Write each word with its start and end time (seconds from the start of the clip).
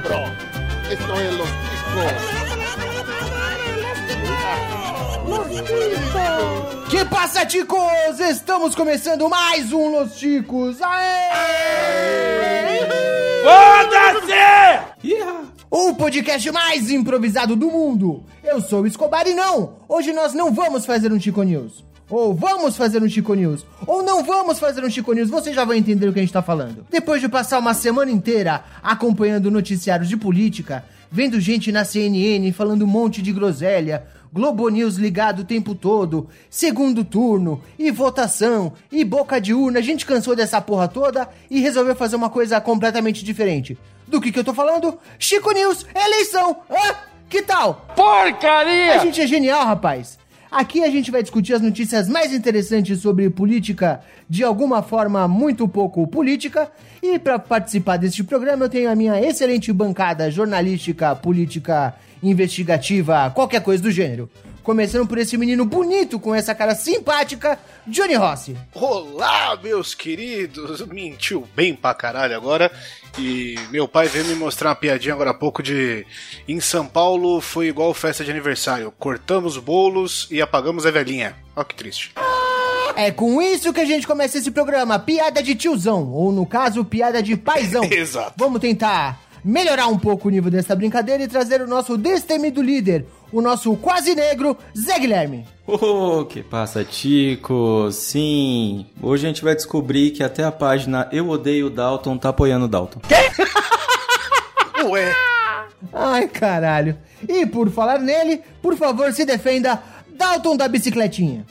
cabrón. 0.00 0.32
Esto 0.90 1.20
es 1.20 1.34
Los 1.34 1.48
Ticos. 1.48 2.12
Que 6.88 7.04
passa, 7.04 7.44
ticos? 7.44 8.20
Estamos 8.20 8.74
começando 8.74 9.28
mais 9.28 9.72
um 9.72 9.90
Los 9.90 10.16
Ticos. 10.16 10.80
Aê! 10.80 11.28
Foda-se! 13.42 14.34
O 15.70 15.94
podcast 15.94 16.50
mais 16.50 16.90
improvisado 16.90 17.54
do 17.54 17.70
mundo. 17.70 18.24
Eu 18.42 18.60
sou 18.60 18.82
o 18.82 18.86
Escobar 18.86 19.26
e 19.26 19.34
não, 19.34 19.74
hoje 19.88 20.12
nós 20.12 20.32
não 20.32 20.52
vamos 20.52 20.86
fazer 20.86 21.12
um 21.12 21.20
Chico 21.20 21.42
News. 21.42 21.84
Ou 22.10 22.34
vamos 22.34 22.76
fazer 22.76 23.02
um 23.02 23.08
Chico 23.08 23.34
News. 23.34 23.66
Ou 23.86 24.02
não 24.02 24.24
vamos 24.24 24.58
fazer 24.58 24.82
um 24.84 24.90
Chico 24.90 25.12
News. 25.12 25.28
Você 25.28 25.52
já 25.52 25.64
vai 25.64 25.76
entender 25.76 26.08
o 26.08 26.12
que 26.12 26.18
a 26.18 26.22
gente 26.22 26.32
tá 26.32 26.42
falando. 26.42 26.86
Depois 26.90 27.20
de 27.20 27.28
passar 27.28 27.58
uma 27.58 27.74
semana 27.74 28.10
inteira 28.10 28.64
acompanhando 28.82 29.50
noticiários 29.50 30.08
de 30.08 30.16
política, 30.16 30.84
vendo 31.10 31.40
gente 31.40 31.70
na 31.70 31.84
CNN 31.84 32.50
falando 32.52 32.82
um 32.82 32.88
monte 32.88 33.20
de 33.20 33.32
groselha, 33.32 34.06
Globo 34.32 34.68
News 34.68 34.96
ligado 34.96 35.40
o 35.40 35.44
tempo 35.44 35.74
todo, 35.74 36.28
segundo 36.50 37.04
turno, 37.04 37.62
e 37.78 37.90
votação, 37.90 38.72
e 38.92 39.04
boca 39.04 39.40
de 39.40 39.54
urna, 39.54 39.78
a 39.78 39.82
gente 39.82 40.04
cansou 40.04 40.36
dessa 40.36 40.60
porra 40.60 40.86
toda 40.86 41.28
e 41.50 41.60
resolveu 41.60 41.96
fazer 41.96 42.16
uma 42.16 42.28
coisa 42.28 42.60
completamente 42.60 43.24
diferente. 43.24 43.78
Do 44.06 44.20
que 44.20 44.32
que 44.32 44.38
eu 44.38 44.44
tô 44.44 44.54
falando? 44.54 44.98
Chico 45.18 45.52
News, 45.52 45.84
eleição! 45.94 46.58
Hã? 46.70 46.94
Que 47.28 47.42
tal? 47.42 47.86
Porcaria! 47.94 48.94
A 48.94 48.98
gente 48.98 49.20
é 49.20 49.26
genial, 49.26 49.66
rapaz. 49.66 50.18
Aqui 50.50 50.82
a 50.82 50.90
gente 50.90 51.10
vai 51.10 51.22
discutir 51.22 51.52
as 51.52 51.60
notícias 51.60 52.08
mais 52.08 52.32
interessantes 52.32 53.00
sobre 53.00 53.28
política, 53.28 54.00
de 54.28 54.42
alguma 54.42 54.82
forma 54.82 55.28
muito 55.28 55.68
pouco 55.68 56.06
política. 56.06 56.70
E 57.02 57.18
para 57.18 57.38
participar 57.38 57.98
deste 57.98 58.24
programa 58.24 58.64
eu 58.64 58.68
tenho 58.68 58.90
a 58.90 58.94
minha 58.94 59.20
excelente 59.20 59.70
bancada 59.72 60.30
jornalística, 60.30 61.14
política, 61.14 61.94
investigativa, 62.22 63.30
qualquer 63.30 63.62
coisa 63.62 63.82
do 63.82 63.90
gênero. 63.90 64.30
Começando 64.62 65.06
por 65.06 65.16
esse 65.16 65.36
menino 65.38 65.64
bonito 65.64 66.20
com 66.20 66.34
essa 66.34 66.54
cara 66.54 66.74
simpática, 66.74 67.58
Johnny 67.86 68.14
Rossi. 68.14 68.54
Olá, 68.74 69.58
meus 69.62 69.94
queridos! 69.94 70.86
Mentiu 70.86 71.48
bem 71.56 71.74
pra 71.74 71.94
caralho 71.94 72.36
agora. 72.36 72.70
E 73.18 73.56
meu 73.70 73.88
pai 73.88 74.06
veio 74.06 74.24
me 74.26 74.34
mostrar 74.34 74.70
uma 74.70 74.76
piadinha 74.76 75.12
agora 75.12 75.30
há 75.30 75.34
pouco 75.34 75.62
de. 75.62 76.06
Em 76.46 76.60
São 76.60 76.86
Paulo 76.86 77.40
foi 77.40 77.66
igual 77.66 77.92
festa 77.92 78.24
de 78.24 78.30
aniversário. 78.30 78.92
Cortamos 78.98 79.56
bolos 79.56 80.28
e 80.30 80.40
apagamos 80.40 80.86
a 80.86 80.90
velhinha. 80.90 81.36
Ó 81.56 81.64
que 81.64 81.74
triste. 81.74 82.12
É 82.96 83.10
com 83.10 83.40
isso 83.42 83.72
que 83.72 83.80
a 83.80 83.84
gente 83.84 84.06
começa 84.06 84.38
esse 84.38 84.50
programa, 84.50 84.98
piada 84.98 85.42
de 85.42 85.54
tiozão, 85.54 86.10
ou 86.12 86.32
no 86.32 86.44
caso, 86.44 86.84
piada 86.84 87.22
de 87.22 87.36
paizão. 87.36 87.84
Exato. 87.90 88.34
Vamos 88.36 88.60
tentar 88.60 89.27
melhorar 89.44 89.88
um 89.88 89.98
pouco 89.98 90.28
o 90.28 90.30
nível 90.30 90.50
dessa 90.50 90.74
brincadeira 90.74 91.22
e 91.22 91.28
trazer 91.28 91.60
o 91.60 91.66
nosso 91.66 91.96
destemido 91.96 92.62
líder, 92.62 93.06
o 93.32 93.40
nosso 93.40 93.74
quase 93.76 94.14
negro, 94.14 94.56
Zé 94.76 94.98
Guilherme. 94.98 95.46
Oh, 95.66 96.24
que 96.24 96.42
passa, 96.42 96.84
Tico? 96.84 97.88
Sim, 97.92 98.86
hoje 99.02 99.26
a 99.26 99.28
gente 99.28 99.44
vai 99.44 99.54
descobrir 99.54 100.10
que 100.10 100.22
até 100.22 100.44
a 100.44 100.52
página 100.52 101.08
Eu 101.12 101.28
Odeio 101.28 101.70
Dalton 101.70 102.16
tá 102.16 102.30
apoiando 102.30 102.64
o 102.64 102.68
Dalton. 102.68 103.00
Ué, 104.84 105.12
Ai, 105.92 106.28
caralho. 106.28 106.96
E 107.28 107.46
por 107.46 107.70
falar 107.70 107.98
nele, 107.98 108.40
por 108.62 108.76
favor, 108.76 109.12
se 109.12 109.24
defenda, 109.24 109.82
Dalton 110.16 110.56
da 110.56 110.68
bicicletinha. 110.68 111.46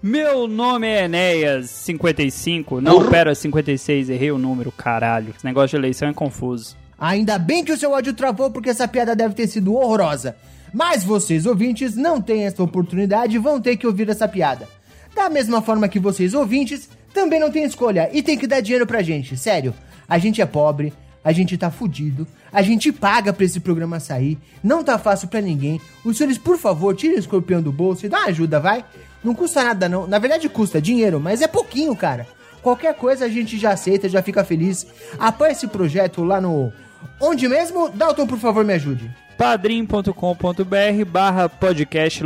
Meu 0.00 0.46
nome 0.46 0.86
é 0.86 1.04
Enéas 1.04 1.70
55. 1.70 2.80
Não, 2.80 3.08
pera, 3.08 3.34
56, 3.34 4.10
errei 4.10 4.30
o 4.30 4.38
número, 4.38 4.70
caralho. 4.70 5.34
Esse 5.36 5.44
negócio 5.44 5.70
de 5.70 5.76
eleição 5.76 6.08
é 6.08 6.12
confuso. 6.12 6.76
Ainda 6.98 7.38
bem 7.38 7.64
que 7.64 7.72
o 7.72 7.76
seu 7.76 7.92
ódio 7.92 8.12
travou, 8.12 8.50
porque 8.50 8.70
essa 8.70 8.88
piada 8.88 9.14
deve 9.14 9.34
ter 9.34 9.46
sido 9.46 9.74
horrorosa. 9.74 10.36
Mas 10.72 11.04
vocês, 11.04 11.46
ouvintes, 11.46 11.94
não 11.94 12.20
têm 12.20 12.44
essa 12.44 12.62
oportunidade 12.62 13.36
e 13.36 13.38
vão 13.38 13.60
ter 13.60 13.76
que 13.76 13.86
ouvir 13.86 14.08
essa 14.08 14.26
piada. 14.26 14.68
Da 15.14 15.30
mesma 15.30 15.62
forma 15.62 15.88
que 15.88 15.98
vocês, 15.98 16.34
ouvintes, 16.34 16.88
também 17.14 17.40
não 17.40 17.50
têm 17.50 17.64
escolha 17.64 18.10
e 18.12 18.22
tem 18.22 18.36
que 18.36 18.46
dar 18.46 18.60
dinheiro 18.60 18.86
pra 18.86 19.02
gente. 19.02 19.36
Sério, 19.36 19.74
a 20.08 20.18
gente 20.18 20.42
é 20.42 20.46
pobre, 20.46 20.92
a 21.24 21.32
gente 21.32 21.56
tá 21.56 21.70
fudido, 21.70 22.26
a 22.52 22.62
gente 22.62 22.92
paga 22.92 23.32
pra 23.32 23.44
esse 23.44 23.60
programa 23.60 24.00
sair, 24.00 24.38
não 24.62 24.84
tá 24.84 24.98
fácil 24.98 25.28
pra 25.28 25.40
ninguém. 25.40 25.80
Os 26.04 26.16
senhores, 26.16 26.38
por 26.38 26.58
favor, 26.58 26.94
tirem 26.94 27.16
o 27.16 27.18
escorpião 27.18 27.62
do 27.62 27.72
bolso 27.72 28.06
e 28.06 28.08
dá 28.08 28.18
uma 28.18 28.28
ajuda, 28.28 28.60
vai? 28.60 28.84
Não 29.22 29.34
custa 29.34 29.64
nada 29.64 29.88
não. 29.88 30.06
Na 30.06 30.18
verdade 30.18 30.48
custa 30.48 30.80
dinheiro, 30.80 31.18
mas 31.18 31.42
é 31.42 31.46
pouquinho, 31.46 31.94
cara. 31.96 32.26
Qualquer 32.62 32.94
coisa 32.94 33.24
a 33.24 33.28
gente 33.28 33.58
já 33.58 33.72
aceita, 33.72 34.08
já 34.08 34.22
fica 34.22 34.44
feliz. 34.44 34.86
Apoia 35.18 35.52
esse 35.52 35.66
projeto 35.66 36.22
lá 36.22 36.40
no... 36.40 36.72
Onde 37.20 37.48
mesmo? 37.48 37.88
Dalton, 37.88 38.26
por 38.26 38.38
favor, 38.38 38.64
me 38.64 38.74
ajude. 38.74 39.10
padrim.com.br 39.36 41.04
barra 41.06 41.48
podcast. 41.48 42.22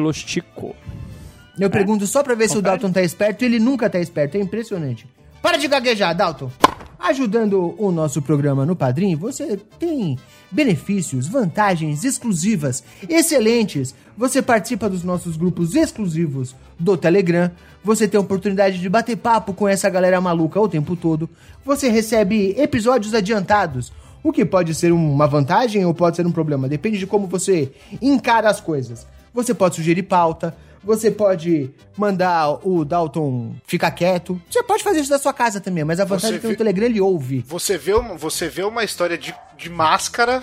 Eu 1.59 1.71
pergunto 1.71 2.07
só 2.07 2.23
pra 2.23 2.35
ver 2.35 2.49
se 2.49 2.59
o 2.59 2.63
Dalton 2.63 2.91
tá 2.91 3.03
esperto 3.03 3.43
e 3.43 3.47
ele 3.47 3.59
nunca 3.59 3.89
tá 3.89 3.99
esperto. 3.99 4.37
É 4.37 4.41
impressionante. 4.41 5.07
Para 5.41 5.57
de 5.57 5.69
gaguejar, 5.69 6.15
Dalton. 6.17 6.51
Ajudando 6.99 7.75
o 7.79 7.91
nosso 7.91 8.23
programa 8.23 8.65
no 8.65 8.77
Padrim, 8.77 9.17
você 9.17 9.59
tem 9.79 10.17
benefícios, 10.51 11.27
vantagens 11.27 12.05
exclusivas, 12.05 12.85
excelentes. 13.09 13.93
Você 14.17 14.41
participa 14.41 14.89
dos 14.89 15.03
nossos 15.03 15.37
grupos 15.37 15.75
exclusivos 15.75 16.55
do 16.79 16.97
Telegram. 16.97 17.51
Você 17.83 18.07
tem 18.07 18.19
a 18.19 18.21
oportunidade 18.21 18.79
de 18.79 18.89
bater 18.89 19.17
papo 19.17 19.53
com 19.53 19.67
essa 19.69 19.91
galera 19.91 20.21
maluca 20.21 20.61
o 20.61 20.69
tempo 20.69 20.95
todo. 20.95 21.29
Você 21.65 21.89
recebe 21.89 22.55
episódios 22.57 23.15
adiantados. 23.15 23.93
O 24.23 24.33
que 24.33 24.45
pode 24.45 24.75
ser 24.75 24.93
uma 24.93 25.27
vantagem 25.27 25.85
ou 25.85 25.93
pode 25.93 26.17
ser 26.17 26.27
um 26.27 26.33
problema, 26.33 26.69
depende 26.69 26.99
de 26.99 27.07
como 27.07 27.27
você 27.27 27.73
encara 28.01 28.49
as 28.49 28.61
coisas. 28.61 29.07
Você 29.35 29.53
pode 29.55 29.77
sugerir 29.77 30.03
pauta, 30.05 30.55
você 30.85 31.11
pode 31.11 31.71
mandar 31.97 32.59
o 32.67 32.85
Dalton 32.85 33.55
ficar 33.67 33.91
quieto. 33.93 34.41
Você 34.51 34.63
pode 34.63 34.83
fazer 34.85 35.01
isso 35.01 35.11
da 35.11 35.19
sua 35.19 35.33
casa 35.33 35.61
também, 35.61 35.85
mas 35.85 35.99
a 36.01 36.05
vantagem 36.05 36.31
Você 36.33 36.37
é 36.37 36.41
que 36.41 36.47
no 36.47 36.51
vê- 36.53 36.57
Telegram 36.57 36.85
ele 36.87 37.01
ouve. 37.01 37.45
você 37.47 37.79
vê 37.79 37.95
uma, 37.95 38.15
você 38.17 38.49
vê 38.49 38.63
uma 38.63 38.85
história 38.85 39.17
de, 39.17 39.35
de 39.57 39.71
máscara 39.71 40.41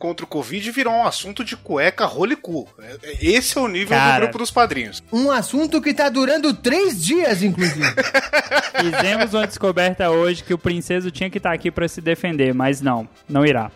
contra 0.00 0.24
o 0.24 0.28
Covid 0.28 0.68
virou 0.72 0.92
um 0.94 1.04
assunto 1.06 1.44
de 1.44 1.56
cueca, 1.56 2.06
rolo 2.06 2.32
e 2.32 2.36
cu. 2.36 2.66
É- 2.80 2.96
é- 3.04 3.18
Esse 3.20 3.56
é 3.56 3.60
o 3.60 3.68
nível 3.68 3.90
Cara. 3.96 4.14
do 4.16 4.20
grupo 4.22 4.38
dos 4.38 4.50
padrinhos. 4.50 5.02
Um 5.12 5.30
assunto 5.30 5.80
que 5.80 5.92
tá 5.94 6.08
durando 6.08 6.52
três 6.54 7.04
dias, 7.04 7.42
inclusive. 7.42 7.86
Fizemos 8.80 9.34
uma 9.34 9.46
descoberta 9.46 10.10
hoje 10.10 10.42
que 10.42 10.54
o 10.54 10.58
princeso 10.58 11.10
tinha 11.10 11.28
que 11.30 11.36
estar 11.38 11.52
aqui 11.52 11.70
pra 11.70 11.86
se 11.86 12.00
defender, 12.00 12.54
mas 12.54 12.80
não, 12.80 13.06
não 13.28 13.44
irá. 13.44 13.70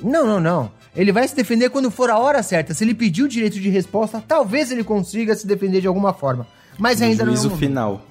não, 0.00 0.26
não, 0.26 0.38
não. 0.38 0.70
Ele 0.94 1.10
vai 1.10 1.26
se 1.26 1.34
defender 1.34 1.70
quando 1.70 1.90
for 1.90 2.10
a 2.10 2.18
hora 2.18 2.42
certa. 2.42 2.74
Se 2.74 2.84
ele 2.84 2.92
pedir 2.94 3.22
o 3.22 3.28
direito 3.28 3.58
de 3.58 3.70
resposta, 3.70 4.22
talvez 4.28 4.70
ele 4.70 4.84
consiga 4.84 5.34
se 5.34 5.46
defender 5.46 5.80
de 5.80 5.86
alguma 5.86 6.12
forma. 6.12 6.46
Mas 6.78 7.00
No 7.00 7.06
ainda 7.06 7.24
juízo 7.24 7.48
não 7.48 7.54
é 7.54 7.56
o 7.56 7.56
momento. 7.56 7.66
final. 7.66 8.06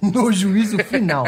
no 0.00 0.32
juízo 0.32 0.78
final. 0.78 1.26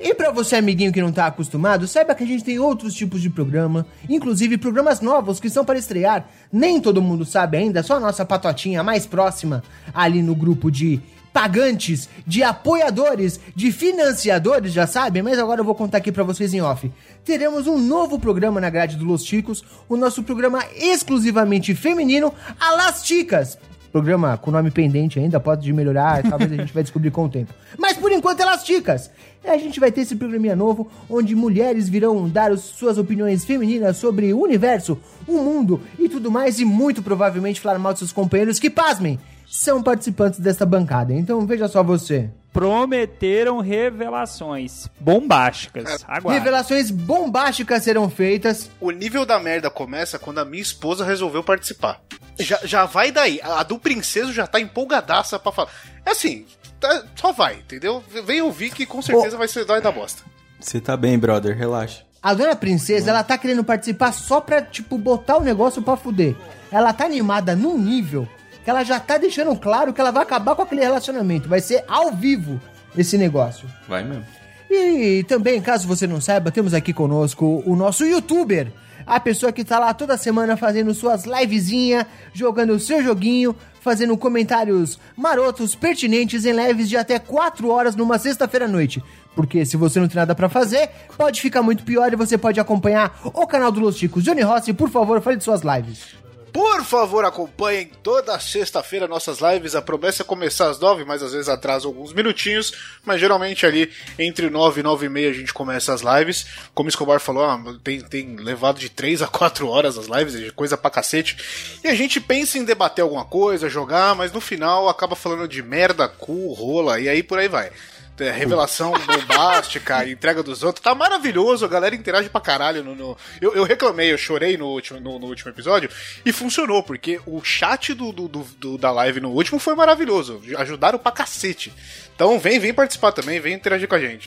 E 0.00 0.14
pra 0.14 0.30
você, 0.30 0.56
amiguinho 0.56 0.92
que 0.92 1.02
não 1.02 1.10
tá 1.10 1.26
acostumado, 1.26 1.88
saiba 1.88 2.14
que 2.14 2.22
a 2.22 2.26
gente 2.26 2.44
tem 2.44 2.58
outros 2.58 2.94
tipos 2.94 3.20
de 3.20 3.28
programa, 3.28 3.84
inclusive 4.08 4.56
programas 4.56 5.00
novos 5.00 5.40
que 5.40 5.50
são 5.50 5.64
para 5.64 5.78
estrear. 5.78 6.28
Nem 6.52 6.80
todo 6.80 7.02
mundo 7.02 7.24
sabe 7.24 7.56
ainda, 7.56 7.82
só 7.82 7.96
a 7.96 8.00
nossa 8.00 8.24
patotinha 8.24 8.82
mais 8.82 9.06
próxima 9.06 9.62
ali 9.92 10.22
no 10.22 10.36
grupo 10.36 10.70
de 10.70 11.00
pagantes, 11.32 12.08
de 12.26 12.42
apoiadores, 12.42 13.38
de 13.54 13.70
financiadores, 13.70 14.72
já 14.72 14.86
sabem, 14.86 15.22
mas 15.22 15.38
agora 15.38 15.60
eu 15.60 15.64
vou 15.64 15.74
contar 15.74 15.98
aqui 15.98 16.10
pra 16.10 16.24
vocês 16.24 16.54
em 16.54 16.60
off. 16.60 16.90
Teremos 17.24 17.66
um 17.66 17.78
novo 17.78 18.18
programa 18.18 18.60
na 18.60 18.70
grade 18.70 18.96
do 18.96 19.04
Los 19.04 19.24
Ticos, 19.24 19.64
o 19.88 19.96
nosso 19.96 20.22
programa 20.22 20.64
exclusivamente 20.76 21.74
feminino, 21.74 22.32
a 22.58 22.72
Las 22.72 23.02
Ticas. 23.02 23.58
Programa 23.98 24.38
com 24.38 24.52
nome 24.52 24.70
pendente 24.70 25.18
ainda, 25.18 25.40
pode 25.40 25.72
melhorar, 25.72 26.22
talvez 26.30 26.52
a 26.52 26.54
gente 26.54 26.72
vai 26.72 26.84
descobrir 26.84 27.10
com 27.10 27.24
o 27.24 27.28
tempo. 27.28 27.52
Mas 27.76 27.96
por 27.96 28.12
enquanto, 28.12 28.38
elas 28.38 28.62
ticas. 28.62 29.10
E 29.42 29.48
a 29.48 29.58
gente 29.58 29.80
vai 29.80 29.90
ter 29.90 30.02
esse 30.02 30.14
programinha 30.14 30.54
novo, 30.54 30.88
onde 31.10 31.34
mulheres 31.34 31.88
virão 31.88 32.28
dar 32.28 32.56
suas 32.56 32.96
opiniões 32.96 33.44
femininas 33.44 33.96
sobre 33.96 34.32
o 34.32 34.40
universo, 34.40 34.96
o 35.26 35.38
mundo 35.38 35.82
e 35.98 36.08
tudo 36.08 36.30
mais, 36.30 36.60
e 36.60 36.64
muito 36.64 37.02
provavelmente 37.02 37.60
falar 37.60 37.76
mal 37.80 37.92
de 37.92 37.98
seus 37.98 38.12
companheiros 38.12 38.60
que, 38.60 38.70
pasmem, 38.70 39.18
são 39.50 39.82
participantes 39.82 40.38
desta 40.38 40.64
bancada. 40.66 41.12
Então 41.12 41.44
veja 41.46 41.68
só 41.68 41.82
você. 41.82 42.30
Prometeram 42.52 43.60
revelações 43.60 44.88
bombásticas. 45.00 46.04
Aguarde. 46.06 46.38
Revelações 46.38 46.90
bombásticas 46.90 47.82
serão 47.84 48.08
feitas. 48.10 48.70
O 48.80 48.90
nível 48.90 49.24
da 49.24 49.38
merda 49.38 49.70
começa 49.70 50.18
quando 50.18 50.38
a 50.38 50.44
minha 50.44 50.62
esposa 50.62 51.04
resolveu 51.04 51.42
participar. 51.42 52.00
Já, 52.38 52.58
já 52.64 52.84
vai 52.84 53.10
daí. 53.10 53.40
A 53.42 53.62
do 53.62 53.78
princeso 53.78 54.32
já 54.32 54.46
tá 54.46 54.60
empolgadaça 54.60 55.38
pra 55.38 55.52
falar. 55.52 55.70
É 56.04 56.10
assim, 56.10 56.46
tá- 56.80 57.04
só 57.16 57.32
vai, 57.32 57.56
entendeu? 57.56 58.02
Vem 58.26 58.40
ouvir 58.42 58.70
que 58.70 58.86
com 58.86 59.02
certeza 59.02 59.36
vai 59.36 59.48
ser 59.48 59.64
dói 59.64 59.80
da 59.80 59.90
bosta. 59.92 60.22
Você 60.60 60.80
tá 60.80 60.96
bem, 60.96 61.18
brother, 61.18 61.56
relaxa. 61.56 62.02
A 62.20 62.34
dona 62.34 62.56
princesa, 62.56 63.10
ela 63.10 63.22
tá 63.22 63.38
querendo 63.38 63.62
participar 63.62 64.12
só 64.12 64.40
pra, 64.40 64.60
tipo, 64.60 64.98
botar 64.98 65.36
o 65.36 65.42
negócio 65.42 65.80
pra 65.82 65.96
fuder. 65.96 66.34
Ela 66.70 66.92
tá 66.92 67.04
animada 67.04 67.54
num 67.54 67.78
nível 67.78 68.28
que 68.68 68.70
ela 68.70 68.84
já 68.84 69.00
tá 69.00 69.16
deixando 69.16 69.56
claro 69.56 69.94
que 69.94 70.00
ela 70.00 70.10
vai 70.10 70.22
acabar 70.22 70.54
com 70.54 70.60
aquele 70.60 70.82
relacionamento. 70.82 71.48
Vai 71.48 71.58
ser 71.58 71.84
ao 71.88 72.12
vivo 72.12 72.60
esse 72.94 73.16
negócio. 73.16 73.66
Vai 73.88 74.04
mesmo. 74.04 74.26
E 74.70 75.24
também, 75.26 75.58
caso 75.62 75.88
você 75.88 76.06
não 76.06 76.20
saiba, 76.20 76.50
temos 76.50 76.74
aqui 76.74 76.92
conosco 76.92 77.62
o 77.64 77.74
nosso 77.74 78.04
youtuber. 78.04 78.70
A 79.06 79.18
pessoa 79.18 79.52
que 79.52 79.64
tá 79.64 79.78
lá 79.78 79.94
toda 79.94 80.18
semana 80.18 80.54
fazendo 80.54 80.92
suas 80.92 81.24
livezinhas, 81.24 82.04
jogando 82.34 82.74
o 82.74 82.78
seu 82.78 83.02
joguinho, 83.02 83.56
fazendo 83.80 84.14
comentários 84.18 85.00
marotos, 85.16 85.74
pertinentes 85.74 86.44
em 86.44 86.52
lives 86.52 86.90
de 86.90 86.98
até 86.98 87.18
4 87.18 87.70
horas 87.70 87.96
numa 87.96 88.18
sexta-feira 88.18 88.66
à 88.66 88.68
noite. 88.68 89.02
Porque 89.34 89.64
se 89.64 89.78
você 89.78 89.98
não 89.98 90.08
tem 90.08 90.16
nada 90.16 90.34
pra 90.34 90.50
fazer, 90.50 90.90
pode 91.16 91.40
ficar 91.40 91.62
muito 91.62 91.84
pior 91.84 92.12
e 92.12 92.16
você 92.16 92.36
pode 92.36 92.60
acompanhar 92.60 93.18
o 93.24 93.46
canal 93.46 93.72
do 93.72 93.80
Los 93.80 93.96
Chicos. 93.96 94.22
Johnny 94.22 94.42
Rossi, 94.42 94.74
por 94.74 94.90
favor, 94.90 95.22
fale 95.22 95.38
de 95.38 95.44
suas 95.44 95.62
lives. 95.62 96.18
Por 96.52 96.84
favor, 96.84 97.24
acompanhem 97.24 97.90
toda 98.02 98.38
sexta-feira 98.40 99.06
nossas 99.06 99.38
lives. 99.40 99.74
A 99.74 99.82
promessa 99.82 100.22
é 100.22 100.26
começar 100.26 100.68
às 100.68 100.78
nove, 100.78 101.04
mas 101.04 101.22
às 101.22 101.32
vezes 101.32 101.48
atrasa 101.48 101.86
alguns 101.86 102.12
minutinhos. 102.12 102.72
Mas 103.04 103.20
geralmente 103.20 103.66
ali 103.66 103.90
entre 104.18 104.48
nove 104.50 104.80
e 104.80 104.82
nove 104.82 105.06
e 105.06 105.08
meia 105.08 105.30
a 105.30 105.32
gente 105.32 105.52
começa 105.52 105.92
as 105.92 106.02
lives. 106.02 106.46
Como 106.74 106.88
Escobar 106.88 107.20
falou, 107.20 107.44
ah, 107.44 107.60
tem, 107.82 108.00
tem 108.00 108.36
levado 108.36 108.78
de 108.78 108.88
três 108.88 109.22
a 109.22 109.26
quatro 109.28 109.68
horas 109.68 109.98
as 109.98 110.06
lives, 110.06 110.50
coisa 110.52 110.76
pra 110.76 110.90
cacete. 110.90 111.36
E 111.84 111.88
a 111.88 111.94
gente 111.94 112.20
pensa 112.20 112.58
em 112.58 112.64
debater 112.64 113.02
alguma 113.02 113.24
coisa, 113.24 113.68
jogar, 113.68 114.14
mas 114.14 114.32
no 114.32 114.40
final 114.40 114.88
acaba 114.88 115.14
falando 115.14 115.46
de 115.46 115.62
merda, 115.62 116.08
cu, 116.08 116.52
rola 116.52 116.98
e 116.98 117.08
aí 117.08 117.22
por 117.22 117.38
aí 117.38 117.48
vai 117.48 117.70
é, 118.20 118.30
revelação 118.30 118.92
bombástica, 118.92 120.06
entrega 120.08 120.42
dos 120.42 120.62
outros. 120.62 120.82
Tá 120.82 120.94
maravilhoso, 120.94 121.64
a 121.64 121.68
galera 121.68 121.94
interage 121.94 122.28
pra 122.28 122.40
caralho. 122.40 122.84
No, 122.84 122.94
no... 122.94 123.16
Eu, 123.40 123.54
eu, 123.54 123.64
reclamei, 123.64 124.12
eu 124.12 124.18
chorei 124.18 124.56
no 124.56 124.66
último, 124.66 125.00
no, 125.00 125.18
no, 125.18 125.26
último 125.26 125.50
episódio 125.50 125.88
e 126.24 126.32
funcionou, 126.32 126.82
porque 126.82 127.20
o 127.26 127.42
chat 127.42 127.94
do, 127.94 128.12
do, 128.12 128.28
do, 128.28 128.78
da 128.78 128.90
live 128.90 129.20
no 129.20 129.30
último 129.30 129.58
foi 129.58 129.74
maravilhoso. 129.74 130.42
Ajudaram 130.56 130.98
pra 130.98 131.12
cacete. 131.12 131.72
Então 132.14 132.38
vem, 132.38 132.58
vem 132.58 132.74
participar 132.74 133.12
também, 133.12 133.38
vem 133.38 133.54
interagir 133.54 133.86
com 133.86 133.94
a 133.94 134.00
gente. 134.00 134.26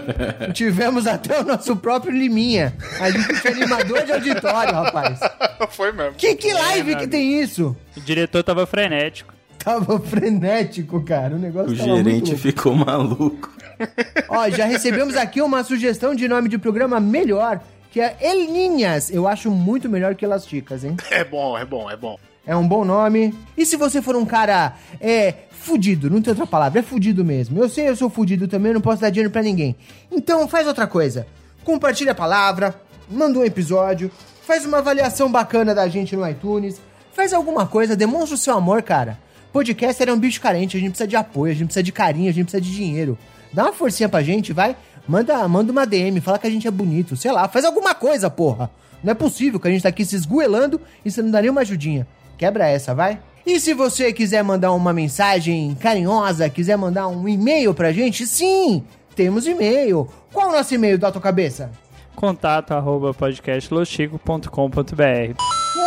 Tivemos 0.54 1.06
até 1.06 1.40
o 1.40 1.44
nosso 1.44 1.76
próprio 1.76 2.12
Liminha. 2.12 2.74
A 2.98 3.10
gente 3.10 3.34
foi 3.34 3.52
animador 3.52 4.04
de 4.04 4.12
auditório, 4.12 4.72
rapaz. 4.72 5.20
Foi 5.70 5.90
mesmo. 5.90 6.14
Que, 6.14 6.34
que 6.34 6.52
live 6.52 6.92
é, 6.92 6.96
que 6.96 7.06
tem 7.06 7.40
isso? 7.40 7.76
O 7.96 8.00
diretor 8.00 8.42
tava 8.42 8.66
frenético 8.66 9.35
tava 9.66 9.98
frenético, 10.06 11.02
cara. 11.02 11.34
O 11.34 11.38
negócio 11.38 11.72
O 11.72 11.74
gerente 11.74 12.36
ficou 12.36 12.72
maluco. 12.72 13.50
Ó, 14.30 14.48
já 14.48 14.64
recebemos 14.64 15.16
aqui 15.16 15.42
uma 15.42 15.64
sugestão 15.64 16.14
de 16.14 16.28
nome 16.28 16.48
de 16.48 16.56
programa 16.56 17.00
melhor, 17.00 17.60
que 17.90 18.00
é 18.00 18.16
Elinhas. 18.20 19.10
Eu 19.10 19.26
acho 19.26 19.50
muito 19.50 19.88
melhor 19.88 20.14
que 20.14 20.24
Elasticas, 20.24 20.84
hein? 20.84 20.96
É 21.10 21.24
bom, 21.24 21.58
é 21.58 21.64
bom, 21.64 21.90
é 21.90 21.96
bom. 21.96 22.16
É 22.46 22.54
um 22.54 22.66
bom 22.66 22.84
nome. 22.84 23.34
E 23.58 23.66
se 23.66 23.76
você 23.76 24.00
for 24.00 24.14
um 24.14 24.24
cara 24.24 24.76
é 25.00 25.34
fudido, 25.50 26.08
não 26.08 26.22
tem 26.22 26.30
outra 26.30 26.46
palavra, 26.46 26.78
é 26.78 26.82
fudido 26.82 27.24
mesmo. 27.24 27.60
Eu 27.60 27.68
sei, 27.68 27.88
eu 27.88 27.96
sou 27.96 28.08
fudido 28.08 28.46
também, 28.46 28.72
não 28.72 28.80
posso 28.80 29.02
dar 29.02 29.10
dinheiro 29.10 29.32
para 29.32 29.42
ninguém. 29.42 29.74
Então 30.12 30.46
faz 30.46 30.68
outra 30.68 30.86
coisa. 30.86 31.26
Compartilha 31.64 32.12
a 32.12 32.14
palavra, 32.14 32.72
manda 33.10 33.40
um 33.40 33.44
episódio, 33.44 34.12
faz 34.46 34.64
uma 34.64 34.78
avaliação 34.78 35.28
bacana 35.28 35.74
da 35.74 35.88
gente 35.88 36.14
no 36.14 36.26
iTunes, 36.28 36.80
faz 37.12 37.32
alguma 37.32 37.66
coisa, 37.66 37.96
demonstra 37.96 38.36
o 38.36 38.38
seu 38.38 38.54
amor, 38.56 38.80
cara. 38.82 39.25
Podcaster 39.56 40.10
é 40.10 40.12
um 40.12 40.18
bicho 40.18 40.38
carente, 40.38 40.76
a 40.76 40.80
gente 40.80 40.90
precisa 40.90 41.08
de 41.08 41.16
apoio, 41.16 41.50
a 41.50 41.54
gente 41.54 41.68
precisa 41.68 41.82
de 41.82 41.90
carinho, 41.90 42.28
a 42.28 42.32
gente 42.32 42.44
precisa 42.44 42.60
de 42.60 42.70
dinheiro. 42.70 43.16
Dá 43.50 43.62
uma 43.62 43.72
forcinha 43.72 44.06
pra 44.06 44.22
gente, 44.22 44.52
vai. 44.52 44.76
Manda, 45.08 45.48
manda 45.48 45.72
uma 45.72 45.86
DM, 45.86 46.20
fala 46.20 46.38
que 46.38 46.46
a 46.46 46.50
gente 46.50 46.68
é 46.68 46.70
bonito, 46.70 47.16
sei 47.16 47.32
lá, 47.32 47.48
faz 47.48 47.64
alguma 47.64 47.94
coisa, 47.94 48.28
porra. 48.28 48.70
Não 49.02 49.12
é 49.12 49.14
possível 49.14 49.58
que 49.58 49.66
a 49.66 49.70
gente 49.70 49.82
tá 49.82 49.88
aqui 49.88 50.04
se 50.04 50.14
esguelando 50.14 50.78
e 51.02 51.10
você 51.10 51.22
não 51.22 51.30
dá 51.30 51.40
nenhuma 51.40 51.62
ajudinha. 51.62 52.06
Quebra 52.36 52.68
essa, 52.68 52.94
vai. 52.94 53.18
E 53.46 53.58
se 53.58 53.72
você 53.72 54.12
quiser 54.12 54.44
mandar 54.44 54.72
uma 54.72 54.92
mensagem 54.92 55.74
carinhosa, 55.76 56.50
quiser 56.50 56.76
mandar 56.76 57.08
um 57.08 57.26
e-mail 57.26 57.72
pra 57.72 57.92
gente, 57.92 58.26
sim, 58.26 58.84
temos 59.14 59.46
e-mail. 59.46 60.06
Qual 60.34 60.48
é 60.48 60.50
o 60.50 60.52
nosso 60.52 60.74
e-mail, 60.74 60.98
Doutor 60.98 61.22
Cabeça? 61.22 61.70
Contato 62.14 62.72
arroba 62.72 63.14
podcastlochico.com.br 63.14 65.42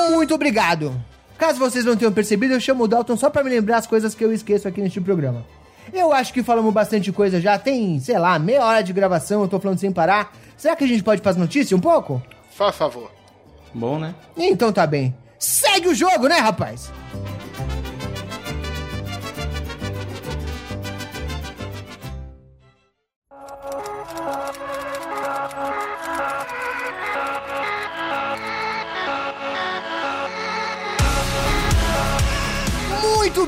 Muito 0.10 0.34
obrigado. 0.34 0.92
Caso 1.40 1.58
vocês 1.58 1.86
não 1.86 1.96
tenham 1.96 2.12
percebido, 2.12 2.54
eu 2.54 2.60
chamo 2.60 2.84
o 2.84 2.88
Dalton 2.88 3.16
só 3.16 3.30
para 3.30 3.46
me 3.46 3.50
lembrar 3.50 3.78
as 3.78 3.88
coisas 3.88 4.14
que 4.14 4.24
eu 4.24 4.34
esqueço 4.34 4.68
aqui 4.68 4.82
neste 4.82 5.00
programa. 5.00 5.46
Eu 5.94 6.12
acho 6.12 6.34
que 6.34 6.44
falamos 6.44 6.74
bastante 6.74 7.14
coisa 7.14 7.40
já, 7.40 7.58
tem, 7.58 7.98
sei 8.02 8.20
lá, 8.20 8.38
meia 8.38 8.64
hora 8.64 8.84
de 8.84 8.92
gravação, 8.92 9.42
eu 9.42 9.48
tô 9.48 9.58
falando 9.58 9.80
sem 9.80 9.90
parar. 9.90 10.36
Será 10.58 10.76
que 10.76 10.84
a 10.84 10.88
gente 10.88 11.02
pode 11.02 11.22
fazer 11.22 11.40
notícia 11.40 11.76
um 11.76 11.80
pouco? 11.80 12.22
Faz 12.52 12.76
favor. 12.76 13.10
Bom, 13.74 13.98
né? 13.98 14.14
Então 14.36 14.74
tá 14.74 14.86
bem. 14.86 15.16
Segue 15.40 15.88
o 15.88 15.96
jogo, 15.96 16.28
né, 16.28 16.40
rapaz? 16.40 16.92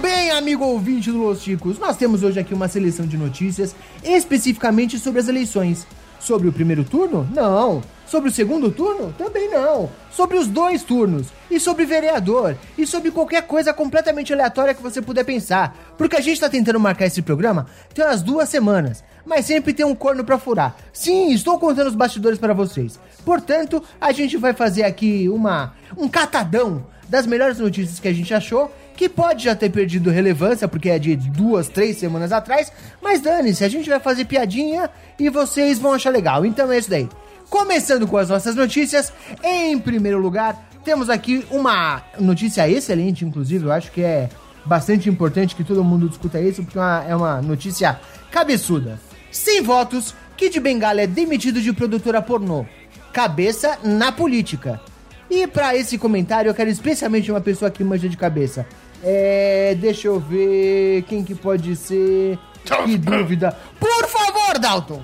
Bem, 0.01 0.31
amigo 0.31 0.65
ouvinte 0.65 1.12
do 1.12 1.19
Los 1.19 1.44
Chicos. 1.44 1.77
Nós 1.77 1.95
temos 1.95 2.24
hoje 2.24 2.39
aqui 2.39 2.56
uma 2.56 2.68
seleção 2.68 3.06
de 3.06 3.15
notícias 3.15 3.75
especificamente 4.03 4.98
sobre 4.98 5.19
as 5.19 5.27
eleições. 5.27 5.86
Sobre 6.19 6.48
o 6.48 6.51
primeiro 6.51 6.83
turno? 6.83 7.27
Não. 7.31 7.83
Sobre 8.07 8.30
o 8.30 8.33
segundo 8.33 8.71
turno? 8.71 9.13
Também 9.15 9.50
não. 9.50 9.92
Sobre 10.12 10.38
os 10.38 10.48
dois 10.48 10.81
turnos. 10.81 11.27
E 11.51 11.59
sobre 11.59 11.86
vereador. 11.86 12.57
E 12.77 12.88
sobre 12.88 13.12
qualquer 13.12 13.44
coisa 13.44 13.74
completamente 13.74 14.33
aleatória 14.33 14.74
que 14.74 14.81
você 14.81 15.03
puder 15.03 15.24
pensar. 15.24 15.77
Porque 15.98 16.15
a 16.15 16.21
gente 16.21 16.39
tá 16.39 16.50
tentando 16.50 16.80
marcar 16.80 17.06
esse 17.06 17.21
programa 17.21 17.68
tem 17.94 18.03
umas 18.03 18.24
duas 18.24 18.50
semanas. 18.50 19.03
Mas 19.24 19.45
sempre 19.45 19.71
tem 19.71 19.86
um 19.86 19.95
corno 19.95 20.24
pra 20.24 20.39
furar. 20.39 20.75
Sim, 20.92 21.31
estou 21.31 21.59
contando 21.59 21.88
os 21.88 21.95
bastidores 21.95 22.39
para 22.39 22.53
vocês. 22.53 23.00
Portanto, 23.24 23.83
a 24.00 24.12
gente 24.12 24.36
vai 24.36 24.53
fazer 24.53 24.83
aqui 24.83 25.30
uma 25.30 25.75
um 25.95 26.07
catadão 26.07 26.86
das 27.07 27.27
melhores 27.27 27.59
notícias 27.59 28.00
que 28.00 28.07
a 28.07 28.13
gente 28.13 28.33
achou 28.33 28.71
que 29.01 29.09
pode 29.09 29.45
já 29.45 29.56
ter 29.56 29.71
perdido 29.71 30.12
relevância, 30.12 30.68
porque 30.68 30.88
é 30.88 31.00
de 31.00 31.15
duas, 31.15 31.68
três 31.68 31.98
semanas 31.98 32.31
atrás, 32.31 32.71
mas 33.01 33.19
dane-se, 33.19 33.63
a 33.63 33.68
gente 33.68 33.89
vai 33.89 34.00
fazer 34.00 34.25
piadinha 34.25 34.92
e 35.18 35.27
vocês 35.27 35.80
vão 35.80 35.94
achar 35.94 36.12
legal. 36.12 36.45
Então 36.45 36.71
é 36.71 36.77
isso 36.77 36.88
daí. 36.88 37.09
Começando 37.50 38.07
com 38.07 38.15
as 38.15 38.30
nossas 38.30 38.56
notícias, 38.56 39.12
em 39.44 39.80
primeiro 39.80 40.19
lugar, 40.19 40.69
temos 40.86 41.09
aqui 41.09 41.44
uma 41.50 42.03
notícia 42.19 42.69
excelente, 42.69 43.25
inclusive, 43.25 43.65
eu 43.65 43.71
acho 43.71 43.92
que 43.92 44.03
é 44.03 44.30
bastante 44.65 45.09
importante 45.09 45.56
que 45.56 45.63
todo 45.63 45.83
mundo 45.83 46.07
discuta 46.07 46.39
isso, 46.39 46.62
porque 46.62 46.77
é 46.77 47.15
uma, 47.15 47.39
é 47.39 47.42
notícia 47.42 48.00
cabeçuda. 48.30 49.00
Sem 49.31 49.63
votos, 49.63 50.13
Kid 50.38 50.60
Bengala 50.60 51.01
é 51.01 51.08
demitido 51.08 51.60
de 51.60 51.74
produtora 51.74 52.22
pornô. 52.22 52.67
Cabeça 53.12 53.79
na 53.84 54.12
política. 54.12 54.79
E 55.27 55.48
para 55.48 55.75
esse 55.75 55.98
comentário, 55.98 56.50
eu 56.50 56.53
quero 56.53 56.70
especialmente 56.70 57.31
uma 57.31 57.41
pessoa 57.41 57.72
que 57.72 57.84
manja 57.84 58.08
de 58.08 58.17
cabeça. 58.17 58.67
É. 59.03 59.75
Deixa 59.79 60.08
eu 60.08 60.20
ver. 60.20 61.03
Quem 61.03 61.24
que 61.24 61.36
pode 61.36 61.75
ser? 61.75 62.38
Que 62.86 62.98
dúvida. 62.98 63.58
Por 63.79 64.08
favor, 64.08 64.60
Dalton! 64.60 65.03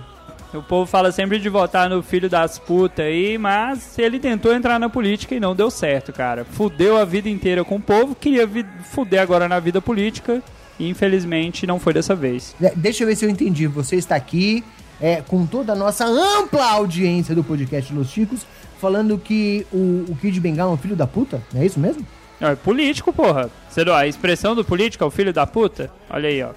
O 0.54 0.64
povo 0.64 0.86
fala 0.90 1.12
sempre 1.12 1.40
de 1.40 1.50
votar 1.50 1.90
no 1.90 2.02
filho 2.02 2.30
das 2.30 2.58
putas 2.58 3.06
aí, 3.06 3.38
mas 3.38 4.00
ele 4.00 4.18
tentou 4.18 4.54
entrar 4.54 4.80
na 4.80 4.90
política 4.90 5.36
e 5.36 5.40
não 5.40 5.54
deu 5.54 5.70
certo, 5.70 6.14
cara. 6.14 6.46
Fudeu 6.46 6.98
a 6.98 7.04
vida 7.04 7.28
inteira 7.28 7.66
com 7.66 7.76
o 7.76 7.82
povo, 7.82 8.16
queria 8.16 8.50
fuder 8.86 9.22
agora 9.22 9.48
na 9.50 9.60
vida 9.60 9.82
política 9.82 10.42
e 10.80 10.90
infelizmente 10.90 11.68
não 11.68 11.80
foi 11.80 11.94
dessa 11.94 12.16
vez. 12.16 12.56
Deixa 12.76 13.04
eu 13.04 13.08
ver 13.08 13.16
se 13.16 13.26
eu 13.26 13.30
entendi. 13.30 13.68
Você 13.68 13.98
está 13.98 14.16
aqui 14.16 14.64
é, 15.02 15.22
com 15.22 15.46
toda 15.46 15.74
a 15.74 15.76
nossa 15.76 16.06
ampla 16.06 16.72
audiência 16.72 17.36
do 17.36 17.44
podcast 17.44 17.94
Los 17.94 18.10
Chicos, 18.10 18.46
falando 18.80 19.18
que 19.18 19.68
o, 19.72 20.06
o 20.10 20.18
Kid 20.20 20.40
Bengala 20.40 20.72
é 20.72 20.74
um 20.74 20.78
filho 20.78 20.96
da 20.96 21.06
puta? 21.06 21.42
É 21.54 21.66
isso 21.66 21.80
mesmo? 21.80 22.06
Não, 22.40 22.50
é 22.50 22.56
político, 22.56 23.12
porra. 23.12 23.50
Você 23.70 23.82
a 23.90 24.08
expressão 24.08 24.56
do 24.56 24.64
político 24.64 25.04
é 25.04 25.08
o 25.08 25.12
filho 25.12 25.34
da 25.34 25.46
puta? 25.46 25.92
Olha 26.10 26.30
aí, 26.30 26.42
ó. 26.44 26.50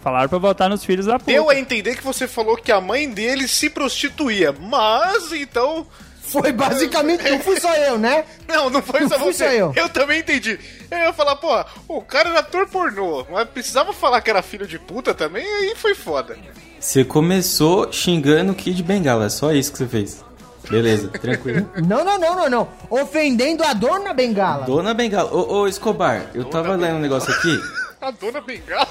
Falaram 0.00 0.28
pra 0.28 0.38
votar 0.38 0.68
nos 0.68 0.84
filhos 0.84 1.06
da 1.06 1.18
puta. 1.18 1.32
Deu 1.32 1.48
a 1.48 1.58
entender 1.58 1.96
que 1.96 2.04
você 2.04 2.28
falou 2.28 2.56
que 2.56 2.70
a 2.70 2.80
mãe 2.80 3.08
dele 3.08 3.48
se 3.48 3.70
prostituía, 3.70 4.52
mas 4.52 5.32
então. 5.32 5.86
Foi 6.20 6.52
basicamente, 6.52 7.22
não 7.30 7.38
fui 7.38 7.60
só 7.60 7.72
eu, 7.74 7.98
né? 7.98 8.24
Não, 8.48 8.70
não 8.70 8.82
foi 8.82 9.00
não 9.00 9.08
só 9.10 9.18
você. 9.18 9.44
Só 9.44 9.52
eu. 9.52 9.72
eu 9.76 9.88
também 9.90 10.20
entendi. 10.20 10.58
Eu 10.90 10.98
ia 10.98 11.12
falar, 11.12 11.36
pô, 11.36 11.64
o 11.86 12.00
cara 12.00 12.30
era 12.30 12.40
ator 12.40 12.66
pornô, 12.66 13.26
mas 13.30 13.48
precisava 13.48 13.92
falar 13.92 14.22
que 14.22 14.30
era 14.30 14.42
filho 14.42 14.66
de 14.66 14.78
puta 14.78 15.12
também, 15.12 15.44
aí 15.44 15.74
foi 15.76 15.94
foda. 15.94 16.36
Você 16.80 17.04
começou 17.04 17.92
xingando 17.92 18.52
o 18.52 18.54
Kid 18.54 18.82
Bengala, 18.82 19.26
é 19.26 19.28
só 19.28 19.52
isso 19.52 19.70
que 19.70 19.78
você 19.78 19.86
fez. 19.86 20.24
Beleza, 20.70 21.08
tranquilo. 21.08 21.68
Não, 21.86 22.04
não, 22.04 22.18
não, 22.18 22.36
não, 22.36 22.50
não. 22.50 22.68
Ofendendo 22.90 23.62
a 23.64 23.72
dona 23.72 24.14
Bengala. 24.14 24.64
Dona 24.64 24.94
Bengala. 24.94 25.32
Ô, 25.32 25.60
ô 25.60 25.68
Escobar, 25.68 26.30
eu 26.34 26.42
dona 26.42 26.50
tava 26.50 26.68
Bengala. 26.70 26.86
lendo 26.86 26.96
um 26.96 27.00
negócio 27.00 27.32
aqui. 27.32 27.60
a 28.00 28.10
dona 28.10 28.40
Bengala? 28.40 28.88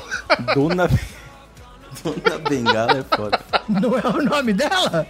Dona 0.54 0.90
Dona 2.04 2.38
Bengala 2.50 3.00
é 3.00 3.16
foda. 3.16 3.40
Não 3.70 3.98
é 3.98 4.08
o 4.08 4.22
nome 4.24 4.54
dela? 4.54 5.08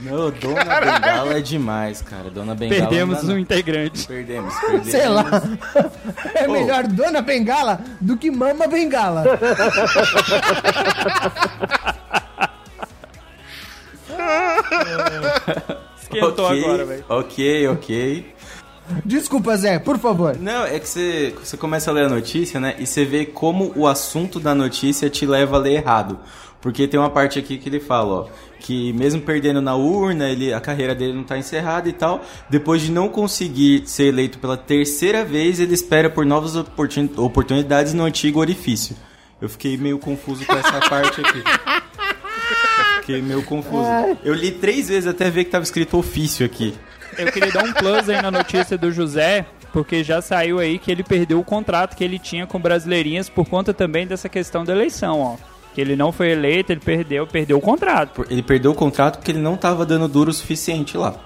Não, 0.00 0.30
Dona 0.30 0.64
Caralho. 0.64 1.00
Bengala 1.00 1.38
é 1.38 1.40
demais, 1.40 2.02
cara. 2.02 2.30
Dona 2.30 2.54
Bengala. 2.54 2.80
Perdemos 2.88 3.24
um 3.24 3.38
integrante. 3.38 4.06
Perdemos, 4.06 4.54
perdemos. 4.54 4.88
Sei 4.88 5.08
lá. 5.08 5.24
É 6.34 6.48
oh. 6.48 6.52
melhor 6.52 6.86
Dona 6.86 7.20
Bengala 7.20 7.80
do 8.00 8.16
que 8.16 8.30
Mama 8.30 8.66
Bengala. 8.66 9.24
Esquentou 16.00 16.46
ok, 16.46 16.64
agora, 16.64 16.84
velho. 16.84 17.04
Ok, 17.08 17.68
ok. 17.68 18.34
Desculpa, 19.04 19.56
Zé, 19.56 19.78
por 19.78 19.98
favor. 19.98 20.36
Não, 20.38 20.64
é 20.64 20.78
que 20.78 20.88
você, 20.88 21.34
você 21.42 21.56
começa 21.56 21.90
a 21.90 21.94
ler 21.94 22.06
a 22.06 22.08
notícia, 22.08 22.58
né? 22.60 22.74
E 22.78 22.86
você 22.86 23.04
vê 23.04 23.24
como 23.24 23.72
o 23.76 23.86
assunto 23.86 24.38
da 24.40 24.54
notícia 24.54 25.08
te 25.08 25.24
leva 25.24 25.56
a 25.56 25.60
ler 25.60 25.74
errado. 25.74 26.18
Porque 26.60 26.86
tem 26.86 26.98
uma 27.00 27.10
parte 27.10 27.38
aqui 27.38 27.58
que 27.58 27.68
ele 27.68 27.80
fala, 27.80 28.12
ó, 28.12 28.26
que 28.60 28.92
mesmo 28.92 29.20
perdendo 29.22 29.60
na 29.60 29.74
urna, 29.74 30.28
ele, 30.28 30.52
a 30.52 30.60
carreira 30.60 30.94
dele 30.94 31.12
não 31.12 31.24
tá 31.24 31.36
encerrada 31.38 31.88
e 31.88 31.92
tal. 31.92 32.22
Depois 32.50 32.82
de 32.82 32.90
não 32.92 33.08
conseguir 33.08 33.82
ser 33.86 34.04
eleito 34.04 34.38
pela 34.38 34.56
terceira 34.56 35.24
vez, 35.24 35.58
ele 35.58 35.74
espera 35.74 36.08
por 36.10 36.24
novas 36.26 36.54
oportun- 36.54 37.08
oportunidades 37.16 37.94
no 37.94 38.04
antigo 38.04 38.38
orifício. 38.40 38.96
Eu 39.40 39.48
fiquei 39.48 39.76
meio 39.76 39.98
confuso 39.98 40.44
com 40.46 40.52
essa 40.54 40.78
parte 40.88 41.20
aqui. 41.20 41.42
Fiquei 43.02 43.20
meio 43.20 43.42
confuso. 43.42 43.84
Eu 44.22 44.32
li 44.32 44.52
três 44.52 44.88
vezes 44.88 45.08
até 45.08 45.28
ver 45.28 45.44
que 45.44 45.50
tava 45.50 45.64
escrito 45.64 45.98
ofício 45.98 46.46
aqui. 46.46 46.72
Eu 47.18 47.32
queria 47.32 47.50
dar 47.50 47.64
um 47.64 47.72
plus 47.72 48.08
aí 48.08 48.22
na 48.22 48.30
notícia 48.30 48.78
do 48.78 48.92
José, 48.92 49.44
porque 49.72 50.04
já 50.04 50.22
saiu 50.22 50.60
aí 50.60 50.78
que 50.78 50.90
ele 50.90 51.02
perdeu 51.02 51.40
o 51.40 51.44
contrato 51.44 51.96
que 51.96 52.04
ele 52.04 52.16
tinha 52.16 52.46
com 52.46 52.60
Brasileirinhas 52.60 53.28
por 53.28 53.46
conta 53.48 53.74
também 53.74 54.06
dessa 54.06 54.28
questão 54.28 54.64
da 54.64 54.72
eleição, 54.72 55.20
ó. 55.20 55.36
Que 55.74 55.80
ele 55.80 55.96
não 55.96 56.12
foi 56.12 56.30
eleito, 56.30 56.70
ele 56.70 56.80
perdeu, 56.80 57.26
perdeu 57.26 57.58
o 57.58 57.60
contrato. 57.60 58.24
Ele 58.30 58.42
perdeu 58.42 58.70
o 58.70 58.74
contrato 58.74 59.16
porque 59.16 59.32
ele 59.32 59.40
não 59.40 59.56
tava 59.56 59.84
dando 59.84 60.06
duro 60.06 60.30
o 60.30 60.34
suficiente 60.34 60.96
lá. 60.96 61.16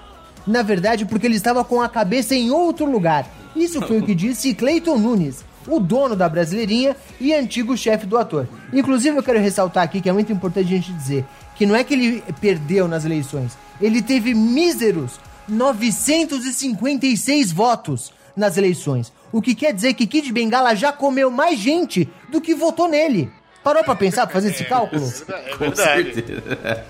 Na 0.47 0.63
verdade, 0.63 1.05
porque 1.05 1.27
ele 1.27 1.35
estava 1.35 1.63
com 1.63 1.79
a 1.79 1.87
cabeça 1.87 2.33
em 2.33 2.49
outro 2.49 2.89
lugar. 2.89 3.29
Isso 3.55 3.79
foi 3.83 3.99
o 3.99 4.03
que 4.03 4.15
disse 4.15 4.55
Cleiton 4.55 4.97
Nunes, 4.97 5.45
o 5.67 5.79
dono 5.79 6.15
da 6.15 6.27
Brasileirinha 6.27 6.95
e 7.21 7.35
antigo 7.35 7.77
chefe 7.77 8.07
do 8.07 8.17
ator. 8.17 8.47
Inclusive, 8.73 9.17
eu 9.17 9.23
quero 9.23 9.39
ressaltar 9.39 9.83
aqui 9.83 10.01
que 10.01 10.09
é 10.09 10.13
muito 10.13 10.31
importante 10.33 10.73
a 10.73 10.77
gente 10.77 10.91
dizer 10.91 11.23
que 11.57 11.65
não 11.65 11.75
é 11.75 11.83
que 11.83 11.93
ele 11.93 12.23
perdeu 12.39 12.87
nas 12.87 13.05
eleições, 13.05 13.57
ele 13.81 14.01
teve 14.01 14.33
míseros 14.33 15.19
956 15.47 17.51
votos 17.51 18.11
nas 18.35 18.57
eleições. 18.57 19.11
O 19.31 19.41
que 19.41 19.55
quer 19.55 19.73
dizer 19.73 19.93
que 19.93 20.07
Kid 20.07 20.31
Bengala 20.31 20.75
já 20.75 20.91
comeu 20.91 21.29
mais 21.29 21.59
gente 21.59 22.07
do 22.29 22.39
que 22.39 22.55
votou 22.55 22.87
nele. 22.87 23.29
Parou 23.63 23.83
pra 23.83 23.95
pensar, 23.95 24.25
pra 24.25 24.33
fazer 24.33 24.51
esse 24.51 24.63
cálculo? 24.63 25.11
É 25.27 25.51
Com 25.51 25.57
verdade. 25.57 26.13
certeza. 26.13 26.85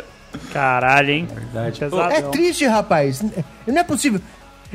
Caralho, 0.51 1.09
hein? 1.09 1.27
Verdade. 1.33 1.79
Pesadão. 1.79 2.11
É 2.11 2.21
triste, 2.21 2.65
rapaz. 2.65 3.23
Não 3.65 3.77
é 3.77 3.83
possível. 3.83 4.21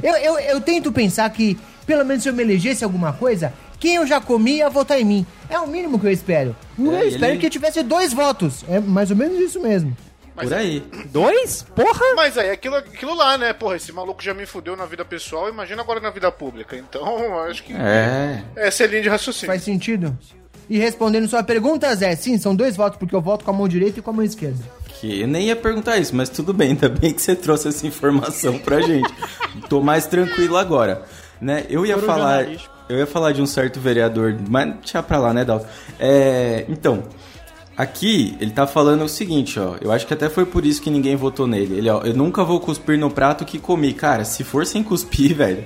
Eu, 0.02 0.14
eu, 0.16 0.38
eu 0.38 0.60
tento 0.60 0.90
pensar 0.90 1.28
que, 1.30 1.58
pelo 1.86 2.04
menos 2.04 2.22
se 2.22 2.28
eu 2.28 2.32
me 2.32 2.42
elegesse 2.42 2.82
alguma 2.82 3.12
coisa, 3.12 3.52
quem 3.82 3.96
eu 3.96 4.06
já 4.06 4.20
comi 4.20 4.58
ia 4.58 4.70
votar 4.70 5.00
em 5.00 5.04
mim. 5.04 5.26
É 5.50 5.58
o 5.58 5.66
mínimo 5.66 5.98
que 5.98 6.06
eu 6.06 6.10
espero. 6.12 6.54
eu 6.78 6.94
É, 6.94 7.06
espero 7.06 7.32
ele- 7.32 7.40
que 7.40 7.46
eu 7.46 7.50
tivesse 7.50 7.82
dois 7.82 8.12
votos. 8.12 8.64
É 8.68 8.78
mais 8.78 9.10
ou 9.10 9.16
menos 9.16 9.38
isso 9.40 9.60
mesmo. 9.60 9.94
Por 10.36 10.54
aí. 10.54 10.82
Dois? 11.12 11.62
Porra! 11.74 12.14
Mas 12.16 12.38
aí, 12.38 12.50
aquilo, 12.50 12.76
aquilo 12.76 13.12
lá, 13.14 13.36
né? 13.36 13.52
Porra, 13.52 13.74
esse 13.76 13.92
maluco 13.92 14.22
já 14.22 14.32
me 14.32 14.46
fudeu 14.46 14.76
na 14.76 14.86
vida 14.86 15.04
pessoal, 15.04 15.48
imagina 15.48 15.82
agora 15.82 15.98
na 16.00 16.10
vida 16.10 16.30
pública. 16.30 16.76
Então, 16.76 17.38
acho 17.40 17.64
que 17.64 17.72
É. 17.74 18.42
essa 18.54 18.84
é 18.84 18.86
a 18.86 18.88
linha 18.88 19.02
de 19.02 19.08
raciocínio. 19.08 19.48
Faz 19.48 19.62
sentido? 19.64 20.16
E 20.70 20.78
respondendo 20.78 21.26
sua 21.28 21.42
pergunta, 21.42 21.92
Zé, 21.96 22.14
sim, 22.16 22.38
são 22.38 22.54
dois 22.54 22.76
votos, 22.76 22.98
porque 22.98 23.14
eu 23.14 23.20
voto 23.20 23.44
com 23.44 23.50
a 23.50 23.54
mão 23.54 23.68
direita 23.68 23.98
e 23.98 24.02
com 24.02 24.10
a 24.10 24.12
mão 24.14 24.24
esquerda. 24.24 24.62
Que 25.00 25.20
eu 25.22 25.26
nem 25.28 25.48
ia 25.48 25.56
perguntar 25.56 25.98
isso, 25.98 26.14
mas 26.16 26.28
tudo 26.30 26.54
bem, 26.54 26.68
ainda 26.70 26.88
bem 26.88 27.12
que 27.12 27.20
você 27.20 27.34
trouxe 27.34 27.66
essa 27.68 27.84
informação 27.86 28.58
pra 28.60 28.80
gente. 28.80 29.12
Tô 29.68 29.82
mais 29.82 30.06
tranquilo 30.06 30.56
agora. 30.56 31.02
Né? 31.40 31.66
Eu 31.68 31.84
ia 31.84 31.94
Foro 31.96 32.06
falar. 32.06 32.36
jornalístico. 32.38 32.71
Eu 32.88 32.98
ia 32.98 33.06
falar 33.06 33.32
de 33.32 33.40
um 33.40 33.46
certo 33.46 33.80
vereador, 33.80 34.36
mas 34.48 34.74
deixa 34.76 35.02
pra 35.02 35.18
lá, 35.18 35.32
né, 35.32 35.44
Dalton? 35.44 35.66
É, 35.98 36.64
então, 36.68 37.04
aqui 37.76 38.36
ele 38.40 38.50
tá 38.50 38.66
falando 38.66 39.04
o 39.04 39.08
seguinte, 39.08 39.58
ó. 39.58 39.76
Eu 39.80 39.90
acho 39.92 40.06
que 40.06 40.14
até 40.14 40.28
foi 40.28 40.44
por 40.44 40.64
isso 40.64 40.82
que 40.82 40.90
ninguém 40.90 41.16
votou 41.16 41.46
nele. 41.46 41.78
Ele, 41.78 41.88
ó, 41.90 42.02
eu 42.02 42.14
nunca 42.14 42.44
vou 42.44 42.60
cuspir 42.60 42.98
no 42.98 43.10
prato 43.10 43.44
que 43.44 43.58
comi. 43.58 43.92
Cara, 43.92 44.24
se 44.24 44.44
for 44.44 44.66
sem 44.66 44.82
cuspir, 44.82 45.34
velho. 45.36 45.64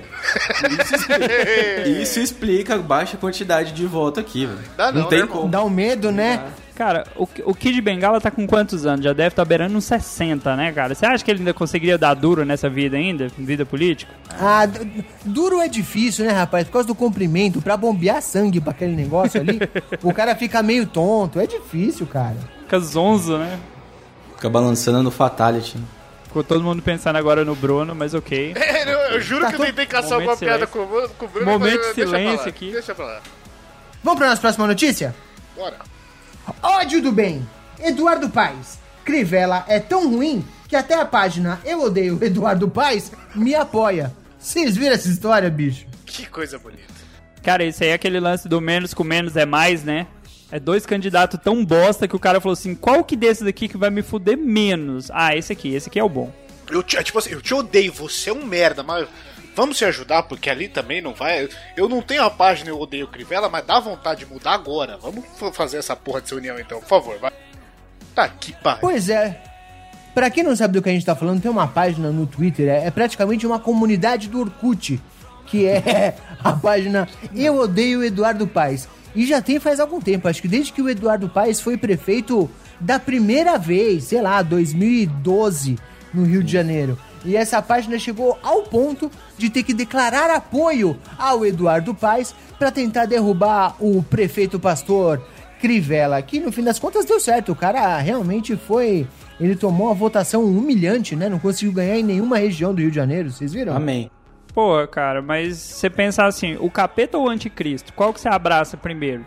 Isso 0.79 0.95
explica, 0.95 1.89
isso 1.89 2.19
explica 2.19 2.75
a 2.75 2.77
baixa 2.77 3.17
quantidade 3.17 3.71
de 3.73 3.85
voto 3.85 4.19
aqui, 4.19 4.45
velho. 4.45 4.59
Dá 4.75 4.91
não, 4.91 5.05
tem 5.05 5.21
né, 5.21 5.27
como. 5.27 5.49
Dá 5.49 5.63
um 5.63 5.69
medo, 5.69 6.11
né? 6.11 6.43
Cara, 6.77 7.07
o, 7.15 7.27
o 7.45 7.55
Kid 7.55 7.81
Bengala 7.81 8.21
tá 8.21 8.29
com 8.29 8.45
quantos 8.45 8.85
anos? 8.85 9.03
Já 9.03 9.11
deve 9.11 9.29
estar 9.29 9.43
beirando 9.43 9.75
uns 9.75 9.85
60, 9.85 10.55
né, 10.55 10.71
cara? 10.71 10.93
Você 10.93 11.07
acha 11.07 11.25
que 11.25 11.31
ele 11.31 11.39
ainda 11.39 11.51
conseguiria 11.51 11.97
dar 11.97 12.13
duro 12.13 12.45
nessa 12.45 12.69
vida 12.69 12.95
ainda? 12.95 13.29
Vida 13.35 13.65
política? 13.65 14.13
Ah, 14.39 14.61
duro 15.25 15.59
é 15.59 15.67
difícil, 15.67 16.23
né, 16.25 16.33
rapaz? 16.33 16.65
Por 16.67 16.73
causa 16.73 16.87
do 16.87 16.93
comprimento, 16.93 17.59
pra 17.63 17.75
bombear 17.75 18.21
sangue 18.21 18.61
pra 18.61 18.71
aquele 18.73 18.95
negócio 18.95 19.41
ali, 19.41 19.59
o 20.03 20.13
cara 20.13 20.35
fica 20.35 20.61
meio 20.61 20.85
tonto. 20.85 21.39
É 21.39 21.47
difícil, 21.47 22.05
cara. 22.05 22.37
Fica 22.61 22.79
zonzo, 22.79 23.39
né? 23.39 23.57
Fica 24.35 24.47
balançando 24.47 25.01
no 25.01 25.09
Fatality. 25.09 25.79
Ficou 26.25 26.43
todo 26.43 26.63
mundo 26.63 26.83
pensando 26.83 27.15
agora 27.15 27.43
no 27.43 27.55
Bruno, 27.55 27.95
mas 27.95 28.13
ok. 28.13 28.53
É, 28.55 28.83
eu, 28.93 28.97
eu 29.15 29.19
juro 29.21 29.41
Tá 29.45 29.49
que 29.49 29.55
eu 29.55 29.65
tentei 29.65 29.87
caçar 29.87 30.13
alguma 30.13 30.37
piada 30.37 30.67
com, 30.67 30.77
o- 30.79 31.09
com 31.17 31.25
o 31.25 31.27
Bruno, 31.27 31.45
Momento 31.51 31.79
mas 31.79 31.87
de 31.87 31.93
deixa 31.95 32.09
pra 32.11 32.19
silêncio 32.19 32.43
lá, 32.43 32.49
aqui. 32.49 32.71
Deixa 32.71 32.93
pra 32.93 33.05
lá. 33.05 33.19
Vamos 34.03 34.19
pra 34.19 34.29
nossa 34.29 34.41
próxima 34.41 34.67
notícia? 34.67 35.15
Bora. 35.55 35.77
Ódio 36.61 37.01
do 37.01 37.11
bem. 37.11 37.47
Eduardo 37.79 38.29
Paes. 38.29 38.79
Crivella 39.03 39.63
é 39.67 39.79
tão 39.79 40.09
ruim 40.09 40.45
que 40.67 40.75
até 40.75 40.95
a 40.95 41.05
página 41.05 41.59
Eu 41.63 41.83
Odeio 41.83 42.19
Eduardo 42.21 42.67
Paes 42.67 43.11
me 43.33 43.55
apoia. 43.55 44.13
Vocês 44.37 44.75
viram 44.75 44.93
essa 44.93 45.07
história, 45.07 45.49
bicho? 45.49 45.85
Que 46.05 46.25
coisa 46.25 46.59
bonita. 46.59 46.93
Cara, 47.43 47.63
isso 47.63 47.83
aí 47.83 47.89
é 47.89 47.93
aquele 47.93 48.19
lance 48.19 48.47
do 48.47 48.59
menos 48.59 48.93
com 48.93 49.03
menos 49.03 49.35
é 49.37 49.45
mais, 49.45 49.83
né? 49.83 50.07
É 50.51 50.59
dois 50.59 50.85
candidatos 50.85 51.39
tão 51.43 51.63
bosta 51.63 52.07
que 52.07 52.15
o 52.15 52.19
cara 52.19 52.39
falou 52.39 52.53
assim: 52.53 52.75
qual 52.75 53.03
que 53.03 53.15
desses 53.15 53.45
aqui 53.45 53.67
que 53.67 53.77
vai 53.77 53.89
me 53.89 54.01
fuder 54.01 54.37
menos? 54.37 55.09
Ah, 55.13 55.35
esse 55.35 55.51
aqui, 55.53 55.73
esse 55.73 55.89
aqui 55.89 55.99
é 55.99 56.03
o 56.03 56.09
bom. 56.09 56.31
Eu 56.69 56.83
te, 56.83 56.97
é 56.97 57.03
tipo 57.03 57.17
assim, 57.19 57.31
eu 57.31 57.41
te 57.41 57.53
odeio, 57.53 57.91
você 57.93 58.29
é 58.29 58.33
um 58.33 58.45
merda, 58.45 58.83
mas 58.83 59.07
vamos 59.57 59.77
se 59.77 59.83
ajudar, 59.83 60.23
porque 60.23 60.49
ali 60.49 60.69
também 60.69 61.01
não 61.01 61.13
vai. 61.13 61.49
Eu 61.75 61.89
não 61.89 62.01
tenho 62.01 62.23
a 62.23 62.29
página 62.29 62.69
Eu 62.69 62.79
Odeio 62.79 63.07
Crivella, 63.07 63.49
mas 63.49 63.65
dá 63.65 63.79
vontade 63.79 64.23
de 64.23 64.31
mudar 64.31 64.53
agora. 64.53 64.97
Vamos 65.01 65.25
fa- 65.35 65.51
fazer 65.51 65.77
essa 65.77 65.95
porra 65.95 66.21
dessa 66.21 66.35
união 66.35 66.57
então, 66.57 66.79
por 66.79 66.87
favor, 66.87 67.17
vai. 67.19 67.31
Tá 68.15 68.29
que 68.29 68.53
pariu. 68.53 68.79
Pois 68.81 69.09
é. 69.09 69.41
Pra 70.15 70.29
quem 70.29 70.43
não 70.43 70.55
sabe 70.55 70.73
do 70.73 70.81
que 70.81 70.89
a 70.89 70.91
gente 70.93 71.05
tá 71.05 71.15
falando, 71.15 71.41
tem 71.41 71.51
uma 71.51 71.67
página 71.67 72.09
no 72.11 72.25
Twitter, 72.25 72.69
é, 72.69 72.87
é 72.87 72.91
praticamente 72.91 73.45
uma 73.45 73.59
comunidade 73.59 74.27
do 74.29 74.39
Orkut, 74.39 74.99
que 75.45 75.65
é 75.67 76.15
a 76.43 76.53
página 76.53 77.07
Eu 77.35 77.57
Odeio 77.59 78.03
Eduardo 78.03 78.47
Paes. 78.47 78.87
E 79.15 79.25
já 79.25 79.41
tem 79.41 79.59
faz 79.59 79.79
algum 79.79 79.99
tempo, 79.99 80.27
acho 80.27 80.41
que 80.41 80.47
desde 80.47 80.71
que 80.71 80.81
o 80.81 80.89
Eduardo 80.89 81.27
Paes 81.29 81.59
foi 81.59 81.75
prefeito 81.77 82.49
da 82.79 82.99
primeira 82.99 83.57
vez, 83.57 84.05
sei 84.05 84.21
lá, 84.21 84.41
2012, 84.43 85.77
no 86.13 86.23
Rio 86.23 86.43
de 86.43 86.51
Janeiro. 86.51 86.97
E 87.25 87.35
essa 87.35 87.61
página 87.61 87.97
chegou 87.99 88.37
ao 88.41 88.63
ponto 88.63 89.11
de 89.37 89.49
ter 89.49 89.63
que 89.63 89.73
declarar 89.73 90.29
apoio 90.29 90.97
ao 91.17 91.45
Eduardo 91.45 91.93
Paes 91.93 92.33
para 92.57 92.71
tentar 92.71 93.05
derrubar 93.05 93.75
o 93.79 94.01
prefeito 94.03 94.59
pastor 94.59 95.21
Crivella, 95.59 96.21
que 96.21 96.39
no 96.39 96.51
fim 96.51 96.63
das 96.63 96.79
contas 96.79 97.05
deu 97.05 97.19
certo. 97.19 97.51
O 97.51 97.55
cara 97.55 97.97
realmente 97.97 98.55
foi. 98.55 99.07
Ele 99.39 99.55
tomou 99.55 99.87
uma 99.87 99.93
votação 99.93 100.43
humilhante, 100.43 101.15
né? 101.15 101.29
Não 101.29 101.39
conseguiu 101.39 101.73
ganhar 101.73 101.97
em 101.97 102.03
nenhuma 102.03 102.37
região 102.37 102.73
do 102.73 102.81
Rio 102.81 102.89
de 102.89 102.95
Janeiro, 102.95 103.31
vocês 103.31 103.53
viram? 103.53 103.75
Amém. 103.75 104.09
Pô, 104.53 104.87
cara, 104.87 105.21
mas 105.21 105.57
você 105.57 105.87
pensar 105.87 106.25
assim, 106.25 106.57
o 106.59 106.71
capeta 106.71 107.17
ou 107.17 107.25
o 107.25 107.29
anticristo? 107.29 107.93
Qual 107.93 108.11
que 108.11 108.19
você 108.19 108.27
abraça 108.27 108.75
primeiro? 108.75 109.23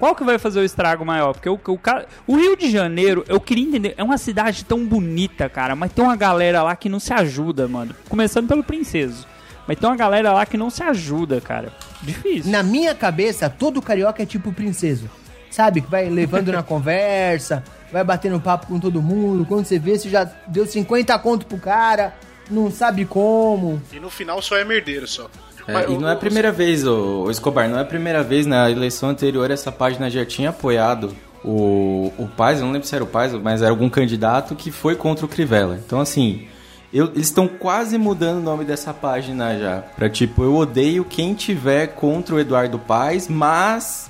Qual 0.00 0.14
que 0.16 0.24
vai 0.24 0.38
fazer 0.38 0.58
o 0.58 0.64
estrago 0.64 1.04
maior? 1.04 1.34
Porque 1.34 1.48
o, 1.48 1.60
o, 1.68 1.78
cara- 1.78 2.06
o 2.26 2.34
Rio 2.36 2.56
de 2.56 2.68
Janeiro, 2.70 3.22
eu 3.28 3.38
queria 3.40 3.64
entender, 3.68 3.94
é 3.96 4.02
uma 4.02 4.18
cidade 4.18 4.64
tão 4.64 4.84
bonita, 4.84 5.48
cara, 5.48 5.76
mas 5.76 5.92
tem 5.92 6.02
uma 6.04 6.16
galera 6.16 6.62
lá 6.62 6.74
que 6.74 6.88
não 6.88 6.98
se 6.98 7.12
ajuda, 7.12 7.68
mano. 7.68 7.94
Começando 8.08 8.48
pelo 8.48 8.64
Princeso. 8.64 9.26
Mas 9.68 9.78
tem 9.78 9.88
uma 9.88 9.96
galera 9.96 10.32
lá 10.32 10.44
que 10.46 10.56
não 10.56 10.70
se 10.70 10.82
ajuda, 10.82 11.40
cara. 11.40 11.72
Difícil. 12.02 12.50
Na 12.50 12.62
minha 12.62 12.94
cabeça, 12.94 13.48
todo 13.48 13.80
carioca 13.80 14.20
é 14.22 14.26
tipo 14.26 14.52
princeso. 14.52 15.08
Sabe? 15.50 15.80
Que 15.82 15.90
vai 15.90 16.08
levando 16.08 16.50
na 16.50 16.62
conversa, 16.64 17.62
vai 17.92 18.02
batendo 18.02 18.40
papo 18.40 18.66
com 18.66 18.80
todo 18.80 19.02
mundo. 19.02 19.44
Quando 19.46 19.64
você 19.66 19.78
vê, 19.78 19.96
você 19.98 20.08
já 20.08 20.24
deu 20.46 20.64
50 20.66 21.16
conto 21.20 21.44
pro 21.46 21.58
cara, 21.58 22.14
não 22.50 22.70
sabe 22.70 23.04
como. 23.04 23.80
E 23.92 24.00
no 24.00 24.08
final 24.10 24.40
só 24.42 24.56
é 24.56 24.64
merdeiro 24.64 25.06
só. 25.06 25.28
É, 25.70 25.90
e 25.90 25.94
o- 25.94 26.00
não 26.00 26.08
é 26.08 26.12
a 26.12 26.14
o- 26.14 26.18
primeira 26.18 26.50
vez, 26.52 26.86
ô 26.86 27.30
Escobar, 27.30 27.68
não 27.68 27.78
é 27.78 27.82
a 27.82 27.84
primeira 27.84 28.22
vez, 28.22 28.46
na 28.46 28.70
eleição 28.70 29.08
anterior 29.08 29.50
essa 29.50 29.70
página 29.72 30.08
já 30.10 30.24
tinha 30.24 30.50
apoiado 30.50 31.14
o, 31.44 32.12
o 32.18 32.28
Paz, 32.28 32.58
eu 32.60 32.66
não 32.66 32.72
lembro 32.72 32.86
se 32.86 32.94
era 32.94 33.04
o 33.04 33.06
Paz, 33.06 33.32
mas 33.34 33.62
era 33.62 33.70
algum 33.70 33.88
candidato 33.88 34.54
que 34.54 34.70
foi 34.70 34.94
contra 34.94 35.24
o 35.24 35.28
Crivella. 35.28 35.80
Então, 35.84 36.00
assim, 36.00 36.46
eu- 36.92 37.06
eles 37.14 37.26
estão 37.28 37.48
quase 37.48 37.96
mudando 37.96 38.38
o 38.38 38.42
nome 38.42 38.64
dessa 38.64 38.92
página 38.92 39.58
já. 39.58 39.78
Pra 39.96 40.08
tipo, 40.10 40.42
eu 40.42 40.54
odeio 40.56 41.04
quem 41.04 41.32
tiver 41.34 41.88
contra 41.88 42.34
o 42.34 42.40
Eduardo 42.40 42.78
Paz, 42.78 43.26
mas 43.28 44.09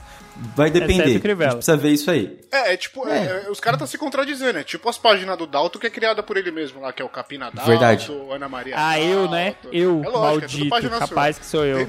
vai 0.56 0.70
depender. 0.70 0.94
Exceto 0.94 1.28
o 1.28 1.32
A 1.32 1.44
gente 1.44 1.54
precisa 1.54 1.76
ver 1.76 1.90
isso 1.90 2.10
aí. 2.10 2.38
É, 2.50 2.72
é 2.72 2.76
tipo, 2.76 3.06
é, 3.08 3.44
é, 3.46 3.50
os 3.50 3.60
caras 3.60 3.76
estão 3.76 3.86
se 3.86 3.98
contradizendo, 3.98 4.58
é 4.58 4.64
tipo 4.64 4.88
as 4.88 4.98
páginas 4.98 5.36
do 5.36 5.46
Dalton 5.46 5.78
que 5.78 5.86
é 5.86 5.90
criada 5.90 6.22
por 6.22 6.36
ele 6.36 6.50
mesmo 6.50 6.80
lá, 6.80 6.92
que 6.92 7.02
é 7.02 7.04
o 7.04 7.08
Capina 7.08 7.50
Dalton, 7.50 7.70
Verdade. 7.70 8.12
Ana 8.30 8.48
Maria 8.48 8.74
Ah, 8.76 9.00
eu, 9.00 9.28
né? 9.30 9.54
Eu, 9.72 10.02
É 10.04 10.08
lógico, 10.08 10.16
é 10.16 10.20
maldito, 10.20 10.68
página 10.68 10.98
sua. 10.98 11.08
capaz 11.08 11.38
que 11.38 11.46
sou 11.46 11.64
eu. 11.64 11.86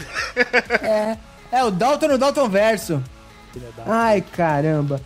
É 1.51 1.63
o 1.63 1.72
Dalton 1.72 2.08
no 2.08 2.17
Dalton 2.17 2.48
Verso. 2.48 3.03
Ai, 3.86 4.22
caramba. 4.22 5.01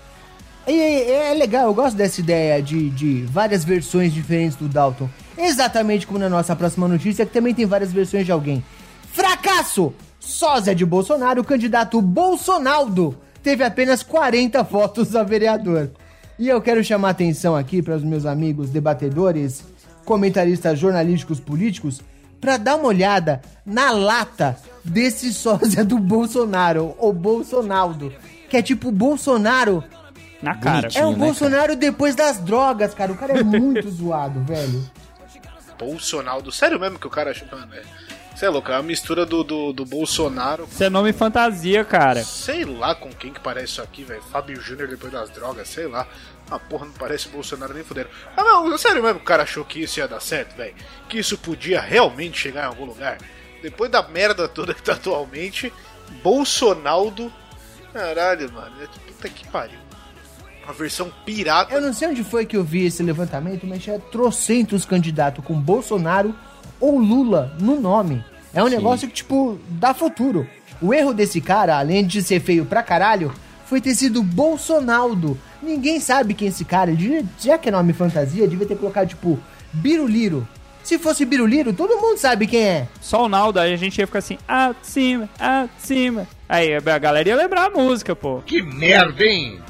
E 0.68 1.12
é 1.12 1.34
legal, 1.34 1.66
eu 1.66 1.74
gosto 1.74 1.96
dessa 1.96 2.20
ideia 2.20 2.62
de, 2.62 2.90
de 2.90 3.22
várias 3.24 3.64
versões 3.64 4.14
diferentes 4.14 4.56
do 4.56 4.68
Dalton. 4.68 5.10
Exatamente 5.38 6.08
como 6.08 6.18
na 6.18 6.30
nossa 6.30 6.56
próxima 6.56 6.88
notícia, 6.88 7.25
que 7.25 7.34
também 7.34 7.54
tem 7.54 7.66
várias 7.66 7.92
versões 7.92 8.25
de 8.25 8.32
alguém. 8.32 8.64
Fracasso! 9.12 9.94
Sósia 10.20 10.74
de 10.74 10.84
Bolsonaro, 10.84 11.42
o 11.42 11.46
candidato 11.46 12.02
Bolsonaldo 12.02 13.16
teve 13.46 13.64
apenas 13.64 14.02
40 14.02 14.64
votos 14.64 15.16
a 15.16 15.22
vereador. 15.22 15.92
E 16.40 16.50
eu 16.50 16.60
quero 16.60 16.84
chamar 16.84 17.12
atenção 17.12 17.56
aqui 17.56 17.80
para 17.80 17.96
os 17.96 18.04
meus 18.04 18.25
amigos 18.25 18.72
debatedores, 18.72 19.64
comentaristas 20.04 20.80
jornalísticos 20.80 21.40
políticos, 21.40 22.02
para 22.42 22.58
dar 22.58 22.75
uma 22.75 22.88
olhada 22.88 23.44
na 23.64 23.92
lata 23.92 24.58
desse 24.84 25.32
sósia 25.32 25.86
do 25.86 26.00
Bolsonaro, 26.00 26.96
o 26.98 27.14
Bolsonaldo, 27.14 28.12
que 28.50 28.58
é 28.58 28.64
tipo 28.64 28.92
Bolsonaro 28.92 29.84
Na 30.42 30.56
cara. 30.56 30.90
É 30.96 31.06
o 31.06 31.12
né, 31.12 31.18
Bolsonaro 31.18 31.75
depois 31.75 32.16
das 32.16 32.40
drogas, 32.40 32.96
cara. 32.96 33.12
O 33.12 33.16
cara 33.16 33.40
é 33.40 33.44
muito 33.44 33.88
zoado, 33.92 34.44
velho. 34.44 34.84
Bolsonaro. 35.78 36.52
Sério 36.52 36.80
mesmo 36.80 36.98
que 36.98 37.06
o 37.06 37.12
cara 37.12 37.30
achou. 37.30 37.48
Mano, 37.52 37.72
é. 37.75 38.05
Você 38.46 38.50
é 38.50 38.52
louco, 38.52 38.72
é 38.72 38.75
uma 38.75 38.84
mistura 38.84 39.25
do, 39.25 39.44
do, 39.44 39.74
do 39.74 39.86
Bolsonaro. 39.86 40.68
Isso 40.72 40.84
é 40.84 40.88
nome 40.88 41.12
fantasia, 41.12 41.84
cara. 41.84 42.24
Sei 42.24 42.64
lá 42.64 42.94
com 42.94 43.10
quem 43.10 43.34
que 43.34 43.40
parece 43.40 43.66
isso 43.74 43.82
aqui, 43.82 44.04
velho. 44.04 44.22
Fábio 44.22 44.62
Júnior 44.62 44.88
depois 44.88 45.12
das 45.12 45.32
drogas, 45.32 45.68
sei 45.68 45.88
lá. 45.88 46.08
A 46.52 46.60
porra 46.60 46.86
não 46.86 46.94
parece 46.94 47.28
Bolsonaro 47.28 47.74
nem 47.74 47.84
fuderam. 47.84 48.08
Ah, 48.38 48.44
não, 48.44 48.78
sério 48.78 49.02
mesmo 49.02 49.18
que 49.18 49.24
o 49.24 49.28
cara 49.28 49.42
achou 49.42 49.66
que 49.66 49.82
isso 49.82 50.00
ia 50.00 50.08
dar 50.08 50.20
certo, 50.20 50.56
velho? 50.56 50.75
Que 51.10 51.18
isso 51.18 51.40
podia 51.40 51.82
realmente 51.82 52.38
chegar 52.38 52.66
em 52.66 52.68
algum 52.68 52.86
lugar? 52.86 53.18
Depois 53.64 53.90
da 53.90 54.08
merda 54.08 54.48
toda 54.48 54.75
que 54.75 54.84
tá 54.84 54.94
atualmente, 54.94 55.74
Bolsonaldo. 56.22 57.34
Caralho, 57.92 58.54
mano. 58.54 58.75
É, 58.80 58.86
puta 59.08 59.28
que 59.28 59.48
pariu. 59.48 59.80
Uma 60.64 60.74
versão 60.74 61.12
pirata. 61.25 61.74
Eu 61.74 61.82
não 61.82 61.94
sei 61.94 62.10
onde 62.10 62.24
foi 62.24 62.46
que 62.46 62.56
eu 62.56 62.64
vi 62.64 62.86
esse 62.86 63.02
levantamento, 63.02 63.66
mas 63.66 63.82
tinha 63.82 63.98
trocentos 64.00 64.86
candidatos 64.86 65.44
com 65.44 65.60
Bolsonaro 65.60 66.36
ou 66.80 67.00
Lula 67.00 67.56
no 67.60 67.80
nome. 67.80 68.24
É 68.56 68.64
um 68.64 68.70
negócio 68.70 69.08
que, 69.10 69.14
tipo, 69.14 69.60
dá 69.70 69.94
futuro. 69.94 70.48
O 70.82 70.94
erro 70.94 71.14
desse 71.14 71.42
cara, 71.42 71.78
além 71.78 72.06
de 72.06 72.24
ser 72.24 72.40
feio 72.40 72.66
pra 72.66 72.82
caralho, 72.82 73.34
foi 73.66 73.82
ter 73.82 73.94
sido 73.94 74.24
Bolsonaldo. 74.24 75.38
Ninguém 75.62 76.00
sabe 76.00 76.34
quem 76.34 76.48
é 76.48 76.50
esse 76.50 76.64
cara. 76.64 76.92
Já 77.38 77.58
que 77.58 77.68
é 77.68 77.72
nome 77.72 77.92
fantasia, 77.92 78.48
devia 78.48 78.66
ter 78.66 78.78
colocado, 78.78 79.10
tipo, 79.10 79.38
Biruliro. 79.74 80.48
Se 80.86 81.00
fosse 81.00 81.25
Biruliro, 81.25 81.74
todo 81.74 81.98
mundo 81.98 82.20
sabe 82.20 82.46
quem 82.46 82.62
é. 82.63 82.88
Só 83.01 83.25
o 83.25 83.27
Naldo, 83.27 83.60
aí 83.60 83.74
a 83.74 83.75
gente 83.75 83.98
ia 83.98 84.06
ficar 84.06 84.20
assim, 84.20 84.38
ah, 84.48 84.72
de 84.80 84.86
cima, 84.86 85.27
ah, 85.39 85.68
de 85.75 85.82
cima. 85.82 86.27
Aí 86.48 86.75
a 86.75 87.00
galera 87.00 87.27
ia 87.27 87.36
lembrar 87.36 87.65
a 87.65 87.70
música, 87.72 88.15
pô. 88.15 88.44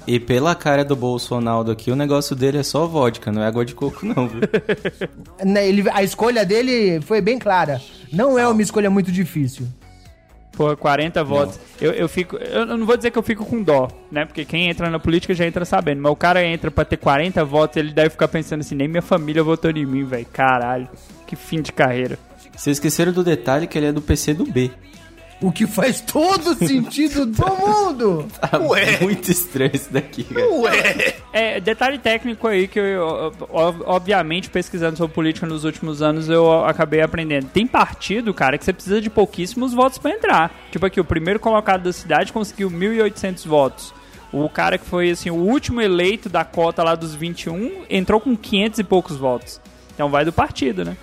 E 0.06 0.20
pela 0.20 0.54
cara 0.54 0.84
do 0.84 0.94
Bolsonaro 0.94 1.72
aqui, 1.72 1.90
o 1.90 1.96
negócio 1.96 2.36
dele 2.36 2.58
é 2.58 2.64
só 2.64 2.86
vodka, 2.86 3.32
não 3.32 3.42
é 3.42 3.48
água 3.48 3.64
de 3.64 3.74
coco, 3.74 4.06
não, 4.06 4.28
viu? 4.28 4.42
Né, 5.42 5.66
Ele, 5.70 5.90
a 5.90 6.04
escolha 6.04 6.44
dele 6.44 7.00
foi 7.00 7.22
bem 7.22 7.40
clara. 7.40 7.82
Não 8.12 8.38
é 8.38 8.46
uma 8.46 8.62
escolha 8.62 8.90
muito 8.90 9.10
difícil. 9.10 9.68
Pô, 10.56 10.76
40 10.76 11.24
votos. 11.24 11.60
Eu, 11.80 11.92
eu 11.92 12.08
fico. 12.08 12.38
Eu 12.38 12.66
não 12.66 12.86
vou 12.86 12.96
dizer 12.96 13.12
que 13.12 13.18
eu 13.18 13.24
fico 13.24 13.46
com 13.46 13.62
dó, 13.62 13.90
né? 14.12 14.26
Porque 14.26 14.46
quem 14.46 14.70
entra 14.70 14.90
na 14.90 15.00
política 15.00 15.34
já 15.34 15.46
entra 15.46 15.66
sabendo. 15.66 16.02
Mas 16.02 16.12
o 16.12 16.16
cara 16.16 16.46
entra 16.46 16.72
pra 16.72 16.86
ter 16.86 16.98
40 16.98 17.44
votos, 17.44 17.78
ele 17.78 17.92
deve 17.92 18.12
ficar 18.12 18.28
pensando 18.28 18.62
assim, 18.62 18.76
nem 18.76 18.88
minha 18.88 19.02
família 19.02 19.44
votou 19.44 19.70
em 19.72 19.86
mim, 19.86 20.06
velho. 20.06 20.26
Caralho. 20.32 20.88
Que 21.28 21.36
fim 21.36 21.62
de 21.62 21.72
carreira. 21.72 22.18
Vocês 22.56 22.78
esqueceram 22.78 23.12
do 23.12 23.24
detalhe 23.24 23.68
que 23.68 23.78
ele 23.78 23.88
é 23.88 23.92
do 23.92 24.02
PC 24.02 24.34
do 24.34 24.46
B. 24.46 24.72
O 25.42 25.52
que 25.52 25.68
faz 25.68 26.02
todo 26.02 26.56
sentido 26.56 27.26
do 27.28 27.46
mundo. 27.46 28.28
Tá 28.40 28.58
Ué. 28.60 29.00
muito 29.02 29.30
estranho 29.30 29.72
isso 29.74 29.92
daqui, 29.92 30.24
cara. 30.24 30.50
Ué! 30.50 31.16
É, 31.34 31.60
detalhe 31.60 31.98
técnico 31.98 32.48
aí 32.48 32.68
que 32.68 32.80
eu, 32.80 33.34
obviamente, 33.50 34.50
pesquisando 34.50 34.98
sobre 34.98 35.14
política 35.14 35.46
nos 35.46 35.66
últimos 35.66 36.02
anos, 36.02 36.30
eu 36.30 36.64
acabei 36.66 37.02
aprendendo. 37.02 37.48
Tem 37.50 37.68
partido, 37.68 38.34
cara, 38.34 38.58
que 38.58 38.64
você 38.64 38.72
precisa 38.72 39.02
de 39.02 39.10
pouquíssimos 39.10 39.74
votos 39.74 39.98
pra 39.98 40.12
entrar. 40.12 40.52
Tipo 40.72 40.86
aqui, 40.86 41.00
o 41.00 41.06
primeiro 41.06 41.40
colocado 41.40 41.84
da 41.84 41.94
cidade 41.94 42.32
conseguiu 42.32 42.72
1.800 42.72 43.46
votos. 43.46 43.94
O 44.32 44.50
cara 44.50 44.78
que 44.78 44.86
foi, 44.86 45.12
assim, 45.12 45.30
o 45.30 45.36
último 45.36 45.82
eleito 45.82 46.30
da 46.30 46.44
cota 46.44 46.84
lá 46.84 46.96
dos 46.96 47.14
21 47.14 47.84
entrou 47.90 48.20
com 48.20 48.36
500 48.36 48.80
e 48.80 48.84
poucos 48.84 49.18
votos. 49.18 49.62
Então 49.94 50.10
vai 50.10 50.26
do 50.26 50.34
partido, 50.34 50.84
né? 50.84 50.98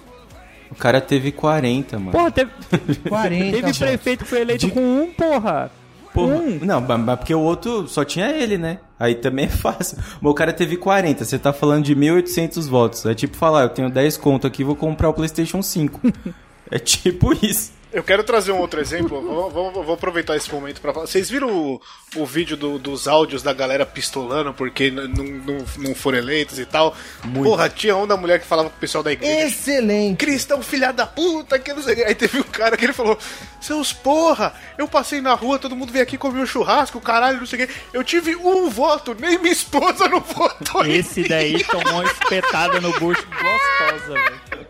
O 0.72 0.74
cara 0.74 1.00
teve 1.02 1.30
40, 1.30 1.98
mano. 1.98 2.12
Porra, 2.12 2.30
teve, 2.30 2.50
40 3.08 3.60
teve 3.60 3.78
prefeito 3.78 4.24
que 4.24 4.30
foi 4.30 4.40
eleito 4.40 4.70
com 4.70 4.80
um, 4.80 5.12
porra. 5.12 5.70
Porra. 6.14 6.34
Um. 6.34 6.58
Não, 6.62 6.80
mas 6.80 7.00
mas 7.00 7.18
porque 7.18 7.34
o 7.34 7.40
outro 7.40 7.86
só 7.86 8.04
tinha 8.04 8.30
ele, 8.30 8.56
né? 8.56 8.78
Aí 8.98 9.14
também 9.14 9.44
é 9.44 9.48
fácil. 9.48 9.98
Mas 10.20 10.30
o 10.30 10.34
cara 10.34 10.52
teve 10.52 10.76
40, 10.76 11.24
você 11.24 11.38
tá 11.38 11.52
falando 11.52 11.84
de 11.84 11.94
1.800 11.94 12.68
votos. 12.68 13.04
É 13.04 13.14
tipo 13.14 13.36
falar, 13.36 13.62
eu 13.62 13.68
tenho 13.68 13.90
10 13.90 14.16
conto 14.16 14.46
aqui, 14.46 14.64
vou 14.64 14.74
comprar 14.74 15.10
o 15.10 15.14
PlayStation 15.14 15.62
5. 15.62 16.00
é 16.70 16.78
tipo 16.78 17.32
isso. 17.44 17.72
Eu 17.92 18.02
quero 18.02 18.24
trazer 18.24 18.52
um 18.52 18.58
outro 18.58 18.80
exemplo. 18.80 19.20
vou, 19.20 19.50
vou- 19.50 19.84
vou 19.84 19.94
aproveitar 19.94 20.34
esse 20.36 20.50
momento 20.52 20.80
pra 20.80 20.92
falar. 20.94 21.06
Vocês 21.06 21.28
viram 21.28 21.50
o, 21.54 21.80
o 22.16 22.24
vídeo 22.26 22.56
do- 22.56 22.78
dos 22.78 23.06
áudios 23.06 23.42
da 23.42 23.52
galera 23.52 23.84
pistolando 23.84 24.54
porque 24.54 24.90
não, 24.90 25.06
não, 25.08 25.64
não 25.78 25.94
foram 25.94 26.18
eleitos 26.18 26.58
e 26.58 26.64
tal? 26.64 26.96
Porra, 27.42 27.68
tinha 27.68 27.94
um 27.96 28.06
da 28.06 28.16
mulher 28.16 28.40
que 28.40 28.46
falava 28.46 28.70
pro 28.70 28.78
pessoal 28.78 29.04
da 29.04 29.12
igreja. 29.12 29.46
Excelente. 29.46 30.16
Cristão 30.16 30.62
filha 30.62 30.92
da 30.92 31.06
puta, 31.06 31.58
que 31.58 31.72
não 31.72 31.82
sei. 31.82 32.02
Aí 32.04 32.14
teve 32.14 32.40
um 32.40 32.44
cara 32.44 32.76
que 32.76 32.84
ele 32.84 32.92
falou: 32.92 33.18
Seus 33.60 33.92
porra, 33.92 34.54
eu 34.78 34.88
passei 34.88 35.20
na 35.20 35.34
rua, 35.34 35.58
todo 35.58 35.76
mundo 35.76 35.92
veio 35.92 36.02
aqui 36.02 36.16
comer 36.16 36.40
um 36.40 36.46
churrasco, 36.46 37.00
caralho, 37.00 37.38
não 37.40 37.46
sei 37.46 37.64
o 37.64 37.66
que. 37.66 37.74
Eu 37.92 38.02
tive 38.02 38.34
um 38.36 38.70
voto, 38.70 39.14
nem 39.18 39.38
minha 39.38 39.52
esposa 39.52 40.08
não 40.08 40.20
votou. 40.20 40.84
Esse 40.86 41.20
mim." 41.22 41.28
daí 41.28 41.62
tomou 41.64 41.92
uma 42.00 42.04
espetada 42.04 42.80
no 42.80 42.90
bucho 42.98 43.26
gostosa, 43.26 44.14
velho. 44.14 44.66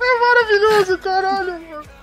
É 0.00 0.20
maravilhoso, 0.20 0.98
caralho. 0.98 1.52
mano. 1.52 1.96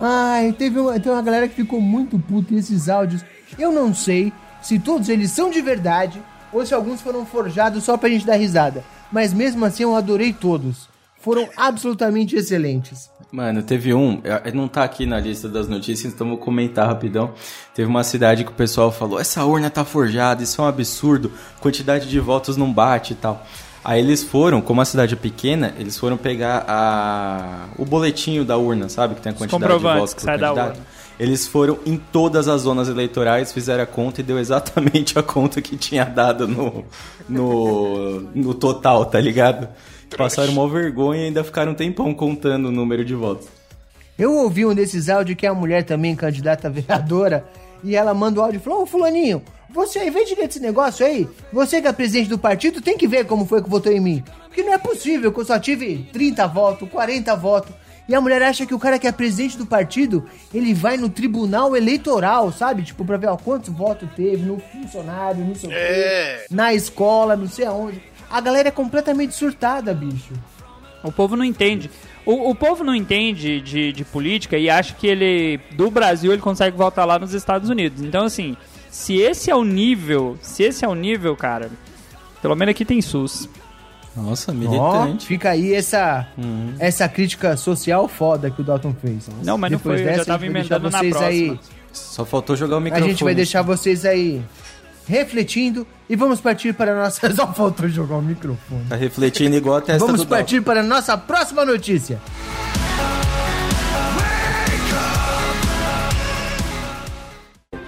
Ai, 0.00 0.52
teve 0.52 0.78
uma, 0.78 0.98
tem 1.00 1.10
uma 1.10 1.22
galera 1.22 1.48
que 1.48 1.56
ficou 1.56 1.80
muito 1.80 2.18
puta 2.18 2.54
esses 2.54 2.88
áudios. 2.88 3.24
Eu 3.58 3.72
não 3.72 3.92
sei 3.92 4.32
se 4.62 4.78
todos 4.78 5.08
eles 5.08 5.30
são 5.30 5.50
de 5.50 5.60
verdade 5.60 6.22
ou 6.52 6.64
se 6.64 6.72
alguns 6.72 7.00
foram 7.00 7.26
forjados 7.26 7.84
só 7.84 7.96
pra 7.96 8.08
gente 8.08 8.26
dar 8.26 8.36
risada. 8.36 8.84
Mas 9.10 9.32
mesmo 9.32 9.64
assim 9.64 9.82
eu 9.82 9.94
adorei 9.94 10.32
todos. 10.32 10.88
Foram 11.20 11.48
absolutamente 11.56 12.36
excelentes. 12.36 13.10
Mano, 13.32 13.62
teve 13.62 13.92
um, 13.92 14.20
eh, 14.22 14.52
não 14.52 14.68
tá 14.68 14.84
aqui 14.84 15.04
na 15.04 15.18
lista 15.18 15.48
das 15.48 15.68
notícias, 15.68 16.14
então 16.14 16.28
vou 16.28 16.38
comentar 16.38 16.86
rapidão. 16.86 17.34
Teve 17.74 17.88
uma 17.88 18.04
cidade 18.04 18.44
que 18.44 18.50
o 18.50 18.54
pessoal 18.54 18.92
falou: 18.92 19.18
essa 19.18 19.44
urna 19.44 19.68
tá 19.68 19.84
forjada, 19.84 20.42
isso 20.42 20.62
é 20.62 20.64
um 20.64 20.68
absurdo, 20.68 21.32
quantidade 21.60 22.08
de 22.08 22.20
votos 22.20 22.56
não 22.56 22.72
bate 22.72 23.14
e 23.14 23.16
tal. 23.16 23.44
Aí 23.84 24.00
eles 24.00 24.22
foram, 24.22 24.60
como 24.60 24.80
a 24.80 24.84
cidade 24.84 25.14
é 25.14 25.16
pequena, 25.16 25.74
eles 25.78 25.96
foram 25.96 26.16
pegar 26.16 26.64
a 26.68 27.68
o 27.78 27.84
boletinho 27.84 28.44
da 28.44 28.56
urna, 28.56 28.88
sabe? 28.88 29.14
Que 29.14 29.20
tem 29.20 29.32
a 29.32 29.34
quantidade 29.34 29.74
de 29.74 29.82
votos 29.82 30.14
que 30.14 30.22
sai 30.22 30.38
da 30.38 30.52
urna. 30.52 30.76
Eles 31.18 31.48
foram 31.48 31.78
em 31.84 31.96
todas 31.96 32.46
as 32.46 32.62
zonas 32.62 32.88
eleitorais, 32.88 33.52
fizeram 33.52 33.82
a 33.82 33.86
conta 33.86 34.20
e 34.20 34.24
deu 34.24 34.38
exatamente 34.38 35.18
a 35.18 35.22
conta 35.22 35.60
que 35.60 35.76
tinha 35.76 36.04
dado 36.04 36.46
no, 36.46 36.84
no, 37.28 38.20
no 38.34 38.54
total, 38.54 39.04
tá 39.04 39.20
ligado? 39.20 39.68
Passaram 40.16 40.52
uma 40.52 40.68
vergonha 40.68 41.22
e 41.22 41.24
ainda 41.26 41.42
ficaram 41.42 41.72
um 41.72 41.74
tempão 41.74 42.14
contando 42.14 42.68
o 42.68 42.72
número 42.72 43.04
de 43.04 43.14
votos. 43.14 43.48
Eu 44.18 44.32
ouvi 44.32 44.64
um 44.64 44.74
desses 44.74 45.08
áudios 45.08 45.36
que 45.36 45.46
é 45.46 45.48
a 45.48 45.54
mulher 45.54 45.84
também 45.84 46.14
candidata 46.14 46.68
a 46.68 46.70
vereadora 46.70 47.44
e 47.82 47.94
ela 47.94 48.14
manda 48.14 48.40
o 48.40 48.42
áudio 48.42 48.58
e 48.58 48.62
falou: 48.62 48.82
Ô 48.82 48.86
fulaninho, 48.86 49.42
você 49.70 49.98
aí, 50.00 50.10
vê 50.10 50.24
direito 50.24 50.50
esse 50.50 50.60
negócio 50.60 51.04
aí. 51.04 51.28
Você 51.52 51.80
que 51.80 51.88
é 51.88 51.92
presidente 51.92 52.28
do 52.30 52.38
partido 52.38 52.80
tem 52.80 52.96
que 52.96 53.06
ver 53.06 53.26
como 53.26 53.46
foi 53.46 53.62
que 53.62 53.68
votou 53.68 53.92
em 53.92 54.00
mim. 54.00 54.24
Porque 54.46 54.62
não 54.62 54.72
é 54.72 54.78
possível 54.78 55.32
que 55.32 55.40
eu 55.40 55.44
só 55.44 55.58
tive 55.58 56.08
30 56.12 56.46
votos, 56.48 56.88
40 56.88 57.36
votos. 57.36 57.72
E 58.08 58.14
a 58.14 58.20
mulher 58.22 58.40
acha 58.42 58.64
que 58.64 58.74
o 58.74 58.78
cara 58.78 58.98
que 58.98 59.06
é 59.06 59.12
presidente 59.12 59.58
do 59.58 59.66
partido, 59.66 60.24
ele 60.54 60.72
vai 60.72 60.96
no 60.96 61.10
tribunal 61.10 61.76
eleitoral, 61.76 62.50
sabe? 62.50 62.82
Tipo, 62.82 63.04
pra 63.04 63.18
ver 63.18 63.26
ó, 63.26 63.36
quantos 63.36 63.68
votos 63.68 64.08
teve 64.16 64.38
no 64.46 64.58
funcionário, 64.58 65.44
não 65.44 65.54
sei 65.54 65.68
o 65.68 65.72
É. 65.74 66.38
quê, 66.38 66.46
na 66.50 66.72
escola, 66.72 67.36
não 67.36 67.46
sei 67.46 67.66
aonde. 67.66 68.02
A 68.30 68.40
galera 68.40 68.68
é 68.68 68.70
completamente 68.70 69.34
surtada, 69.34 69.92
bicho. 69.92 70.32
O 71.04 71.12
povo 71.12 71.36
não 71.36 71.44
entende. 71.44 71.90
O, 72.24 72.50
o 72.50 72.54
povo 72.54 72.82
não 72.82 72.94
entende 72.94 73.60
de, 73.60 73.92
de 73.92 74.04
política 74.06 74.56
e 74.56 74.68
acha 74.70 74.94
que 74.94 75.06
ele, 75.06 75.60
do 75.72 75.90
Brasil, 75.90 76.32
ele 76.32 76.40
consegue 76.42 76.76
voltar 76.76 77.04
lá 77.04 77.18
nos 77.18 77.34
Estados 77.34 77.68
Unidos. 77.68 78.02
Então, 78.02 78.24
assim, 78.24 78.56
se 78.90 79.16
esse 79.18 79.50
é 79.50 79.54
o 79.54 79.64
nível, 79.64 80.38
se 80.42 80.62
esse 80.62 80.84
é 80.84 80.88
o 80.88 80.94
nível, 80.94 81.34
cara, 81.36 81.70
pelo 82.42 82.54
menos 82.54 82.72
aqui 82.72 82.84
tem 82.84 83.00
SUS. 83.02 83.48
Nossa, 84.16 84.52
militante. 84.52 85.26
fica 85.26 85.50
aí 85.50 85.72
essa, 85.74 86.26
essa 86.80 87.08
crítica 87.08 87.56
social 87.56 88.08
foda 88.08 88.50
que 88.50 88.60
o 88.60 88.64
Dalton 88.64 88.92
fez. 89.00 89.28
Não, 89.44 89.56
mas 89.56 89.70
não 89.70 89.78
Depois 89.78 90.00
foi, 90.00 90.02
eu 90.02 90.10
já 90.10 90.16
dessa, 90.16 90.24
tava 90.26 90.44
a 90.44 90.46
emendando 90.46 90.90
na 90.90 90.98
próxima. 90.98 91.24
aí- 91.26 91.60
Só 91.92 92.24
faltou 92.24 92.56
jogar 92.56 92.74
o 92.74 92.78
a 92.78 92.80
microfone. 92.80 93.10
gente 93.12 93.22
vai 93.22 93.34
deixar 93.34 93.62
vocês 93.62 94.04
aí 94.04 94.42
refletindo 95.06 95.86
e 96.10 96.16
vamos 96.16 96.40
partir 96.40 96.74
para 96.74 96.92
a 96.92 97.04
nossa. 97.04 97.30
Só 97.32 97.46
faltou 97.52 97.88
jogar 97.88 98.16
o 98.16 98.22
microfone. 98.22 98.84
Tá 98.88 98.96
refletindo 98.96 99.54
igual 99.56 99.76
a 99.76 99.80
testa 99.80 100.04
Vamos 100.04 100.20
Dalton. 100.22 100.34
partir 100.34 100.62
para 100.62 100.80
a 100.80 100.82
nossa 100.82 101.16
próxima 101.16 101.64
notícia. 101.64 102.20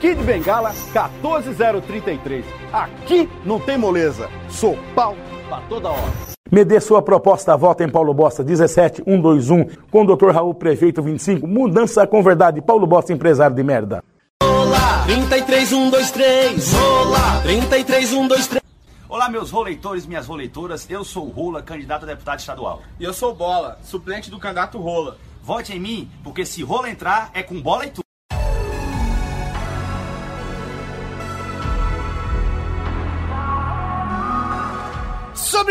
Kid 0.00 0.22
Bengala 0.22 0.72
14033. 0.94 2.44
Aqui 2.72 3.28
não 3.44 3.60
tem 3.60 3.76
moleza. 3.76 4.30
Sou 4.48 4.78
pau 4.94 5.14
pra 5.46 5.60
toda 5.68 5.90
hora. 5.90 6.12
Me 6.50 6.64
dê 6.64 6.80
sua 6.80 7.02
proposta, 7.02 7.56
volta 7.56 7.84
em 7.84 7.88
Paulo 7.88 8.14
Bosta 8.14 8.42
17121 8.42 9.66
com 9.90 10.02
o 10.02 10.16
Dr. 10.16 10.30
Raul 10.30 10.54
Prefeito 10.54 11.02
25. 11.02 11.46
Mudança 11.46 12.06
com 12.06 12.22
verdade. 12.22 12.62
Paulo 12.62 12.86
Bosta, 12.86 13.12
empresário 13.12 13.54
de 13.54 13.62
merda. 13.62 14.02
Olá, 14.42 15.04
33123. 15.04 16.74
Olá, 16.74 17.40
33123. 17.42 18.60
Olá, 19.06 19.28
meus 19.28 19.50
roleitores, 19.50 20.06
minhas 20.06 20.26
roleitoras. 20.26 20.88
Eu 20.88 21.04
sou 21.04 21.26
o 21.26 21.30
Rola, 21.30 21.62
candidato 21.62 22.04
a 22.04 22.06
deputado 22.06 22.38
estadual. 22.38 22.80
E 22.98 23.04
eu 23.04 23.12
sou 23.12 23.34
Bola, 23.34 23.78
suplente 23.82 24.30
do 24.30 24.38
candidato 24.38 24.78
Rola. 24.78 25.18
Vote 25.42 25.74
em 25.74 25.80
mim, 25.80 26.10
porque 26.24 26.46
se 26.46 26.62
Rola 26.62 26.88
entrar, 26.88 27.30
é 27.34 27.42
com 27.42 27.60
bola 27.60 27.84
e 27.86 27.90
tudo. 27.90 28.09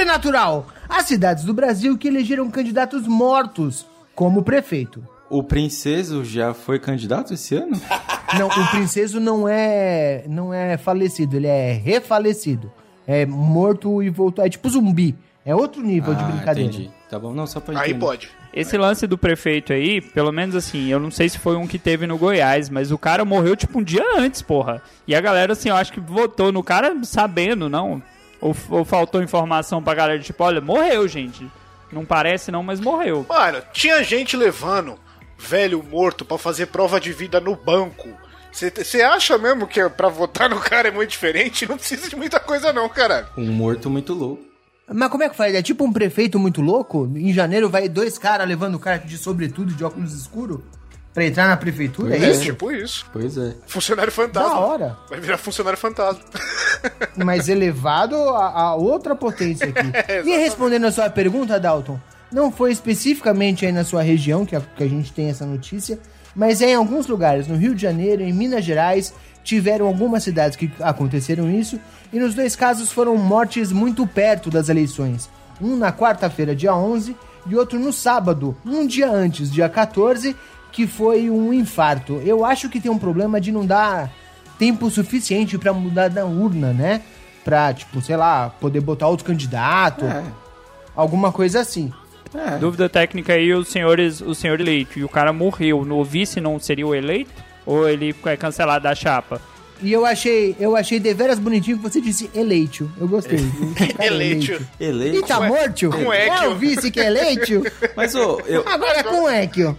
Sobrenatural. 0.03 0.65
As 0.87 1.05
cidades 1.07 1.43
do 1.43 1.53
Brasil 1.53 1.97
que 1.97 2.07
elegeram 2.07 2.49
candidatos 2.49 3.05
mortos 3.05 3.85
como 4.15 4.41
prefeito. 4.43 5.03
O 5.29 5.43
Princeso 5.43 6.23
já 6.23 6.53
foi 6.53 6.79
candidato 6.79 7.33
esse 7.33 7.53
ano? 7.55 7.79
Não, 8.39 8.47
o 8.47 8.67
Princeso 8.71 9.19
não 9.19 9.47
é 9.49 10.23
não 10.27 10.53
é 10.53 10.77
falecido, 10.77 11.35
ele 11.35 11.47
é 11.47 11.73
refalecido. 11.73 12.71
É 13.07 13.25
morto 13.25 14.01
e 14.03 14.09
voltou. 14.09 14.45
É 14.45 14.49
tipo 14.49 14.69
zumbi. 14.69 15.15
É 15.43 15.53
outro 15.55 15.81
nível 15.81 16.13
de 16.13 16.23
Ah, 16.23 16.27
brincadeira. 16.27 16.69
entendi. 16.69 16.91
Tá 17.09 17.17
bom, 17.17 17.33
não, 17.33 17.47
só 17.47 17.59
pra 17.59 17.73
Aí 17.79 17.89
entender. 17.89 18.05
pode. 18.05 18.29
Esse 18.53 18.77
lance 18.77 19.07
do 19.07 19.17
prefeito 19.17 19.73
aí, 19.73 19.99
pelo 19.99 20.31
menos 20.31 20.55
assim, 20.55 20.89
eu 20.89 20.99
não 20.99 21.09
sei 21.09 21.27
se 21.27 21.39
foi 21.39 21.55
um 21.55 21.65
que 21.65 21.79
teve 21.79 22.05
no 22.05 22.17
Goiás, 22.19 22.69
mas 22.69 22.91
o 22.91 22.97
cara 22.99 23.25
morreu 23.25 23.55
tipo 23.55 23.79
um 23.79 23.83
dia 23.83 24.03
antes, 24.17 24.43
porra. 24.43 24.79
E 25.07 25.15
a 25.15 25.19
galera, 25.21 25.53
assim, 25.53 25.69
eu 25.69 25.75
acho 25.75 25.91
que 25.91 25.99
votou 25.99 26.51
no 26.51 26.63
cara 26.63 26.95
sabendo, 27.03 27.67
não? 27.67 27.99
Ou, 28.41 28.55
ou 28.69 28.85
faltou 28.85 29.21
informação 29.21 29.83
pra 29.83 29.93
galera, 29.93 30.19
tipo, 30.19 30.43
olha, 30.43 30.61
morreu, 30.61 31.07
gente. 31.07 31.49
Não 31.91 32.05
parece 32.05 32.51
não, 32.51 32.63
mas 32.63 32.79
morreu. 32.79 33.25
Mano, 33.27 33.61
tinha 33.73 34.03
gente 34.03 34.37
levando 34.37 34.97
velho 35.37 35.83
morto 35.83 36.23
pra 36.25 36.37
fazer 36.37 36.67
prova 36.67 36.99
de 36.99 37.11
vida 37.11 37.39
no 37.39 37.55
banco. 37.55 38.09
Você 38.51 39.01
acha 39.01 39.37
mesmo 39.37 39.67
que 39.67 39.87
pra 39.89 40.09
votar 40.09 40.49
no 40.49 40.59
cara 40.59 40.87
é 40.87 40.91
muito 40.91 41.11
diferente? 41.11 41.67
Não 41.67 41.77
precisa 41.77 42.09
de 42.09 42.15
muita 42.15 42.39
coisa 42.39 42.73
não, 42.73 42.89
caralho. 42.89 43.27
Um 43.37 43.51
morto 43.51 43.89
muito 43.89 44.13
louco. 44.13 44.43
Mas 44.91 45.09
como 45.09 45.23
é 45.23 45.29
que 45.29 45.35
faz? 45.35 45.53
É 45.53 45.61
tipo 45.61 45.83
um 45.83 45.93
prefeito 45.93 46.39
muito 46.39 46.61
louco? 46.61 47.09
Em 47.15 47.31
janeiro 47.31 47.69
vai 47.69 47.87
dois 47.87 48.17
caras 48.17 48.47
levando 48.47 48.75
o 48.75 48.79
cara 48.79 48.97
de 48.97 49.17
sobretudo, 49.17 49.71
de 49.71 49.83
óculos 49.83 50.13
escuro, 50.13 50.63
pra 51.13 51.25
entrar 51.25 51.47
na 51.47 51.57
prefeitura? 51.57 52.09
Pois 52.11 52.23
é 52.23 52.25
é. 52.25 52.31
isso? 52.31 52.41
Tipo 52.43 52.71
isso. 52.71 53.05
Pois 53.11 53.37
é. 53.37 53.55
Funcionário 53.67 54.11
fantasma. 54.11 54.49
Da 54.49 54.59
hora. 54.59 54.97
Vai 55.09 55.19
virar 55.19 55.37
funcionário 55.37 55.79
fantasma. 55.79 56.21
Mas 57.15 57.49
elevado 57.49 58.15
a, 58.15 58.61
a 58.61 58.75
outra 58.75 59.15
potência 59.15 59.67
aqui. 59.67 59.91
e 60.27 60.37
respondendo 60.37 60.85
a 60.85 60.91
sua 60.91 61.09
pergunta, 61.09 61.59
Dalton, 61.59 61.99
não 62.31 62.51
foi 62.51 62.71
especificamente 62.71 63.65
aí 63.65 63.71
na 63.71 63.83
sua 63.83 64.01
região 64.01 64.45
que 64.45 64.55
a, 64.55 64.61
que 64.61 64.83
a 64.83 64.87
gente 64.87 65.11
tem 65.11 65.29
essa 65.29 65.45
notícia, 65.45 65.99
mas 66.35 66.61
é 66.61 66.71
em 66.71 66.75
alguns 66.75 67.07
lugares, 67.07 67.47
no 67.47 67.55
Rio 67.55 67.73
de 67.73 67.81
Janeiro, 67.81 68.21
em 68.21 68.31
Minas 68.31 68.63
Gerais, 68.63 69.13
tiveram 69.43 69.87
algumas 69.87 70.23
cidades 70.23 70.55
que 70.55 70.71
aconteceram 70.79 71.49
isso, 71.49 71.79
e 72.13 72.19
nos 72.19 72.35
dois 72.35 72.55
casos 72.55 72.91
foram 72.91 73.17
mortes 73.17 73.71
muito 73.71 74.05
perto 74.05 74.49
das 74.49 74.69
eleições. 74.69 75.29
Um 75.61 75.75
na 75.75 75.91
quarta-feira, 75.91 76.55
dia 76.55 76.73
11, 76.73 77.15
e 77.47 77.55
outro 77.55 77.79
no 77.79 77.91
sábado, 77.91 78.55
um 78.65 78.85
dia 78.85 79.09
antes, 79.09 79.51
dia 79.51 79.67
14, 79.67 80.35
que 80.71 80.85
foi 80.87 81.29
um 81.29 81.53
infarto. 81.53 82.21
Eu 82.25 82.45
acho 82.45 82.69
que 82.69 82.79
tem 82.79 82.91
um 82.91 82.97
problema 82.97 83.39
de 83.41 83.51
não 83.51 83.65
dar 83.65 84.11
tempo 84.57 84.89
suficiente 84.89 85.57
pra 85.57 85.73
mudar 85.73 86.09
da 86.09 86.25
urna, 86.25 86.73
né? 86.73 87.01
Pra, 87.43 87.73
tipo, 87.73 88.01
sei 88.01 88.15
lá, 88.17 88.49
poder 88.49 88.81
botar 88.81 89.07
outro 89.07 89.25
candidato, 89.25 90.05
É. 90.05 90.23
alguma 90.95 91.31
coisa 91.31 91.61
assim. 91.61 91.91
É. 92.33 92.57
Dúvida 92.57 92.87
técnica 92.87 93.33
aí, 93.33 93.51
os 93.53 93.69
senhores, 93.69 94.21
o 94.21 94.35
senhor 94.35 94.59
eleito 94.59 94.99
e 94.99 95.03
o 95.03 95.09
cara 95.09 95.33
morreu. 95.33 95.83
No 95.83 96.03
vice 96.03 96.39
não 96.39 96.59
seria 96.59 96.85
o 96.85 96.93
eleito? 96.93 97.31
Ou 97.65 97.89
ele 97.89 98.15
é 98.25 98.37
cancelado 98.37 98.83
da 98.83 98.93
chapa? 98.93 99.41
E 99.81 99.91
eu 99.93 100.05
achei, 100.05 100.55
eu 100.59 100.75
achei 100.75 100.99
deveras 100.99 101.39
bonitinho 101.39 101.77
que 101.77 101.83
você 101.83 102.01
disse 102.01 102.29
eleito. 102.35 102.91
Eu 102.99 103.07
gostei. 103.07 103.39
O 103.97 104.01
é 104.03 104.07
Eleito. 104.07 104.61
Eleito. 104.79 105.17
E 105.17 105.21
tá 105.23 105.39
morto? 105.39 105.89
com 105.89 106.11
É 106.11 106.27
Equio. 106.27 106.51
o 106.51 106.55
vice 106.55 106.91
que 106.91 106.99
é 106.99 107.05
eleito? 107.07 107.63
Mas, 107.95 108.13
ô, 108.13 108.41
eu, 108.45 108.61
Agora 108.67 108.99
é 108.99 109.03
com 109.03 109.29
Equio. 109.29 109.77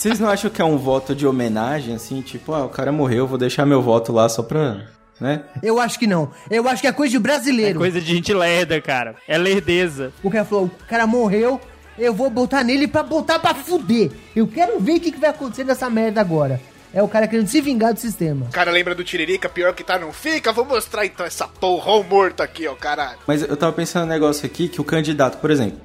Vocês 0.00 0.18
não 0.18 0.30
acham 0.30 0.50
que 0.50 0.62
é 0.62 0.64
um 0.64 0.78
voto 0.78 1.14
de 1.14 1.26
homenagem, 1.26 1.94
assim? 1.94 2.22
Tipo, 2.22 2.54
ah, 2.54 2.64
o 2.64 2.70
cara 2.70 2.90
morreu, 2.90 3.26
vou 3.26 3.36
deixar 3.36 3.66
meu 3.66 3.82
voto 3.82 4.12
lá 4.12 4.30
só 4.30 4.42
pra... 4.42 4.86
Né? 5.20 5.42
Eu 5.62 5.78
acho 5.78 5.98
que 5.98 6.06
não. 6.06 6.30
Eu 6.50 6.66
acho 6.66 6.80
que 6.80 6.88
é 6.88 6.92
coisa 6.92 7.10
de 7.10 7.18
É 7.18 7.20
brasileiro. 7.20 7.78
coisa 7.78 8.00
de 8.00 8.06
gente 8.06 8.32
lerda, 8.32 8.80
cara. 8.80 9.14
É 9.28 9.36
lerdeza. 9.36 10.10
O 10.22 10.30
cara 10.30 10.46
falou, 10.46 10.64
o 10.64 10.70
cara 10.88 11.06
morreu, 11.06 11.60
eu 11.98 12.14
vou 12.14 12.30
botar 12.30 12.64
nele 12.64 12.88
pra 12.88 13.02
botar 13.02 13.38
pra 13.38 13.52
fuder. 13.54 14.10
Eu 14.34 14.46
quero 14.46 14.80
ver 14.80 14.92
o 14.96 15.00
que, 15.00 15.12
que 15.12 15.20
vai 15.20 15.28
acontecer 15.28 15.64
nessa 15.64 15.90
merda 15.90 16.18
agora. 16.22 16.58
É 16.94 17.02
o 17.02 17.08
cara 17.08 17.28
querendo 17.28 17.48
se 17.48 17.60
vingar 17.60 17.92
do 17.92 18.00
sistema. 18.00 18.46
O 18.46 18.52
cara 18.52 18.70
lembra 18.70 18.94
do 18.94 19.04
Tiririca, 19.04 19.50
pior 19.50 19.74
que 19.74 19.84
tá, 19.84 19.98
não 19.98 20.14
fica. 20.14 20.50
Vou 20.50 20.64
mostrar 20.64 21.04
então 21.04 21.26
essa 21.26 21.46
porra 21.46 21.92
o 21.92 22.02
morto 22.02 22.42
aqui, 22.42 22.66
ó, 22.66 22.74
caralho. 22.74 23.18
Mas 23.26 23.42
eu 23.42 23.54
tava 23.54 23.74
pensando 23.74 24.06
um 24.06 24.08
negócio 24.08 24.46
aqui 24.46 24.66
que 24.66 24.80
o 24.80 24.84
candidato, 24.84 25.36
por 25.36 25.50
exemplo, 25.50 25.78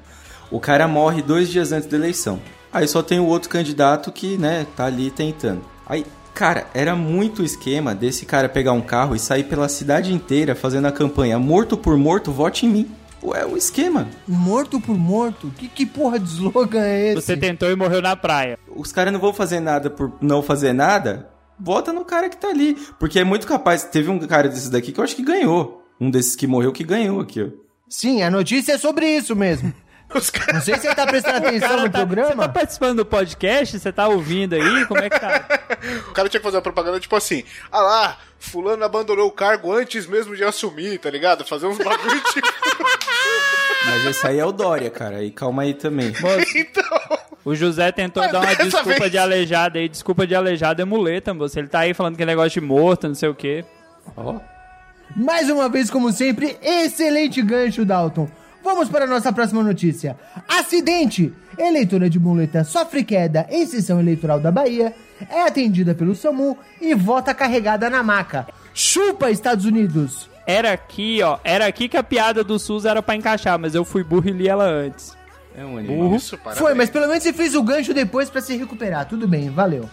o 0.49 0.61
cara 0.61 0.87
morre 0.87 1.21
dois 1.21 1.49
dias 1.49 1.73
antes 1.73 1.89
da 1.89 1.97
eleição. 1.97 2.39
Aí 2.75 2.89
só 2.89 3.01
tem 3.01 3.21
o 3.21 3.25
outro 3.25 3.49
candidato 3.49 4.11
que, 4.11 4.37
né, 4.37 4.67
tá 4.75 4.83
ali 4.83 5.09
tentando. 5.09 5.61
Aí, 5.87 6.05
cara, 6.33 6.67
era 6.73 6.93
muito 6.93 7.41
esquema 7.41 7.95
desse 7.95 8.25
cara 8.25 8.49
pegar 8.49 8.73
um 8.73 8.81
carro 8.81 9.15
e 9.15 9.19
sair 9.19 9.45
pela 9.45 9.69
cidade 9.69 10.13
inteira 10.13 10.53
fazendo 10.53 10.85
a 10.85 10.91
campanha 10.91 11.39
morto 11.39 11.77
por 11.77 11.95
morto, 11.95 12.33
vote 12.33 12.65
em 12.65 12.69
mim. 12.69 12.91
Ué, 13.23 13.43
é 13.43 13.45
um 13.45 13.55
esquema. 13.55 14.09
Morto 14.27 14.81
por 14.81 14.97
morto? 14.97 15.53
Que, 15.57 15.69
que 15.69 15.85
porra 15.85 16.19
de 16.19 16.27
slogan 16.27 16.83
é 16.83 17.13
esse? 17.13 17.21
Você 17.21 17.37
tentou 17.37 17.71
e 17.71 17.77
morreu 17.77 18.01
na 18.01 18.13
praia. 18.13 18.59
Os 18.67 18.91
caras 18.91 19.13
não 19.13 19.21
vão 19.21 19.31
fazer 19.31 19.61
nada 19.61 19.89
por 19.89 20.11
não 20.19 20.43
fazer 20.43 20.73
nada. 20.73 21.29
Vota 21.57 21.93
no 21.93 22.03
cara 22.03 22.27
que 22.27 22.35
tá 22.35 22.49
ali. 22.49 22.75
Porque 22.99 23.19
é 23.19 23.23
muito 23.23 23.47
capaz. 23.47 23.85
Teve 23.85 24.09
um 24.09 24.19
cara 24.19 24.49
desses 24.49 24.69
daqui 24.69 24.91
que 24.91 24.99
eu 24.99 25.03
acho 25.05 25.15
que 25.15 25.23
ganhou. 25.23 25.81
Um 25.97 26.11
desses 26.11 26.35
que 26.35 26.45
morreu 26.45 26.73
que 26.73 26.83
ganhou 26.83 27.21
aqui, 27.21 27.41
ó. 27.41 27.47
Sim, 27.87 28.21
a 28.21 28.29
notícia 28.29 28.73
é 28.73 28.77
sobre 28.77 29.07
isso 29.07 29.33
mesmo. 29.33 29.73
Caras. 30.07 30.53
Não 30.53 30.61
sei 30.61 30.75
se 30.75 30.81
você 30.81 30.95
tá 30.95 31.05
prestando 31.07 31.37
atenção 31.47 31.69
no 31.69 31.75
tá- 31.75 31.81
Você 31.83 31.89
tá 31.89 31.97
programa. 32.05 32.49
participando 32.49 32.97
do 32.97 33.05
podcast? 33.05 33.77
Você 33.79 33.91
tá 33.91 34.07
ouvindo 34.07 34.53
aí? 34.53 34.85
Como 34.85 35.01
é 35.01 35.09
que 35.09 35.19
tá? 35.19 35.45
O 36.09 36.13
cara 36.13 36.29
tinha 36.29 36.39
que 36.39 36.43
fazer 36.45 36.55
uma 36.57 36.61
propaganda 36.63 36.99
tipo 36.99 37.15
assim: 37.15 37.43
ah 37.71 37.79
lá, 37.81 38.17
Fulano 38.39 38.83
abandonou 38.83 39.27
o 39.27 39.31
cargo 39.31 39.71
antes 39.73 40.07
mesmo 40.07 40.35
de 40.35 40.43
assumir, 40.43 40.97
tá 40.99 41.09
ligado? 41.09 41.45
Fazer 41.45 41.65
uns 41.67 41.77
bagulho 41.77 42.21
tipo. 42.33 42.47
Mas 43.85 44.05
esse 44.05 44.25
aí 44.25 44.39
é 44.39 44.45
o 44.45 44.51
Dória, 44.51 44.89
cara. 44.89 45.23
E 45.23 45.29
calma 45.31 45.63
aí 45.63 45.73
também. 45.73 46.13
então. 46.55 46.83
O 47.43 47.53
José 47.53 47.91
tentou 47.91 48.23
Mas 48.23 48.31
dar 48.31 48.39
uma 48.41 48.55
desculpa 48.55 48.99
vez- 48.99 49.11
de 49.11 49.17
aleijado 49.19 49.77
aí. 49.77 49.87
Desculpa 49.87 50.25
de 50.25 50.33
aleijado 50.33 50.81
é 50.81 50.85
muleta, 50.85 51.33
moço. 51.33 51.59
Ele 51.59 51.67
tá 51.67 51.79
aí 51.79 51.93
falando 51.93 52.15
que 52.15 52.23
é 52.23 52.25
negócio 52.25 52.59
de 52.59 52.61
morto, 52.61 53.07
não 53.07 53.13
sei 53.15 53.29
o 53.29 53.35
quê. 53.35 53.63
Ó. 54.17 54.39
Mais 55.15 55.49
uma 55.51 55.69
vez, 55.69 55.91
como 55.91 56.11
sempre, 56.11 56.57
excelente 56.63 57.39
gancho, 57.43 57.85
Dalton. 57.85 58.27
Vamos 58.65 58.89
para 58.89 59.05
a 59.05 59.07
nossa 59.07 59.31
próxima 59.31 59.61
notícia. 59.61 60.17
Acidente! 60.47 61.31
Eleitora 61.55 62.09
de 62.09 62.19
muleta 62.19 62.63
sofre 62.63 63.03
queda 63.03 63.45
em 63.51 63.63
sessão 63.67 63.99
eleitoral 63.99 64.39
da 64.39 64.51
Bahia, 64.51 64.91
é 65.29 65.43
atendida 65.43 65.93
pelo 65.93 66.15
SAMU 66.15 66.57
e 66.81 66.95
vota 66.95 67.31
carregada 67.31 67.91
na 67.91 68.01
maca. 68.01 68.47
Chupa, 68.73 69.29
Estados 69.29 69.65
Unidos! 69.65 70.27
Era 70.47 70.73
aqui, 70.73 71.21
ó. 71.21 71.37
Era 71.43 71.67
aqui 71.67 71.87
que 71.87 71.95
a 71.95 72.01
piada 72.01 72.43
do 72.43 72.57
SUS 72.57 72.85
era 72.85 73.03
pra 73.03 73.15
encaixar, 73.15 73.59
mas 73.59 73.75
eu 73.75 73.85
fui 73.85 74.03
burro 74.03 74.29
e 74.29 74.31
li 74.31 74.47
ela 74.47 74.65
antes. 74.65 75.15
É 75.55 75.63
um 75.63 75.77
animal. 75.77 76.15
Isso, 76.15 76.35
parabéns. 76.35 76.57
Foi, 76.57 76.73
mas 76.73 76.89
pelo 76.89 77.07
menos 77.07 77.21
você 77.21 77.31
fez 77.31 77.53
o 77.53 77.61
gancho 77.61 77.93
depois 77.93 78.31
pra 78.31 78.41
se 78.41 78.57
recuperar. 78.57 79.07
Tudo 79.07 79.27
bem, 79.27 79.51
valeu. 79.51 79.87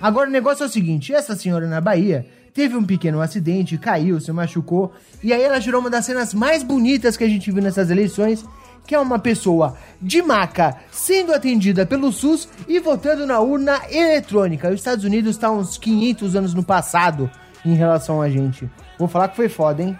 Agora 0.00 0.28
o 0.28 0.32
negócio 0.32 0.64
é 0.64 0.66
o 0.66 0.70
seguinte: 0.70 1.14
essa 1.14 1.36
senhora 1.36 1.66
na 1.66 1.82
Bahia 1.82 2.26
teve 2.56 2.74
um 2.74 2.82
pequeno 2.82 3.20
acidente, 3.20 3.76
caiu, 3.76 4.18
se 4.18 4.32
machucou, 4.32 4.90
e 5.22 5.30
aí 5.30 5.42
ela 5.42 5.60
gerou 5.60 5.78
uma 5.78 5.90
das 5.90 6.06
cenas 6.06 6.32
mais 6.32 6.62
bonitas 6.62 7.14
que 7.14 7.22
a 7.22 7.28
gente 7.28 7.52
viu 7.52 7.62
nessas 7.62 7.90
eleições, 7.90 8.46
que 8.86 8.94
é 8.94 8.98
uma 8.98 9.18
pessoa 9.18 9.76
de 10.00 10.22
maca 10.22 10.74
sendo 10.90 11.34
atendida 11.34 11.84
pelo 11.84 12.10
SUS 12.10 12.48
e 12.66 12.80
votando 12.80 13.26
na 13.26 13.40
urna 13.40 13.82
eletrônica. 13.90 14.70
Os 14.70 14.76
Estados 14.76 15.04
Unidos 15.04 15.36
está 15.36 15.50
uns 15.50 15.76
500 15.76 16.34
anos 16.34 16.54
no 16.54 16.62
passado 16.62 17.30
em 17.62 17.74
relação 17.74 18.22
a 18.22 18.30
gente. 18.30 18.70
Vou 18.98 19.06
falar 19.06 19.28
que 19.28 19.36
foi 19.36 19.50
foda, 19.50 19.82
hein? 19.82 19.98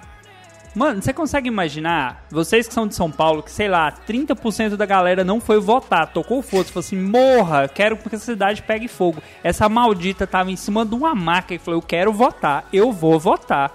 Mano, 0.77 1.01
você 1.01 1.11
consegue 1.11 1.49
imaginar, 1.49 2.27
vocês 2.31 2.69
que 2.69 2.75
são 2.75 2.87
de 2.87 2.95
São 2.95 3.11
Paulo, 3.11 3.43
que 3.43 3.51
sei 3.51 3.67
lá, 3.67 3.91
30% 4.07 4.77
da 4.77 4.85
galera 4.85 5.25
não 5.25 5.41
foi 5.41 5.59
votar, 5.59 6.13
tocou 6.13 6.41
o 6.41 6.43
foda, 6.43 6.65
falou 6.65 6.81
assim: 6.81 7.01
morra, 7.01 7.67
quero 7.67 7.97
que 7.97 8.15
a 8.15 8.19
cidade 8.19 8.63
pegue 8.63 8.87
fogo. 8.87 9.23
Essa 9.43 9.71
maldita 9.71 10.27
tava 10.27 10.51
em 10.51 10.57
cima 10.57 10.85
de 10.85 10.95
uma 10.95 11.15
maca 11.15 11.55
e 11.55 11.59
falou: 11.59 11.81
eu 11.81 11.83
quero 11.83 12.13
votar, 12.13 12.69
eu 12.75 12.93
vou 12.93 13.19
votar. 13.19 13.73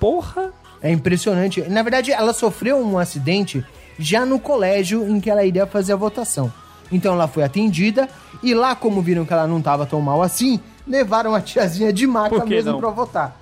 Porra! 0.00 0.50
É 0.80 0.90
impressionante. 0.90 1.60
Na 1.68 1.82
verdade, 1.82 2.12
ela 2.12 2.32
sofreu 2.32 2.78
um 2.78 2.96
acidente 2.96 3.62
já 3.98 4.24
no 4.24 4.40
colégio 4.40 5.06
em 5.06 5.20
que 5.20 5.28
ela 5.28 5.44
iria 5.44 5.66
fazer 5.66 5.92
a 5.92 5.96
votação. 5.96 6.50
Então 6.90 7.12
ela 7.12 7.28
foi 7.28 7.44
atendida 7.44 8.08
e 8.42 8.54
lá, 8.54 8.74
como 8.74 9.02
viram 9.02 9.26
que 9.26 9.34
ela 9.34 9.46
não 9.46 9.58
estava 9.58 9.84
tão 9.84 10.00
mal 10.00 10.22
assim, 10.22 10.58
levaram 10.86 11.34
a 11.34 11.42
tiazinha 11.42 11.92
de 11.92 12.06
maca 12.06 12.42
mesmo 12.46 12.72
não? 12.72 12.80
pra 12.80 12.88
votar. 12.88 13.38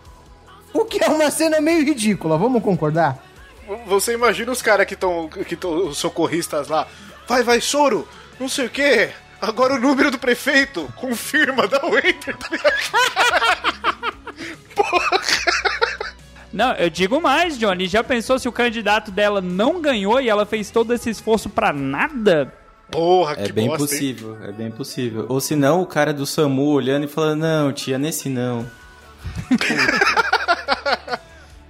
O 0.81 0.85
que 0.85 1.03
é 1.03 1.09
uma 1.09 1.31
cena 1.31 1.61
meio 1.61 1.85
ridícula, 1.85 2.39
vamos 2.39 2.63
concordar? 2.63 3.19
Você 3.87 4.15
imagina 4.15 4.53
os 4.53 4.63
caras 4.63 4.87
que 4.87 4.95
estão. 4.95 5.29
que 5.29 5.57
tão, 5.57 5.89
os 5.89 5.99
socorristas 5.99 6.69
lá. 6.69 6.87
Vai, 7.27 7.43
vai, 7.43 7.61
soro! 7.61 8.07
Não 8.39 8.49
sei 8.49 8.67
o 8.67 8.71
quê! 8.71 9.11
Agora 9.41 9.75
o 9.75 9.81
número 9.81 10.11
do 10.11 10.19
prefeito! 10.19 10.89
Confirma, 10.97 11.67
dá 11.67 11.85
o 11.85 11.99
enter, 11.99 12.37
tá 12.37 12.49
ligado? 12.51 12.75
Não, 16.53 16.73
eu 16.75 16.89
digo 16.89 17.21
mais, 17.21 17.59
Johnny. 17.59 17.87
Já 17.87 18.03
pensou 18.03 18.39
se 18.39 18.49
o 18.49 18.53
candidato 18.53 19.11
dela 19.11 19.43
não 19.43 19.81
ganhou 19.81 20.19
e 20.21 20.29
ela 20.29 20.47
fez 20.47 20.71
todo 20.71 20.95
esse 20.95 21.11
esforço 21.11 21.51
pra 21.51 21.71
nada? 21.71 22.51
Porra, 22.91 23.35
É 23.39 23.45
que 23.45 23.53
bem 23.53 23.67
bosta, 23.69 23.83
hein? 23.83 23.89
possível, 23.91 24.39
é 24.43 24.53
bem 24.53 24.71
possível. 24.71 25.27
Ou 25.29 25.39
se 25.39 25.55
não, 25.55 25.83
o 25.83 25.87
cara 25.87 26.15
do 26.15 26.25
SAMU 26.25 26.69
olhando 26.71 27.05
e 27.05 27.09
falando, 27.09 27.41
não, 27.41 27.73
tia, 27.75 27.99
nesse 27.99 28.31
não. 28.31 28.65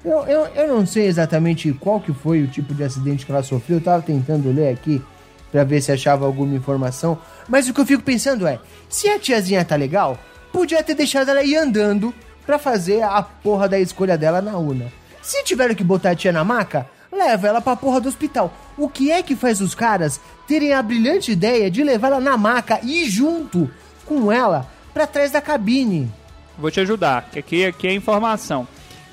Eu, 0.05 0.25
eu, 0.27 0.47
eu 0.55 0.69
não 0.69 0.87
sei 0.87 1.07
exatamente 1.07 1.73
qual 1.73 2.01
que 2.01 2.13
foi 2.13 2.41
o 2.41 2.47
tipo 2.47 2.73
de 2.73 2.85
acidente 2.85 3.27
que 3.27 3.33
ela 3.33 3.43
sofreu, 3.43 3.79
eu 3.79 3.83
tava 3.83 4.03
tentando 4.03 4.53
ler 4.53 4.73
aqui 4.73 5.03
pra 5.51 5.65
ver 5.65 5.81
se 5.81 5.91
achava 5.91 6.25
alguma 6.25 6.55
informação, 6.55 7.19
mas 7.49 7.69
o 7.69 7.75
que 7.75 7.81
eu 7.81 7.87
fico 7.87 8.05
pensando 8.05 8.47
é, 8.47 8.61
se 8.89 9.09
a 9.09 9.19
tiazinha 9.19 9.65
tá 9.65 9.75
legal, 9.75 10.17
podia 10.53 10.83
ter 10.83 10.95
deixado 10.95 11.31
ela 11.31 11.43
ir 11.43 11.57
andando 11.57 12.15
pra 12.45 12.57
fazer 12.57 13.03
a 13.03 13.21
porra 13.21 13.69
da 13.69 13.81
escolha 13.81 14.17
dela 14.17 14.41
na 14.41 14.57
urna. 14.57 14.93
Se 15.21 15.43
tiveram 15.43 15.75
que 15.75 15.83
botar 15.83 16.11
a 16.11 16.15
tia 16.15 16.31
na 16.31 16.45
maca, 16.45 16.87
leva 17.11 17.49
ela 17.49 17.61
pra 17.61 17.75
porra 17.75 18.01
do 18.01 18.09
hospital. 18.09 18.55
O 18.79 18.89
que 18.89 19.11
é 19.11 19.23
que 19.23 19.35
faz 19.35 19.61
os 19.61 19.75
caras 19.75 20.21
terem 20.47 20.73
a 20.73 20.83
brilhante 20.83 21.33
ideia 21.33 21.69
de 21.69 21.83
levar 21.83 22.09
ela 22.09 22.21
na 22.21 22.37
maca 22.37 22.79
e 22.83 23.03
ir 23.03 23.11
junto 23.11 23.69
com 24.05 24.31
ela 24.31 24.69
pra 24.95 25.07
trás 25.07 25.33
da 25.33 25.41
cabine? 25.41 26.09
Vou 26.57 26.71
te 26.71 26.79
ajudar, 26.79 27.29
que 27.31 27.41
aqui, 27.41 27.67
aqui 27.67 27.89
é 27.89 27.93
informação. 27.93 28.69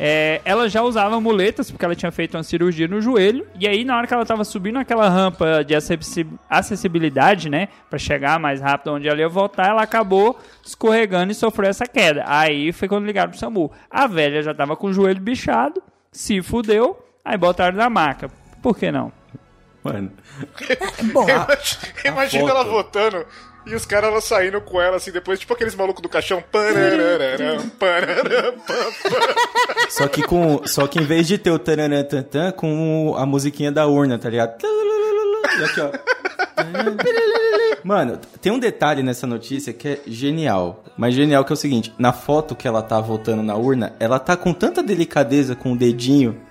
É, 0.06 0.42
ela 0.44 0.68
já 0.68 0.82
usava 0.82 1.22
muletas, 1.22 1.72
porque 1.72 1.86
ela 1.86 1.96
tinha 1.96 2.12
feito 2.12 2.36
uma 2.36 2.44
cirurgia 2.44 2.90
no 2.90 3.00
joelho, 3.00 3.48
e 3.58 3.66
aí 3.66 3.86
na 3.86 3.96
hora 3.96 4.06
que 4.06 4.14
ela 4.14 4.26
tava 4.26 4.44
subindo 4.44 4.78
aquela 4.78 5.08
rampa 5.08 5.64
de 5.64 5.74
acessi- 5.74 6.28
acessibilidade, 6.50 7.50
né, 7.50 7.70
Pra 7.90 7.98
chegar 7.98 8.38
mais 8.38 8.60
rápido 8.60 8.92
onde 8.94 9.08
ela 9.08 9.18
ia 9.20 9.30
voltar, 9.30 9.68
ela 9.70 9.82
acabou 9.82 10.38
escorregando 10.62 11.32
e 11.32 11.36
sofreu 11.36 11.70
essa 11.70 11.86
queda. 11.86 12.26
Aí 12.28 12.74
foi 12.74 12.90
quando 12.90 13.06
ligaram 13.06 13.30
pro 13.30 13.40
SAMU. 13.40 13.72
A 13.90 14.06
velha 14.06 14.44
já 14.44 14.54
tava 14.54 14.76
com 14.76 14.88
o 14.88 14.94
joelho 14.94 15.22
bichado, 15.22 15.82
se 16.12 16.42
fudeu, 16.42 17.02
aí 17.24 17.38
botaram 17.38 17.78
na 17.78 17.90
maca. 17.90 18.30
Por 18.62 18.78
que 18.78 18.92
não? 18.92 19.10
Mano, 19.84 20.12
Bom, 21.14 21.26
Imagina 22.06 22.50
ela 22.50 22.64
votando 22.66 23.26
e 23.66 23.76
os 23.76 23.86
caras 23.86 24.10
ela 24.10 24.22
saindo 24.22 24.60
com 24.62 24.82
ela 24.82 24.98
assim 24.98 25.12
depois, 25.12 25.40
tipo 25.40 25.54
aqueles 25.54 25.76
malucos 25.76 26.02
do 26.02 26.10
caixão. 26.10 26.44
Só 29.90 30.08
que 30.08 30.24
com. 30.24 30.66
Só 30.66 30.88
que 30.88 31.00
em 31.00 31.06
vez 31.06 31.28
de 31.28 31.38
ter 31.38 31.52
o 31.52 31.60
taranã 31.60 32.04
com 32.56 33.16
a 33.18 33.26
musiquinha 33.26 33.72
da 33.72 33.88
urna, 33.88 34.18
tá 34.18 34.30
ligado? 34.30 34.64
E 35.60 35.64
aqui, 35.64 35.82
ó. 35.82 35.92
Mano, 37.84 38.20
tem 38.42 38.52
um 38.52 38.60
detalhe 38.60 39.04
nessa 39.04 39.28
notícia 39.28 39.74
que 39.74 39.88
é 39.88 40.00
genial. 40.08 40.84
Mas 40.98 41.14
genial 41.14 41.44
que 41.44 41.52
é 41.52 41.56
o 41.56 41.58
seguinte: 41.58 41.94
na 41.98 42.14
foto 42.14 42.56
que 42.56 42.68
ela 42.68 42.82
tá 42.82 43.00
votando 43.00 43.44
na 43.44 43.56
urna, 43.56 43.94
ela 44.00 44.20
tá 44.20 44.38
com 44.38 44.54
tanta 44.54 44.82
delicadeza 44.82 45.56
com 45.56 45.74
o 45.74 45.78
dedinho. 45.78 46.42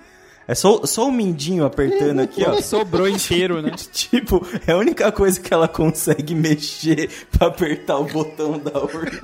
É 0.47 0.53
só, 0.53 0.85
só 0.85 1.07
o 1.07 1.11
mindinho 1.11 1.65
apertando 1.65 2.19
aqui, 2.21 2.43
ó. 2.45 2.61
Sobrou 2.61 3.07
inteiro, 3.07 3.61
né? 3.61 3.71
Tipo, 3.91 4.45
é 4.67 4.73
a 4.73 4.77
única 4.77 5.11
coisa 5.11 5.39
que 5.39 5.53
ela 5.53 5.67
consegue 5.67 6.35
mexer 6.35 7.09
pra 7.31 7.47
apertar 7.47 7.97
o 7.97 8.05
botão 8.05 8.59
da 8.59 8.77
urna. 8.79 9.21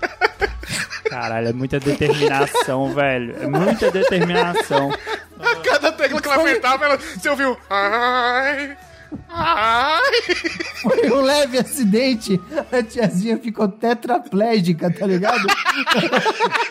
Caralho, 1.10 1.47
é 1.49 1.53
muita 1.53 1.79
determinação, 1.79 2.93
velho. 2.93 3.36
É 3.41 3.47
muita 3.47 3.91
determinação. 3.91 4.91
Cada 5.63 5.91
tecla 5.91 6.21
que 6.21 6.27
ela 6.27 6.41
apertava, 6.41 6.86
ela, 6.86 6.97
você 6.97 7.29
ouviu. 7.29 7.58
Ai. 7.69 8.77
Ai. 9.27 10.12
Foi 10.82 11.12
um 11.12 11.21
leve 11.21 11.58
acidente, 11.58 12.39
a 12.71 12.84
tiazinha 12.84 13.38
ficou 13.38 13.67
tetraplégica, 13.67 14.91
tá 14.93 15.05
ligado? 15.05 15.47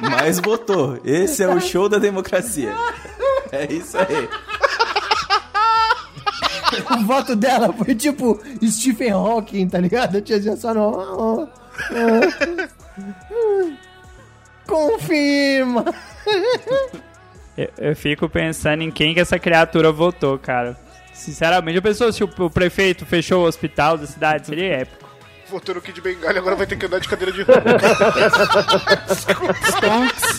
Mas 0.00 0.38
votou. 0.38 1.00
Esse 1.04 1.42
é 1.42 1.48
o 1.48 1.60
show 1.60 1.88
da 1.88 1.98
democracia. 1.98 2.72
É 3.52 3.72
isso 3.72 3.96
aí. 3.98 4.28
O 7.00 7.04
voto 7.04 7.34
dela 7.34 7.72
foi 7.72 7.94
tipo 7.94 8.38
Stephen 8.62 9.12
Hawking, 9.12 9.68
tá 9.68 9.78
ligado? 9.78 10.18
A 10.18 10.22
tiazinha 10.22 10.56
só 10.56 10.74
não. 10.74 11.48
Confirma! 14.66 15.84
Eu, 17.56 17.70
eu 17.78 17.96
fico 17.96 18.28
pensando 18.28 18.82
em 18.82 18.90
quem 18.90 19.14
que 19.14 19.20
essa 19.20 19.38
criatura 19.38 19.90
votou, 19.90 20.38
cara. 20.38 20.76
Sinceramente, 21.12 21.78
a 21.78 21.82
pessoa 21.82 22.12
se 22.12 22.22
o, 22.22 22.30
o 22.38 22.50
prefeito 22.50 23.06
fechou 23.06 23.44
o 23.44 23.46
hospital 23.46 23.96
da 23.96 24.06
cidade, 24.06 24.46
seria 24.46 24.80
épico. 24.80 25.08
Votou 25.50 25.74
no 25.74 25.80
Kid 25.80 26.00
Bengala 26.00 26.38
agora 26.38 26.54
vai 26.54 26.66
ter 26.66 26.76
que 26.76 26.84
andar 26.84 27.00
de 27.00 27.08
cadeira 27.08 27.32
de 27.32 27.42
roda. 27.48 27.78
Stonks. 29.64 30.38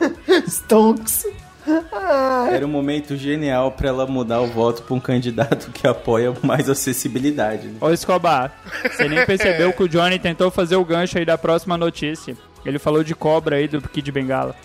Stonks. 0.48 1.26
Ai, 1.92 2.54
Era 2.54 2.64
um 2.64 2.70
momento 2.70 3.14
genial 3.16 3.72
pra 3.72 3.88
ela 3.88 4.06
mudar 4.06 4.40
o 4.40 4.46
voto 4.46 4.82
pra 4.82 4.94
um 4.94 5.00
candidato 5.00 5.70
que 5.70 5.86
apoia 5.86 6.32
mais 6.42 6.68
acessibilidade. 6.68 7.68
né? 7.68 7.76
Ô 7.80 7.90
Escobar, 7.90 8.58
você 8.90 9.06
nem 9.08 9.24
percebeu 9.26 9.72
que 9.72 9.82
o 9.82 9.88
Johnny 9.88 10.18
tentou 10.18 10.50
fazer 10.50 10.76
o 10.76 10.84
gancho 10.84 11.18
aí 11.18 11.26
da 11.26 11.36
próxima 11.36 11.76
notícia. 11.76 12.34
Ele 12.64 12.78
falou 12.78 13.04
de 13.04 13.14
cobra 13.14 13.56
aí 13.56 13.68
do 13.68 13.80
Kid 13.82 14.10
Bengala. 14.10 14.56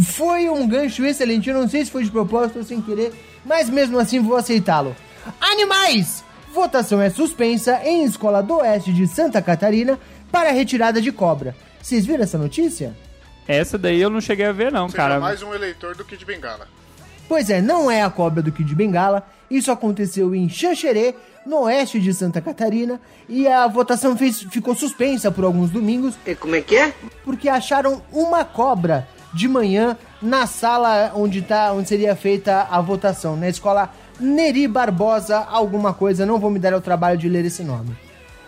Foi 0.00 0.48
um 0.50 0.66
gancho 0.68 1.04
excelente, 1.04 1.48
eu 1.48 1.54
não 1.54 1.68
sei 1.68 1.84
se 1.84 1.90
foi 1.90 2.04
de 2.04 2.10
propósito 2.10 2.58
ou 2.58 2.64
sem 2.64 2.80
querer, 2.82 3.12
mas 3.44 3.70
mesmo 3.70 3.98
assim 3.98 4.20
vou 4.20 4.36
aceitá-lo. 4.36 4.94
Animais! 5.40 6.22
Votação 6.52 7.00
é 7.00 7.10
suspensa 7.10 7.80
em 7.84 8.04
escola 8.04 8.42
do 8.42 8.56
oeste 8.58 8.92
de 8.92 9.06
Santa 9.06 9.40
Catarina 9.40 9.98
para 10.30 10.50
retirada 10.52 11.00
de 11.00 11.10
cobra. 11.10 11.54
Vocês 11.80 12.04
viram 12.06 12.22
essa 12.22 12.38
notícia? 12.38 12.94
Essa 13.46 13.76
daí 13.76 14.00
eu 14.00 14.08
não 14.10 14.20
cheguei 14.20 14.46
a 14.46 14.52
ver 14.52 14.72
não, 14.72 14.88
Seja 14.88 14.96
cara. 14.96 15.20
mais 15.20 15.42
um 15.42 15.52
eleitor 15.54 15.94
do 15.94 16.04
Kid 16.04 16.24
Bengala. 16.24 16.66
Pois 17.28 17.48
é, 17.50 17.60
não 17.60 17.90
é 17.90 18.02
a 18.02 18.10
cobra 18.10 18.42
do 18.42 18.52
Kid 18.52 18.74
Bengala. 18.74 19.26
Isso 19.50 19.70
aconteceu 19.70 20.34
em 20.34 20.48
Xanxerê, 20.48 21.14
no 21.46 21.60
oeste 21.62 22.00
de 22.00 22.12
Santa 22.14 22.40
Catarina, 22.40 23.00
e 23.28 23.46
a 23.46 23.66
votação 23.66 24.16
fez- 24.16 24.40
ficou 24.50 24.74
suspensa 24.74 25.30
por 25.30 25.44
alguns 25.44 25.70
domingos. 25.70 26.14
E 26.26 26.34
como 26.34 26.54
é 26.56 26.60
que 26.62 26.76
é? 26.76 26.92
Porque 27.22 27.48
acharam 27.48 28.02
uma 28.12 28.44
cobra 28.44 29.06
de 29.32 29.46
manhã 29.48 29.96
na 30.22 30.46
sala 30.46 31.12
onde, 31.14 31.42
tá, 31.42 31.72
onde 31.72 31.88
seria 31.88 32.14
feita 32.16 32.66
a 32.70 32.80
votação, 32.80 33.36
na 33.36 33.48
escola 33.48 33.90
Neri 34.18 34.66
Barbosa, 34.68 35.38
alguma 35.38 35.92
coisa, 35.92 36.24
não 36.24 36.38
vou 36.38 36.50
me 36.50 36.58
dar 36.58 36.72
ao 36.72 36.80
trabalho 36.80 37.18
de 37.18 37.28
ler 37.28 37.44
esse 37.44 37.62
nome. 37.62 37.94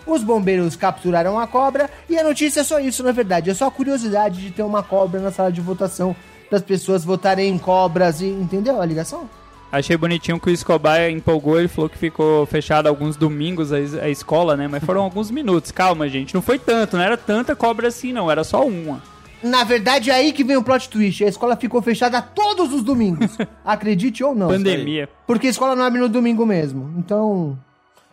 Os 0.07 0.23
bombeiros 0.23 0.77
capturaram 0.77 1.39
a 1.39 1.47
cobra 1.47 1.91
e 2.09 2.17
a 2.17 2.23
notícia 2.23 2.61
é 2.61 2.65
só 2.65 2.79
isso, 2.79 3.03
na 3.03 3.13
verdade. 3.13 3.51
É 3.51 3.55
só 3.55 3.67
a 3.67 3.71
curiosidade 3.71 4.41
de 4.41 4.51
ter 4.51 4.63
uma 4.63 4.83
cobra 4.83 5.21
na 5.21 5.33
sala 5.33 5.51
de 5.51 5.61
votação 5.61 6.15
das 6.51 6.63
pessoas 6.63 7.05
votarem 7.05 7.53
em 7.53 7.59
cobras 7.59 8.21
e 8.21 8.27
entendeu 8.27 8.81
a 8.81 8.87
ligação? 8.87 9.29
Achei 9.71 9.97
bonitinho 9.97 10.39
que 10.39 10.49
o 10.49 10.53
Escobar 10.53 11.11
empolgou, 11.11 11.59
ele 11.59 11.69
falou 11.69 11.91
que 11.91 11.99
ficou 11.99 12.47
fechado 12.47 12.87
alguns 12.87 13.17
domingos 13.17 13.73
a, 13.73 13.77
a 13.77 14.09
escola, 14.09 14.57
né? 14.57 14.69
Mas 14.69 14.85
foram 14.85 15.03
alguns 15.03 15.31
minutos. 15.31 15.73
Calma, 15.73 16.09
gente, 16.09 16.35
não 16.35 16.41
foi 16.41 16.59
tanto, 16.59 16.97
não 16.97 17.03
era 17.03 17.17
tanta 17.17 17.57
cobra 17.57 17.89
assim, 17.89 18.13
não, 18.13 18.31
era 18.31 18.45
só 18.45 18.65
uma. 18.65 19.03
Na 19.43 19.65
verdade, 19.65 20.11
é 20.11 20.15
aí 20.15 20.33
que 20.33 20.45
vem 20.45 20.57
o 20.57 20.63
plot 20.63 20.89
twist. 20.89 21.23
A 21.25 21.29
escola 21.29 21.57
ficou 21.57 21.83
fechada 21.83 22.23
todos 22.23 22.73
os 22.73 22.83
domingos. 22.83 23.37
Acredite 23.65 24.25
ou 24.25 24.35
não. 24.35 24.49
Pandemia. 24.49 25.09
Porque 25.27 25.49
a 25.49 25.51
escola 25.51 25.77
não 25.77 25.85
abre 25.85 26.01
no 26.01 26.09
domingo 26.09 26.47
mesmo. 26.47 26.95
Então, 26.97 27.59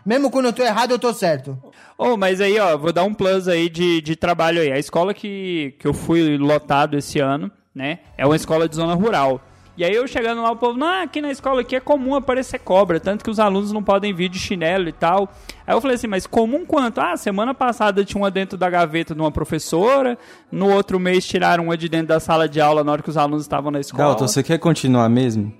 mesmo 0.05 0.29
quando 0.29 0.45
eu 0.45 0.53
tô 0.53 0.63
errado, 0.63 0.91
eu 0.91 0.99
tô 0.99 1.13
certo. 1.13 1.57
Oh, 1.97 2.17
mas 2.17 2.41
aí, 2.41 2.59
ó, 2.59 2.77
vou 2.77 2.91
dar 2.91 3.03
um 3.03 3.13
plus 3.13 3.47
aí 3.47 3.69
de, 3.69 4.01
de 4.01 4.15
trabalho 4.15 4.61
aí. 4.61 4.71
A 4.71 4.79
escola 4.79 5.13
que, 5.13 5.75
que 5.79 5.87
eu 5.87 5.93
fui 5.93 6.37
lotado 6.37 6.97
esse 6.97 7.19
ano, 7.19 7.51
né, 7.73 7.99
é 8.17 8.25
uma 8.25 8.35
escola 8.35 8.67
de 8.67 8.75
zona 8.75 8.93
rural. 8.93 9.41
E 9.75 9.83
aí 9.83 9.93
eu 9.95 10.07
chegando 10.07 10.41
lá, 10.43 10.51
o 10.51 10.55
povo, 10.55 10.77
não, 10.77 11.01
aqui 11.01 11.19
na 11.19 11.31
escola 11.31 11.61
aqui 11.61 11.75
é 11.75 11.79
comum 11.79 12.13
aparecer 12.13 12.59
cobra, 12.59 12.99
tanto 12.99 13.23
que 13.23 13.29
os 13.29 13.39
alunos 13.39 13.71
não 13.71 13.81
podem 13.81 14.13
vir 14.13 14.29
de 14.29 14.37
chinelo 14.37 14.87
e 14.87 14.91
tal. 14.91 15.27
Aí 15.65 15.73
eu 15.73 15.81
falei 15.81 15.95
assim, 15.95 16.05
mas 16.05 16.27
comum 16.27 16.63
quanto? 16.63 17.01
Ah, 17.01 17.17
semana 17.17 17.55
passada 17.55 18.05
tinha 18.05 18.21
uma 18.21 18.29
dentro 18.29 18.55
da 18.55 18.69
gaveta 18.69 19.15
de 19.15 19.21
uma 19.21 19.31
professora, 19.31 20.15
no 20.51 20.71
outro 20.71 20.99
mês 20.99 21.25
tiraram 21.25 21.65
uma 21.65 21.77
de 21.77 21.89
dentro 21.89 22.09
da 22.09 22.19
sala 22.19 22.47
de 22.47 22.61
aula 22.61 22.83
na 22.83 22.91
hora 22.91 23.01
que 23.01 23.09
os 23.09 23.17
alunos 23.17 23.41
estavam 23.41 23.71
na 23.71 23.79
escola. 23.79 24.09
Galton, 24.09 24.27
você 24.27 24.43
quer 24.43 24.59
continuar 24.59 25.09
mesmo? 25.09 25.51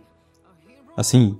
Assim. 0.95 1.36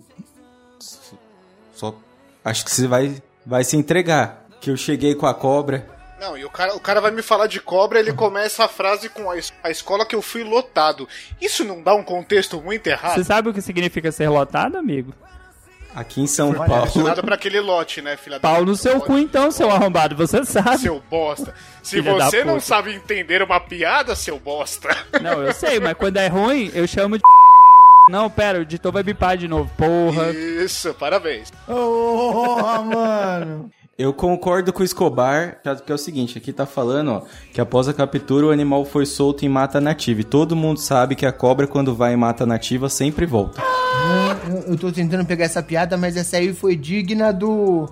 Acho 2.44 2.66
que 2.66 2.72
você 2.72 2.88
vai, 2.88 3.22
vai 3.46 3.64
se 3.64 3.78
entregar. 3.78 4.46
Que 4.60 4.70
eu 4.70 4.78
cheguei 4.78 5.14
com 5.16 5.26
a 5.26 5.34
cobra. 5.34 5.86
Não, 6.20 6.38
e 6.38 6.46
o 6.46 6.50
cara, 6.50 6.74
o 6.74 6.80
cara 6.80 7.02
vai 7.02 7.12
me 7.12 7.22
falar 7.22 7.48
de 7.48 7.60
cobra, 7.60 8.00
ele 8.00 8.14
começa 8.14 8.64
a 8.64 8.68
frase 8.70 9.10
com 9.10 9.30
a, 9.30 9.36
a 9.62 9.70
escola 9.70 10.06
que 10.06 10.16
eu 10.16 10.22
fui 10.22 10.42
lotado. 10.42 11.08
Isso 11.42 11.66
não 11.66 11.82
dá 11.82 11.94
um 11.94 12.04
contexto 12.04 12.62
muito 12.62 12.88
errado? 12.88 13.16
Você 13.16 13.26
sabe 13.26 13.50
o 13.50 13.54
que 13.54 13.62
significa 13.62 14.10
ser 14.10 14.30
lotado, 14.30 14.78
amigo? 14.78 15.14
Aqui 15.94 16.22
em 16.22 16.28
São 16.28 16.54
Foi 16.54 16.66
Paulo. 16.66 16.74
direcionado 16.84 17.22
pra 17.24 17.36
aquele 17.36 17.60
lote, 17.60 18.02
né, 18.02 18.16
filha 18.16 18.40
da 18.40 18.50
Pau 18.50 18.66
no 18.66 18.76
seu 18.76 19.00
cu 19.02 19.18
então, 19.18 19.52
seu 19.52 19.70
arrombado, 19.70 20.16
você 20.16 20.44
sabe. 20.46 20.80
Seu 20.80 21.04
bosta. 21.10 21.54
Se 21.84 21.98
Filha 21.98 22.18
da 22.18 22.30
você 22.30 22.44
não 22.44 22.60
sabe 22.60 22.94
entender 22.94 23.44
uma 23.44 23.60
piada, 23.60 24.16
seu 24.16 24.40
bosta. 24.40 24.90
Não, 25.22 25.44
eu 25.44 25.54
sei, 25.54 25.80
mas 25.80 25.94
quando 25.96 26.18
é 26.18 26.28
ruim, 26.28 26.72
eu 26.74 26.88
chamo 26.88 27.18
de. 27.18 27.24
Não, 28.10 28.30
pera, 28.30 28.60
o 28.60 28.62
editor 28.63 28.92
vai 28.92 29.04
bipar 29.04 29.38
de 29.38 29.48
novo. 29.48 29.72
Porra. 29.78 30.32
Isso, 30.32 30.94
parabéns. 30.94 31.52
Porra, 31.66 32.82
mano. 32.82 33.72
Eu 33.98 34.12
concordo 34.12 34.74
com 34.74 34.82
o 34.82 34.86
Escobar, 34.86 35.62
que 35.86 35.92
é 35.92 35.96
o 35.96 36.00
seguinte, 36.00 36.38
aqui 36.38 36.52
tá 36.52 36.66
falando, 36.66 37.12
ó, 37.12 37.22
que 37.54 37.62
após 37.62 37.88
a 37.88 37.94
captura 37.94 38.48
o 38.48 38.52
animal 38.52 38.84
foi 38.86 39.06
solto 39.06 39.46
em 39.46 39.50
mata 39.50 39.80
nativa. 39.80 40.22
E 40.22 40.24
todo 40.24 40.56
mundo 40.56 40.80
sabe 40.80 41.16
que 41.16 41.26
a 41.28 41.32
cobra, 41.32 41.68
quando 41.68 41.96
vai 41.96 42.13
em 42.13 42.18
mata 42.18 42.44
nativa, 42.46 42.89
sempre 42.89 43.26
volta. 43.26 43.62
Eu, 44.48 44.74
eu 44.74 44.78
tô 44.78 44.92
tentando 44.92 45.26
pegar 45.26 45.46
essa 45.46 45.62
piada, 45.62 45.96
mas 45.96 46.18
essa 46.18 46.38
aí 46.38 46.54
foi 46.54 46.76
digna 46.76 47.32
do. 47.32 47.88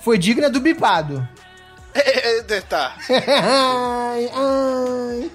Foi 0.00 0.18
digna 0.18 0.50
do 0.50 0.60
bipado. 0.60 1.26
Tá. 2.68 2.96
ai, 3.08 4.30
ai. 4.34 5.30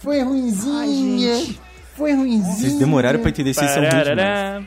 Foi 0.00 0.22
ruinzinha. 0.22 1.54
Foi 1.96 2.12
ruinzinha. 2.12 2.54
Vocês 2.56 2.74
demoraram 2.78 3.20
pra 3.20 3.30
entender, 3.30 3.54
vocês 3.54 3.70
são 3.70 3.82
muito. 3.82 4.66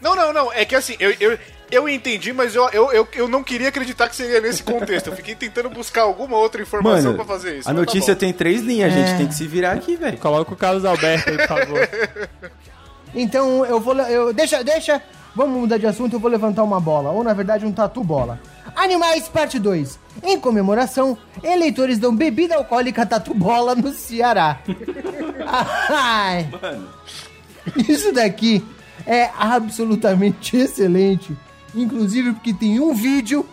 Não, 0.00 0.14
não, 0.16 0.32
não. 0.32 0.52
É 0.52 0.64
que 0.64 0.74
assim, 0.74 0.96
eu, 0.98 1.14
eu, 1.20 1.38
eu 1.70 1.88
entendi, 1.88 2.32
mas 2.32 2.54
eu, 2.54 2.68
eu, 2.70 2.90
eu, 2.92 3.08
eu 3.14 3.28
não 3.28 3.42
queria 3.42 3.68
acreditar 3.68 4.08
que 4.08 4.16
seria 4.16 4.40
nesse 4.40 4.62
contexto. 4.62 5.08
Eu 5.08 5.16
fiquei 5.16 5.34
tentando 5.34 5.68
buscar 5.68 6.02
alguma 6.02 6.36
outra 6.38 6.62
informação 6.62 7.12
Mano, 7.12 7.14
pra 7.16 7.24
fazer 7.24 7.58
isso. 7.58 7.68
a 7.68 7.72
tá 7.74 7.78
notícia 7.78 8.14
bom. 8.14 8.20
tem 8.20 8.32
três 8.32 8.62
linhas, 8.62 8.92
a 8.92 8.96
É. 8.96 9.06
gente 9.06 9.18
tem 9.18 9.26
que 9.28 9.34
se 9.34 9.46
virar 9.46 9.72
aqui, 9.72 9.96
velho. 9.96 10.16
Coloca 10.18 10.52
o 10.52 10.56
Carlos 10.56 10.84
Alberto 10.84 11.28
aí, 11.30 11.36
por 11.36 11.46
favor. 11.48 11.88
Então 13.12 13.66
eu 13.66 13.80
vou. 13.80 13.92
Eu, 13.98 14.32
deixa, 14.32 14.62
deixa. 14.62 15.02
Vamos 15.34 15.58
mudar 15.60 15.78
de 15.78 15.86
assunto, 15.86 16.14
eu 16.14 16.20
vou 16.20 16.30
levantar 16.30 16.62
uma 16.62 16.78
bola. 16.80 17.10
Ou 17.10 17.22
na 17.24 17.32
verdade, 17.32 17.66
um 17.66 17.72
tatu 17.72 18.02
bola. 18.04 18.38
Animais, 18.76 19.28
parte 19.28 19.58
2. 19.58 19.98
Em 20.22 20.38
comemoração, 20.38 21.16
eleitores 21.42 21.98
dão 21.98 22.14
bebida 22.14 22.56
alcoólica 22.56 23.06
tatu 23.06 23.32
bola 23.32 23.74
no 23.74 23.92
Ceará. 23.92 24.60
Ai. 25.88 26.48
Isso 27.88 28.12
daqui 28.12 28.62
é 29.06 29.30
absolutamente 29.38 30.56
excelente. 30.56 31.36
Inclusive 31.74 32.32
porque 32.32 32.52
tem 32.52 32.80
um 32.80 32.94
vídeo. 32.94 33.46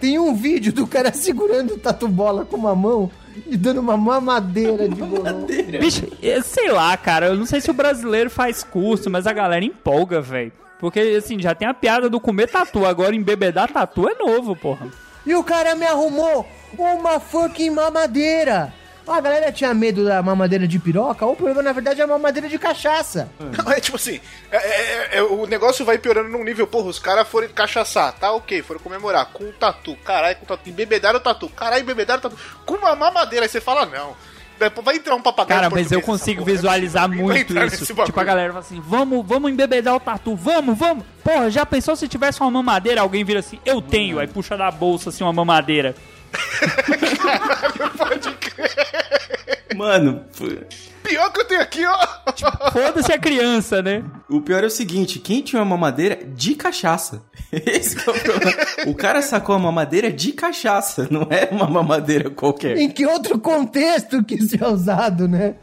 Tem 0.00 0.18
um 0.18 0.34
vídeo 0.34 0.72
do 0.72 0.86
cara 0.86 1.12
segurando 1.12 1.74
o 1.74 1.78
tatu 1.78 2.06
bola 2.06 2.44
com 2.44 2.56
uma 2.56 2.74
mão 2.74 3.10
e 3.46 3.56
dando 3.56 3.80
uma 3.80 3.96
mamadeira 3.96 4.88
de 4.88 4.94
bolão. 4.94 5.46
Bicho, 5.80 6.06
eu 6.22 6.42
sei 6.42 6.70
lá, 6.70 6.94
cara. 6.96 7.28
Eu 7.28 7.36
não 7.36 7.46
sei 7.46 7.60
se 7.60 7.70
o 7.70 7.74
brasileiro 7.74 8.28
faz 8.28 8.62
curso, 8.62 9.10
mas 9.10 9.26
a 9.26 9.32
galera 9.32 9.64
empolga, 9.64 10.20
velho. 10.20 10.52
Porque, 10.78 11.00
assim, 11.00 11.40
já 11.40 11.54
tem 11.54 11.66
a 11.66 11.72
piada 11.72 12.10
do 12.10 12.20
comer 12.20 12.50
tatu. 12.50 12.84
Agora, 12.84 13.16
embebedar 13.16 13.72
tatu 13.72 14.06
é 14.08 14.14
novo, 14.14 14.54
porra. 14.54 14.88
E 15.26 15.34
o 15.34 15.42
cara 15.44 15.74
me 15.74 15.84
arrumou 15.84 16.48
uma 16.78 17.18
fucking 17.20 17.70
mamadeira. 17.70 18.72
A 19.06 19.20
galera 19.20 19.52
tinha 19.52 19.72
medo 19.72 20.04
da 20.04 20.20
mamadeira 20.20 20.66
de 20.66 20.80
piroca, 20.80 21.24
ou 21.24 21.32
o 21.32 21.36
problema, 21.36 21.62
na 21.62 21.72
verdade, 21.72 22.00
é 22.00 22.04
a 22.04 22.08
mamadeira 22.08 22.48
de 22.48 22.58
cachaça. 22.58 23.28
Não, 23.38 23.70
é 23.70 23.78
tipo 23.80 23.96
assim, 23.96 24.20
é- 24.50 24.56
é- 24.56 25.18
é- 25.18 25.22
o 25.22 25.46
negócio 25.46 25.84
vai 25.84 25.96
piorando 25.96 26.28
num 26.28 26.42
nível, 26.42 26.66
porra, 26.66 26.88
os 26.88 26.98
caras 26.98 27.28
foram 27.28 27.48
cachaçar, 27.48 28.12
tá 28.14 28.32
ok, 28.32 28.62
foram 28.62 28.80
comemorar 28.80 29.26
com 29.26 29.44
um 29.44 29.52
tatu, 29.52 29.94
caralho, 30.04 30.36
com 30.38 30.46
tatu, 30.46 30.68
embebedaram 30.68 31.18
o 31.18 31.22
tatu, 31.22 31.48
caralho, 31.50 31.82
embebedaram 31.82 32.18
o 32.18 32.22
tatu, 32.22 32.36
com 32.64 32.74
uma 32.74 32.96
mamadeira, 32.96 33.44
aí 33.44 33.48
você 33.48 33.60
fala, 33.60 33.86
não. 33.86 34.16
Depois 34.58 34.84
vai 34.84 34.96
entrar 34.96 35.14
um 35.14 35.20
papagaio 35.22 35.60
Cara, 35.60 35.70
mas 35.70 35.92
eu 35.92 36.00
consigo 36.00 36.40
porra, 36.42 36.52
visualizar 36.52 37.08
muito 37.08 37.56
isso. 37.58 37.84
Tipo, 37.84 38.20
a 38.20 38.24
galera 38.24 38.52
fala 38.52 38.64
assim: 38.64 38.80
vamos, 38.80 39.26
vamos 39.26 39.50
embebedar 39.50 39.94
o 39.94 40.00
tatu, 40.00 40.34
vamos, 40.34 40.78
vamos. 40.78 41.04
Porra, 41.22 41.50
já 41.50 41.66
pensou 41.66 41.94
se 41.96 42.08
tivesse 42.08 42.40
uma 42.40 42.50
mamadeira? 42.50 43.00
Alguém 43.02 43.24
vira 43.24 43.40
assim: 43.40 43.58
eu 43.66 43.82
tenho. 43.82 44.18
Aí 44.18 44.26
puxa 44.26 44.56
da 44.56 44.70
bolsa 44.70 45.10
assim 45.10 45.22
uma 45.24 45.32
mamadeira. 45.32 45.94
Mano, 49.74 50.24
f- 50.32 50.60
Pior 51.08 51.32
que 51.32 51.40
eu 51.40 51.44
tenho 51.44 51.60
aqui, 51.60 51.84
ó. 51.86 52.70
Foda-se 52.72 53.12
a 53.12 53.18
criança, 53.18 53.80
né? 53.82 54.04
o 54.28 54.40
pior 54.40 54.64
é 54.64 54.66
o 54.66 54.70
seguinte, 54.70 55.18
quem 55.18 55.40
tinha 55.40 55.62
uma 55.62 55.76
mamadeira 55.76 56.18
de 56.24 56.54
cachaça? 56.54 57.22
Esse 57.52 57.96
que 57.96 58.08
é 58.08 58.12
o 58.12 58.20
problema. 58.20 58.52
O 58.86 58.94
cara 58.94 59.22
sacou 59.22 59.54
a 59.54 59.58
mamadeira 59.58 60.10
de 60.10 60.32
cachaça, 60.32 61.06
não 61.10 61.28
é 61.30 61.48
uma 61.50 61.66
mamadeira 61.68 62.28
qualquer. 62.30 62.76
Em 62.76 62.90
que 62.90 63.06
outro 63.06 63.38
contexto 63.38 64.24
que 64.24 64.34
isso 64.34 64.56
é 64.62 64.66
usado, 64.68 65.28
né? 65.28 65.54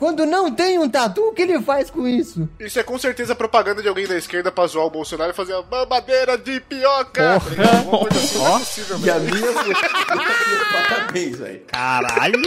Quando 0.00 0.24
não 0.24 0.50
tem 0.50 0.78
um 0.78 0.88
tatu, 0.88 1.20
o 1.28 1.34
que 1.34 1.42
ele 1.42 1.60
faz 1.60 1.90
com 1.90 2.08
isso? 2.08 2.48
Isso 2.58 2.80
é 2.80 2.82
com 2.82 2.98
certeza 2.98 3.34
propaganda 3.34 3.82
de 3.82 3.88
alguém 3.88 4.06
da 4.06 4.16
esquerda 4.16 4.50
pra 4.50 4.66
zoar 4.66 4.86
o 4.86 4.90
Bolsonaro 4.90 5.30
e 5.30 5.34
fazer 5.34 5.52
a 5.52 5.62
mamadeira 5.62 6.38
de 6.38 6.58
pioca. 6.58 7.34
Alguma 7.34 7.98
coisa 7.98 8.18
assim, 8.18 8.38
não 8.38 8.56
é 8.56 8.58
possível, 8.60 8.98
E 9.04 9.10
a 9.10 9.18
minha. 9.18 9.52
Parabéns, 10.88 11.36
velho. 11.36 11.60
Caralho. 11.66 12.40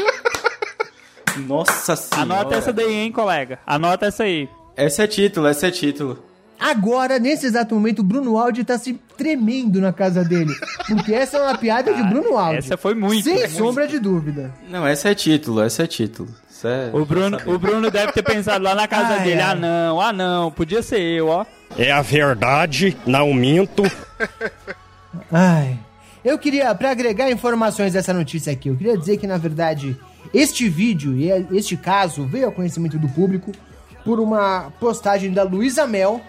Nossa 1.37 1.95
senhora. 1.95 2.21
Anota 2.41 2.55
essa 2.55 2.73
daí, 2.73 2.93
hein, 2.93 3.11
colega. 3.11 3.59
Anota 3.65 4.05
essa 4.07 4.23
aí. 4.23 4.47
Essa 4.75 5.03
é 5.03 5.07
título, 5.07 5.47
essa 5.47 5.67
é 5.67 5.71
título. 5.71 6.23
Agora, 6.59 7.19
nesse 7.19 7.45
exato 7.45 7.75
momento, 7.75 7.99
o 7.99 8.03
Bruno 8.03 8.37
Aldi 8.37 8.63
tá 8.63 8.77
se 8.77 8.93
tremendo 9.17 9.81
na 9.81 9.91
casa 9.91 10.23
dele. 10.23 10.53
Porque 10.87 11.13
essa 11.13 11.37
é 11.37 11.41
uma 11.41 11.57
piada 11.57 11.93
de 11.93 12.01
Bruno 12.03 12.37
Aldi. 12.37 12.59
essa 12.59 12.77
foi 12.77 12.95
muito. 12.95 13.23
Sem 13.23 13.39
Muito. 13.39 13.51
sombra 13.51 13.87
de 13.87 13.99
dúvida. 13.99 14.53
Não, 14.69 14.87
essa 14.87 15.09
é 15.09 15.15
título, 15.15 15.61
essa 15.61 15.83
é 15.83 15.87
título. 15.87 16.29
Isso 16.49 16.67
é... 16.67 16.89
O 16.93 17.05
Bruno, 17.05 17.37
o 17.45 17.59
Bruno 17.59 17.91
deve 17.91 18.13
ter 18.13 18.23
pensado 18.23 18.63
lá 18.63 18.73
na 18.73 18.87
casa 18.87 19.15
Ai, 19.15 19.23
dele: 19.23 19.41
ai. 19.41 19.51
ah, 19.51 19.55
não, 19.55 19.99
ah, 19.99 20.13
não, 20.13 20.51
podia 20.51 20.81
ser 20.81 21.01
eu, 21.01 21.27
ó. 21.27 21.45
É 21.77 21.91
a 21.91 22.01
verdade, 22.01 22.95
não 23.05 23.33
minto. 23.33 23.83
Ai. 25.31 25.77
Eu 26.23 26.37
queria, 26.37 26.73
pra 26.73 26.91
agregar 26.91 27.29
informações 27.29 27.91
dessa 27.91 28.13
notícia 28.13 28.53
aqui, 28.53 28.69
eu 28.69 28.77
queria 28.77 28.97
dizer 28.97 29.17
que, 29.17 29.27
na 29.27 29.37
verdade, 29.37 29.99
este 30.33 30.69
vídeo 30.69 31.15
e 31.15 31.29
este 31.57 31.75
caso 31.75 32.25
veio 32.25 32.47
ao 32.47 32.51
conhecimento 32.51 32.97
do 32.97 33.09
público 33.09 33.51
por 34.03 34.19
uma 34.19 34.71
postagem 34.79 35.31
da 35.31 35.43
Luísa 35.43 35.87
Mel, 35.87 36.21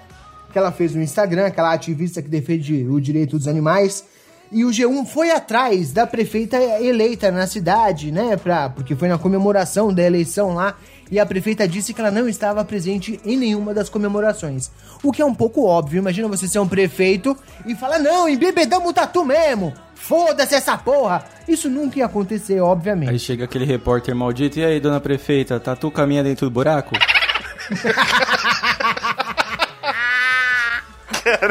que 0.53 0.59
ela 0.59 0.71
fez 0.71 0.95
no 0.95 1.03
Instagram, 1.03 1.47
aquela 1.47 1.73
ativista 1.73 2.23
que 2.23 2.29
defende 2.29 2.87
o 2.89 3.01
direito 3.01 3.37
dos 3.37 3.49
animais. 3.49 4.05
E 4.53 4.65
o 4.65 4.69
G1 4.69 5.07
foi 5.07 5.31
atrás 5.33 5.93
da 5.93 6.07
prefeita 6.07 6.57
eleita 6.57 7.31
na 7.31 7.47
cidade, 7.47 8.13
né? 8.13 8.37
Pra, 8.37 8.69
porque 8.69 8.95
foi 8.95 9.09
na 9.09 9.19
comemoração 9.19 9.93
da 9.93 10.03
eleição 10.03 10.55
lá. 10.55 10.77
E 11.11 11.19
a 11.19 11.27
prefeita 11.27 11.67
disse 11.67 11.93
que 11.93 12.01
ela 12.01 12.11
não 12.11 12.29
estava 12.29 12.65
presente 12.65 13.21
em 13.25 13.37
nenhuma 13.37 13.75
das 13.75 13.89
comemorações. 13.89 14.71
O 15.03 15.11
que 15.11 15.21
é 15.21 15.25
um 15.25 15.35
pouco 15.35 15.65
óbvio. 15.65 15.99
Imagina 15.99 16.29
você 16.29 16.47
ser 16.47 16.61
um 16.61 16.69
prefeito 16.69 17.37
e 17.67 17.75
falar: 17.75 17.99
não, 17.99 18.29
embebedamos 18.29 18.91
o 18.91 18.93
tatu 18.93 19.25
mesmo. 19.25 19.73
Foda-se 19.95 20.55
essa 20.55 20.77
porra. 20.77 21.25
Isso 21.49 21.69
nunca 21.71 21.99
ia 21.99 22.07
acontecer, 22.07 22.61
obviamente. 22.61 23.11
Aí 23.11 23.19
chega 23.19 23.45
aquele 23.45 23.65
repórter 23.65 24.15
maldito, 24.15 24.59
e 24.59 24.65
aí, 24.65 24.81
dona 24.81 25.01
prefeita, 25.01 25.59
tatu 25.61 25.91
caminha 25.91 26.23
dentro 26.23 26.47
do 26.47 26.51
buraco? 26.51 26.95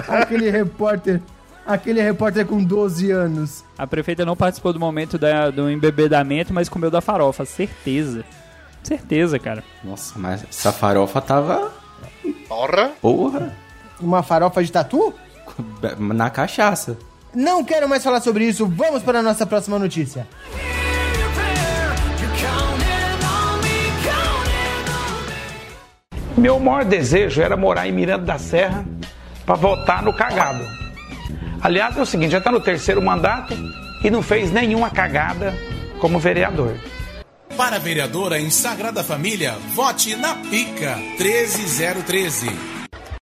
aquele 0.08 0.50
repórter. 0.50 1.22
Aquele 1.66 2.02
repórter 2.02 2.46
com 2.46 2.62
12 2.62 3.10
anos. 3.12 3.64
A 3.78 3.88
prefeita 3.88 4.26
não 4.26 4.36
participou 4.36 4.74
do 4.74 4.80
momento 4.80 5.18
da- 5.18 5.50
do 5.50 5.70
embebedamento, 5.70 6.54
mas 6.54 6.68
comeu 6.68 6.92
da 6.92 7.00
farofa, 7.00 7.46
certeza. 7.46 8.26
Certeza, 8.84 9.40
cara. 9.40 9.64
Nossa, 9.84 10.20
mas 10.20 10.44
essa 10.44 10.74
farofa 10.74 11.22
tava... 11.22 11.72
Porra. 12.50 12.92
Porra! 13.02 13.54
Uma 14.02 14.22
farofa 14.22 14.62
de 14.62 14.72
tatu? 14.72 15.14
Na 15.98 16.30
cachaça. 16.30 16.98
Não 17.34 17.63
quero 17.63 17.89
mais 17.89 18.04
falar 18.04 18.22
sobre 18.22 18.46
isso. 18.46 18.65
Vamos 18.67 19.02
para 19.02 19.19
a 19.19 19.24
nossa 19.24 19.46
próxima 19.46 19.80
notícia. 19.80 20.28
Meu 26.38 26.60
maior 26.60 26.84
desejo 26.84 27.41
era 27.41 27.56
morar 27.56 27.88
em 27.88 27.91
Miranda 27.91 28.26
da 28.26 28.38
Serra 28.38 28.86
para 29.46 29.56
votar 29.56 30.04
no 30.04 30.13
cagado. 30.13 30.63
Aliás, 31.62 31.98
é 31.98 32.02
o 32.02 32.06
seguinte, 32.06 32.32
já 32.32 32.39
está 32.39 32.52
no 32.52 32.60
terceiro 32.60 33.02
mandato 33.02 33.54
e 34.04 34.10
não 34.10 34.22
fez 34.22 34.52
nenhuma 34.52 34.89
cagada 34.89 35.54
como 36.00 36.19
vereador. 36.19 36.78
Para 37.55 37.80
vereadora 37.80 38.39
em 38.39 38.49
Sagrada 38.49 39.03
Família, 39.03 39.55
vote 39.74 40.16
na 40.16 40.36
Pica 40.36 40.97
13013. 41.18 42.72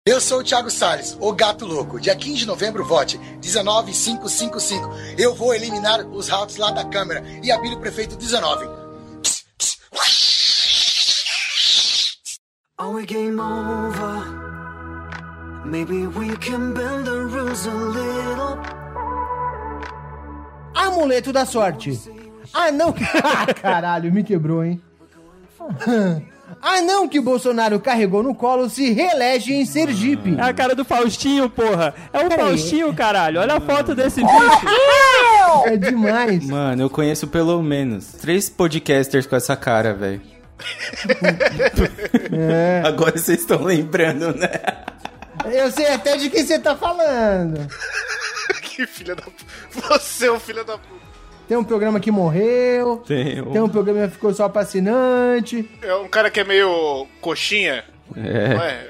Eu 0.07 0.21
sou 0.21 0.39
o 0.39 0.45
Thiago 0.45 0.71
Salles, 0.71 1.19
o 1.21 1.33
gato 1.33 1.67
louco. 1.67 1.99
Dia 1.99 2.15
15 2.15 2.37
de 2.37 2.47
novembro, 2.47 2.85
vote 2.85 3.19
19555. 3.41 4.89
Eu 5.19 5.35
vou 5.35 5.53
eliminar 5.53 6.07
os 6.07 6.29
ratos 6.29 6.59
lá 6.59 6.71
da 6.71 6.85
Câmara 6.85 7.25
e 7.43 7.51
abrir 7.51 7.75
o 7.75 7.81
prefeito 7.81 8.15
19. 8.15 8.69
Are 12.79 12.93
we 12.95 13.05
game 13.05 13.41
over? 13.41 14.23
Maybe 15.65 16.07
we 16.07 16.37
can 16.37 16.73
bend 16.73 17.05
the 17.05 17.11
rules 17.11 17.67
a 17.67 17.75
little. 17.75 18.59
Amuleto 20.73 21.33
da 21.33 21.45
sorte. 21.45 22.01
Ah, 22.55 22.71
não. 22.71 22.95
Ah, 23.25 23.53
caralho, 23.53 24.13
me 24.13 24.23
quebrou, 24.23 24.63
hein? 24.65 24.81
Anão 26.61 27.09
que 27.09 27.19
o 27.19 27.23
Bolsonaro 27.23 27.79
carregou 27.81 28.23
no 28.23 28.35
colo 28.35 28.69
se 28.69 28.93
reelege 28.93 29.53
em 29.53 29.65
Sergipe. 29.65 30.37
É 30.39 30.43
a 30.43 30.55
cara 30.55 30.75
do 30.75 30.85
Faustinho, 30.85 31.51
porra. 31.51 31.95
É 32.13 32.27
o. 32.27 32.31
Faustinho, 32.31 32.95
caralho. 32.95 33.41
Olha 33.41 33.55
a 33.55 33.61
foto 33.61 33.95
desse 33.95 34.23
bicho. 34.23 34.67
É 35.67 35.77
demais. 35.77 36.45
Mano, 36.47 36.83
eu 36.83 36.91
conheço 36.91 37.27
pelo 37.27 37.63
menos 37.63 38.13
três 38.13 38.49
podcasters 38.49 39.27
com 39.27 39.37
essa 39.37 39.57
cara, 39.57 39.95
velho. 39.95 40.21
É. 42.33 42.83
Agora 42.85 43.13
vocês 43.17 43.41
estão 43.41 43.63
lembrando, 43.63 44.35
né? 44.35 44.51
Eu 45.45 45.71
sei 45.71 45.87
até 45.89 46.17
de 46.17 46.31
quem 46.31 46.45
você 46.45 46.59
tá 46.59 46.75
falando. 46.75 47.67
que 48.63 48.87
filha 48.87 49.15
da 49.15 49.23
puta. 49.23 49.45
Você 49.71 50.27
é 50.27 50.33
um 50.33 50.41
filho 50.41 50.65
da 50.65 50.79
puta. 50.79 51.06
Tem 51.49 51.57
um 51.57 51.65
programa 51.65 52.01
que 52.01 52.11
morreu. 52.11 53.03
Tem 53.07 53.41
um- 53.41 53.53
Tem 53.53 53.63
um 53.63 53.69
programa 53.69 54.07
que 54.09 54.15
ficou 54.15 54.33
só 54.35 54.49
pra 54.49 54.63
assinante. 54.63 55.69
É 55.83 55.95
um 55.95 56.09
cara 56.09 56.31
que 56.31 56.41
é 56.41 56.45
meio 56.45 57.07
coxinha. 57.21 57.85
É. 58.17 58.49
Não 58.55 58.63
é? 58.63 58.87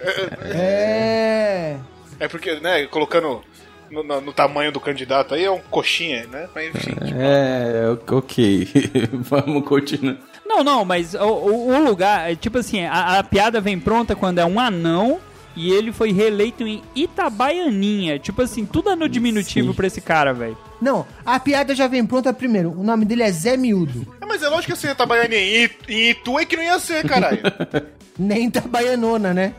É, 0.55 1.77
É. 2.21 2.25
é 2.25 2.29
porque, 2.29 2.55
né, 2.61 2.87
colocando 2.87 3.43
no, 3.91 4.03
no- 4.03 4.21
no 4.21 4.33
tamanho 4.33 4.73
do 4.73 4.81
candidato 4.81 5.35
aí 5.35 5.45
é 5.45 5.51
um 5.51 5.61
coxinha, 5.71 6.27
né? 6.31 6.49
Mas 6.55 6.75
enfim. 6.75 6.95
É, 7.19 7.89
ok. 8.13 8.69
Vamos 9.13 9.65
continuar. 9.67 10.17
Não, 10.47 10.63
não, 10.63 10.85
mas 10.85 11.15
o, 11.15 11.19
o- 11.25 11.69
o 11.75 11.85
lugar, 11.85 12.31
é 12.31 12.37
tipo 12.37 12.59
assim, 12.59 12.85
a, 12.85 13.19
a 13.19 13.25
piada 13.25 13.61
vem 13.61 13.79
pronta 13.79 14.15
quando 14.15 14.39
é 14.39 14.45
um 14.45 14.59
anão 14.61 15.21
e 15.57 15.73
ele 15.73 15.91
foi 15.91 16.13
reeleito 16.13 16.67
em 16.67 16.83
Itabaianinha. 16.95 18.19
Tipo 18.19 18.43
assim, 18.43 18.67
tudo 18.67 18.91
é 18.91 18.95
no 18.95 19.09
diminutivo 19.09 19.73
pra 19.73 19.87
esse 19.87 20.01
cara, 20.01 20.35
velho. 20.35 20.57
Não, 20.81 21.07
a 21.25 21.41
piada 21.41 21.75
já 21.75 21.89
vem 21.89 22.05
pronta 22.05 22.33
primeiro. 22.33 22.71
O 22.79 22.85
nome 22.85 23.07
dele 23.07 23.23
é 23.23 23.33
Zé 23.33 23.57
Miúdo. 23.57 24.07
É, 24.21 24.27
mas 24.27 24.43
é 24.43 24.49
lógico 24.49 24.75
que 24.75 24.79
você 24.79 24.95
tá 24.95 25.07
baiano 25.07 25.33
em 25.33 25.65
Itu, 25.65 25.91
em 25.91 26.11
Itu 26.11 26.39
é 26.39 26.45
que 26.45 26.57
não 26.57 26.63
ia 26.63 26.79
ser, 26.79 27.09
caralho. 27.09 27.41
Nem 28.19 28.47
Itabaianona, 28.47 29.35
né? 29.35 29.55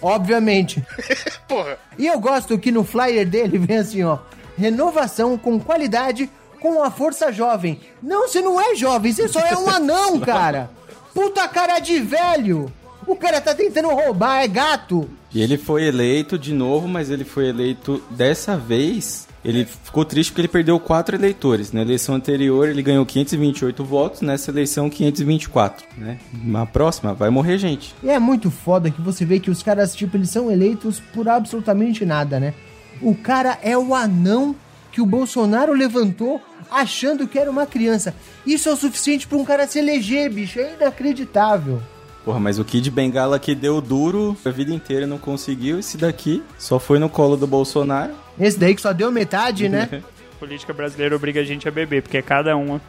Obviamente. 0.00 0.82
Porra. 1.48 1.78
E 1.98 2.06
eu 2.06 2.18
gosto 2.18 2.58
que 2.58 2.72
no 2.72 2.84
flyer 2.84 3.26
dele 3.26 3.58
vem 3.58 3.78
assim, 3.78 4.02
ó. 4.02 4.18
Renovação 4.56 5.38
com 5.38 5.58
qualidade 5.58 6.30
com 6.60 6.82
a 6.82 6.90
força 6.90 7.32
jovem. 7.32 7.80
Não, 8.02 8.28
você 8.28 8.40
não 8.40 8.60
é 8.60 8.74
jovem, 8.74 9.12
você 9.12 9.28
só 9.28 9.40
é 9.40 9.56
um 9.56 9.68
anão, 9.68 10.20
cara. 10.20 10.70
Puta 11.12 11.46
cara 11.48 11.78
de 11.78 11.98
velho. 12.00 12.72
O 13.06 13.16
cara 13.16 13.40
tá 13.40 13.54
tentando 13.54 13.88
roubar, 13.88 14.42
é 14.42 14.48
gato. 14.48 15.08
E 15.34 15.40
ele 15.40 15.56
foi 15.56 15.84
eleito 15.84 16.38
de 16.38 16.52
novo, 16.52 16.86
mas 16.86 17.10
ele 17.10 17.24
foi 17.24 17.48
eleito 17.48 18.02
dessa 18.10 18.56
vez. 18.56 19.26
Ele 19.44 19.64
ficou 19.64 20.04
triste 20.04 20.30
porque 20.30 20.42
ele 20.42 20.48
perdeu 20.48 20.78
quatro 20.78 21.16
eleitores. 21.16 21.72
Na 21.72 21.82
eleição 21.82 22.14
anterior 22.14 22.68
ele 22.68 22.82
ganhou 22.82 23.04
528 23.04 23.84
votos, 23.84 24.20
nessa 24.20 24.50
eleição 24.50 24.88
524, 24.88 25.84
né? 25.96 26.18
Na 26.44 26.64
próxima 26.64 27.12
vai 27.12 27.28
morrer 27.28 27.58
gente. 27.58 27.94
E 28.02 28.10
é 28.10 28.18
muito 28.18 28.50
foda 28.50 28.90
que 28.90 29.00
você 29.00 29.24
vê 29.24 29.40
que 29.40 29.50
os 29.50 29.62
caras, 29.62 29.96
tipo, 29.96 30.16
eles 30.16 30.30
são 30.30 30.50
eleitos 30.50 31.00
por 31.12 31.28
absolutamente 31.28 32.04
nada, 32.06 32.38
né? 32.38 32.54
O 33.00 33.16
cara 33.16 33.58
é 33.62 33.76
o 33.76 33.94
anão 33.94 34.54
que 34.92 35.00
o 35.00 35.06
Bolsonaro 35.06 35.72
levantou 35.72 36.40
achando 36.70 37.26
que 37.26 37.38
era 37.38 37.50
uma 37.50 37.66
criança. 37.66 38.14
Isso 38.46 38.68
é 38.68 38.72
o 38.72 38.76
suficiente 38.76 39.26
pra 39.26 39.38
um 39.38 39.44
cara 39.44 39.66
se 39.66 39.78
eleger, 39.78 40.30
bicho. 40.30 40.60
É 40.60 40.74
inacreditável. 40.74 41.82
Porra, 42.24 42.38
mas 42.38 42.58
o 42.58 42.64
Kid 42.64 42.90
Bengala 42.90 43.38
que 43.38 43.54
deu 43.54 43.80
duro 43.80 44.36
a 44.44 44.50
vida 44.50 44.72
inteira 44.72 45.06
não 45.06 45.18
conseguiu. 45.18 45.78
Esse 45.78 45.96
daqui 45.96 46.42
só 46.58 46.78
foi 46.78 46.98
no 46.98 47.08
colo 47.08 47.36
do 47.36 47.46
Bolsonaro. 47.46 48.12
Esse 48.38 48.58
daí 48.58 48.74
que 48.74 48.80
só 48.80 48.92
deu 48.92 49.10
metade, 49.10 49.68
né? 49.68 50.02
Política 50.38 50.72
brasileira 50.72 51.14
obriga 51.14 51.40
a 51.40 51.44
gente 51.44 51.68
a 51.68 51.70
beber, 51.70 52.02
porque 52.02 52.18
é 52.18 52.22
cada 52.22 52.56
uma. 52.56 52.80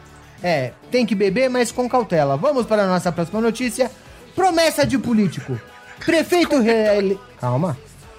É, 0.42 0.72
tem 0.90 1.06
que 1.06 1.14
beber, 1.14 1.48
mas 1.48 1.72
com 1.72 1.88
cautela. 1.88 2.36
Vamos 2.36 2.66
para 2.66 2.84
a 2.84 2.86
nossa 2.86 3.10
próxima 3.10 3.40
notícia. 3.40 3.90
Promessa 4.34 4.86
de 4.86 4.98
político. 4.98 5.58
Prefeito 6.04 6.60
reele... 6.60 7.18
Calma. 7.40 7.76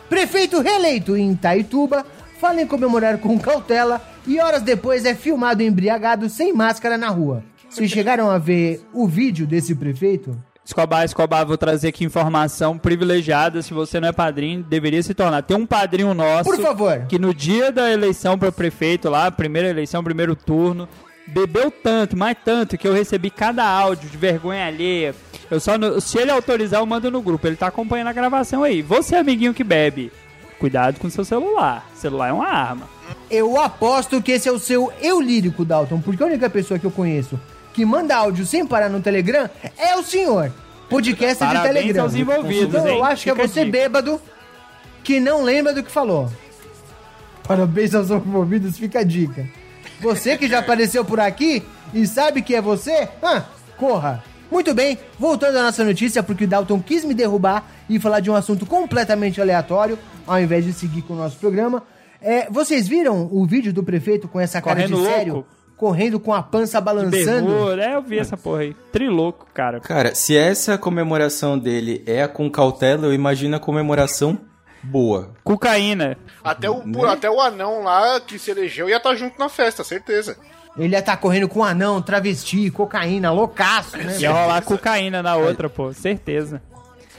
Prefeito 0.09 0.61
reeleito 0.61 1.15
em 1.15 1.31
Itaituba 1.31 2.05
fala 2.39 2.61
em 2.61 2.67
comemorar 2.67 3.17
com 3.17 3.39
cautela 3.39 4.01
e 4.27 4.39
horas 4.39 4.61
depois 4.61 5.05
é 5.05 5.15
filmado 5.15 5.63
embriagado 5.63 6.29
sem 6.29 6.53
máscara 6.53 6.97
na 6.97 7.09
rua. 7.09 7.43
Vocês 7.69 7.89
chegaram 7.89 8.29
a 8.29 8.37
ver 8.37 8.85
o 8.93 9.07
vídeo 9.07 9.45
desse 9.45 9.75
prefeito? 9.75 10.37
Escobar, 10.65 11.05
Escobar, 11.05 11.45
vou 11.45 11.57
trazer 11.57 11.89
aqui 11.89 12.03
informação 12.03 12.75
privilegiada. 12.77 13.61
Se 13.61 13.71
você 13.73 13.99
não 13.99 14.07
é 14.07 14.11
padrinho, 14.11 14.63
deveria 14.63 15.03
se 15.03 15.13
tornar. 15.13 15.43
Tem 15.43 15.55
um 15.55 15.65
padrinho 15.65 16.13
nosso. 16.13 16.49
Por 16.49 16.59
favor. 16.59 17.05
Que 17.07 17.19
no 17.19 17.33
dia 17.35 17.71
da 17.71 17.91
eleição 17.91 18.37
para 18.37 18.51
prefeito, 18.51 19.07
lá, 19.09 19.29
primeira 19.29 19.69
eleição, 19.69 20.03
primeiro 20.03 20.35
turno, 20.35 20.89
bebeu 21.27 21.69
tanto, 21.69 22.17
mais 22.17 22.35
tanto, 22.43 22.77
que 22.79 22.87
eu 22.87 22.93
recebi 22.93 23.29
cada 23.29 23.63
áudio 23.63 24.09
de 24.09 24.17
vergonha 24.17 24.65
alheia. 24.65 25.13
Eu 25.51 25.59
só 25.59 25.77
no- 25.77 26.01
se 26.01 26.17
ele 26.17 26.31
autorizar, 26.31 26.79
eu 26.81 26.85
mando 26.87 27.11
no 27.11 27.21
grupo. 27.21 27.45
Ele 27.45 27.55
tá 27.55 27.67
acompanhando 27.67 28.07
a 28.07 28.13
gravação 28.13 28.63
aí. 28.63 28.81
Você, 28.81 29.15
amiguinho 29.15 29.53
que 29.53 29.63
bebe, 29.63 30.11
cuidado 30.59 30.99
com 30.99 31.07
seu 31.11 31.23
celular. 31.23 31.87
Celular 31.93 32.29
é 32.29 32.33
uma 32.33 32.47
arma. 32.47 32.89
Eu 33.29 33.59
aposto 33.61 34.19
que 34.19 34.31
esse 34.31 34.49
é 34.49 34.51
o 34.51 34.57
seu 34.57 34.91
eu 34.99 35.21
lírico, 35.21 35.63
Dalton, 35.63 36.01
porque 36.01 36.23
a 36.23 36.25
única 36.25 36.49
pessoa 36.49 36.79
que 36.79 36.85
eu 36.85 36.91
conheço 36.91 37.39
que 37.75 37.85
manda 37.85 38.15
áudio 38.15 38.45
sem 38.45 38.65
parar 38.65 38.89
no 38.89 39.01
Telegram 39.01 39.49
é 39.77 39.97
o 39.97 40.01
senhor. 40.01 40.49
Podcast 40.89 41.33
de 41.33 41.39
Parabéns 41.39 41.75
Telegram. 41.75 42.03
aos 42.03 42.15
envolvidos, 42.15 42.69
então 42.69 42.87
eu 42.87 42.95
hein? 42.95 43.03
acho 43.03 43.23
que 43.23 43.29
é 43.29 43.35
Fica 43.35 43.47
você 43.47 43.65
bêbado 43.65 44.21
que 45.03 45.19
não 45.19 45.43
lembra 45.43 45.73
do 45.73 45.83
que 45.83 45.91
falou. 45.91 46.31
Parabéns 47.43 47.93
aos 47.93 48.09
envolvidos, 48.09 48.77
fica 48.77 48.99
a 48.99 49.03
dica. 49.03 49.45
Você 49.99 50.37
que 50.37 50.47
já 50.47 50.59
apareceu 50.59 51.03
por 51.03 51.19
aqui 51.19 51.63
e 51.93 52.07
sabe 52.07 52.41
que 52.41 52.55
é 52.55 52.61
você, 52.61 53.09
ah, 53.21 53.43
corra. 53.77 54.23
Muito 54.49 54.73
bem, 54.73 54.97
voltando 55.19 55.57
à 55.57 55.63
nossa 55.63 55.83
notícia, 55.83 56.23
porque 56.23 56.45
o 56.45 56.47
Dalton 56.47 56.79
quis 56.79 57.03
me 57.03 57.13
derrubar 57.13 57.69
e 57.89 57.99
falar 57.99 58.21
de 58.21 58.31
um 58.31 58.35
assunto 58.35 58.65
completamente 58.65 59.41
aleatório, 59.41 59.99
ao 60.25 60.39
invés 60.39 60.63
de 60.63 60.71
seguir 60.71 61.01
com 61.01 61.13
o 61.13 61.17
nosso 61.17 61.37
programa. 61.37 61.83
É, 62.21 62.49
vocês 62.49 62.87
viram 62.87 63.27
o 63.29 63.45
vídeo 63.45 63.73
do 63.73 63.83
prefeito 63.83 64.29
com 64.29 64.39
essa 64.39 64.61
cara 64.61 64.81
Correndo 64.81 64.97
de 64.97 65.03
sério? 65.03 65.33
louco? 65.33 65.54
Correndo 65.77 66.19
com 66.19 66.33
a 66.33 66.41
pança 66.41 66.79
balançando? 66.79 67.79
É, 67.79 67.95
eu 67.95 68.01
vi 68.01 68.17
essa 68.17 68.37
porra 68.37 68.61
aí. 68.61 68.73
Trilouco, 68.91 69.45
cara. 69.53 69.79
Cara, 69.81 70.15
se 70.15 70.35
essa 70.37 70.77
comemoração 70.77 71.59
dele 71.59 72.01
é 72.07 72.23
a 72.23 72.27
com 72.29 72.49
cautela, 72.49 73.05
eu 73.07 73.13
imagino 73.13 73.55
a 73.57 73.59
comemoração 73.59 74.37
boa. 74.81 75.31
Cocaína. 75.43 76.17
Até 76.43 76.69
o, 76.69 76.85
Né? 76.85 77.07
até 77.09 77.29
o 77.29 77.41
anão 77.41 77.83
lá 77.83 78.19
que 78.21 78.39
se 78.39 78.51
elegeu 78.51 78.87
ia 78.87 78.97
estar 78.97 79.15
junto 79.15 79.37
na 79.37 79.49
festa, 79.49 79.83
certeza. 79.83 80.37
Ele 80.77 80.93
ia 80.93 80.99
estar 80.99 81.17
correndo 81.17 81.47
com 81.47 81.63
anão, 81.63 82.01
travesti, 82.01 82.69
cocaína, 82.69 83.31
loucaço, 83.31 83.97
né? 83.97 84.17
Ia 84.19 84.31
rolar 84.31 84.61
cocaína 84.61 85.23
na 85.23 85.35
outra, 85.35 85.69
pô, 85.69 85.91
certeza. 85.93 86.61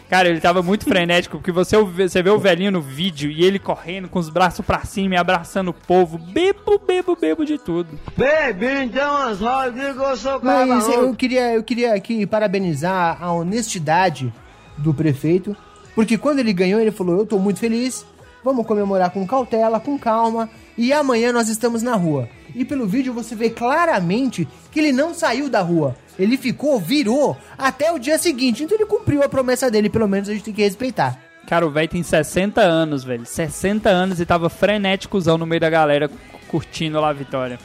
Cara, 0.09 0.29
ele 0.29 0.41
tava 0.41 0.63
muito 0.63 0.85
frenético, 0.85 1.39
porque 1.39 1.51
você, 1.51 1.77
você 1.77 2.23
vê 2.23 2.31
o 2.31 2.39
velhinho 2.39 2.71
no 2.71 2.81
vídeo 2.81 3.31
e 3.31 3.45
ele 3.45 3.59
correndo 3.59 4.09
com 4.09 4.19
os 4.19 4.29
braços 4.29 4.65
pra 4.65 4.85
cima 4.85 5.15
e 5.15 5.19
abraçando 5.19 5.69
o 5.69 5.75
povo. 5.75 6.17
Bebo, 6.17 6.79
bebo, 6.79 7.17
bebo 7.17 7.45
de 7.45 7.59
tudo. 7.59 7.99
Baby, 8.17 8.85
então 8.85 9.17
as 9.17 9.41
rodas 9.41 9.97
eu 9.97 10.17
sou 10.17 10.41
Mas 10.43 10.89
eu 10.89 11.13
queria, 11.15 11.55
eu 11.55 11.63
queria 11.63 11.95
aqui 11.95 12.25
parabenizar 12.25 13.19
a 13.21 13.33
honestidade 13.33 14.33
do 14.79 14.95
prefeito, 14.95 15.57
porque 15.95 16.17
quando 16.17 16.39
ele 16.39 16.53
ganhou, 16.53 16.81
ele 16.81 16.93
falou: 16.93 17.19
Eu 17.19 17.27
tô 17.27 17.39
muito 17.39 17.59
feliz, 17.59 18.07
vamos 18.45 18.67
comemorar 18.67 19.11
com 19.11 19.27
cautela, 19.27 19.81
com 19.81 19.99
calma, 19.99 20.49
e 20.77 20.93
amanhã 20.93 21.33
nós 21.33 21.49
estamos 21.49 21.83
na 21.83 21.95
rua. 21.95 22.29
E 22.55 22.65
pelo 22.65 22.87
vídeo 22.87 23.13
você 23.13 23.35
vê 23.35 23.51
claramente 23.51 24.47
que 24.71 24.79
ele 24.79 24.93
não 24.93 25.15
saiu 25.15 25.49
da 25.49 25.61
rua. 25.61 25.97
Ele 26.19 26.37
ficou, 26.37 26.81
virou 26.81 27.37
até 27.59 27.93
o 27.93 27.99
dia 27.99 28.19
seguinte. 28.19 28.65
Então 28.65 28.77
ele 28.77 28.87
cumpriu 28.87 29.23
a 29.23 29.29
promessa 29.29 29.71
dele, 29.71 29.91
pelo 29.91 30.09
menos 30.09 30.29
a 30.29 30.33
gente 30.33 30.45
tem 30.45 30.55
que 30.55 30.63
respeitar. 30.63 31.19
Cara, 31.47 31.67
o 31.67 31.71
velho 31.71 31.89
tem 31.89 32.03
60 32.03 32.61
anos, 32.61 33.05
velho. 33.05 33.25
60 33.25 33.89
anos 33.89 34.21
e 34.21 34.27
tava 34.27 34.49
frenéticozão 34.49 35.39
no 35.39 35.47
meio 35.47 35.61
da 35.61 35.71
galera, 35.71 36.11
curtindo 36.49 37.01
lá 37.01 37.11
a 37.11 37.13
vitória. 37.13 37.59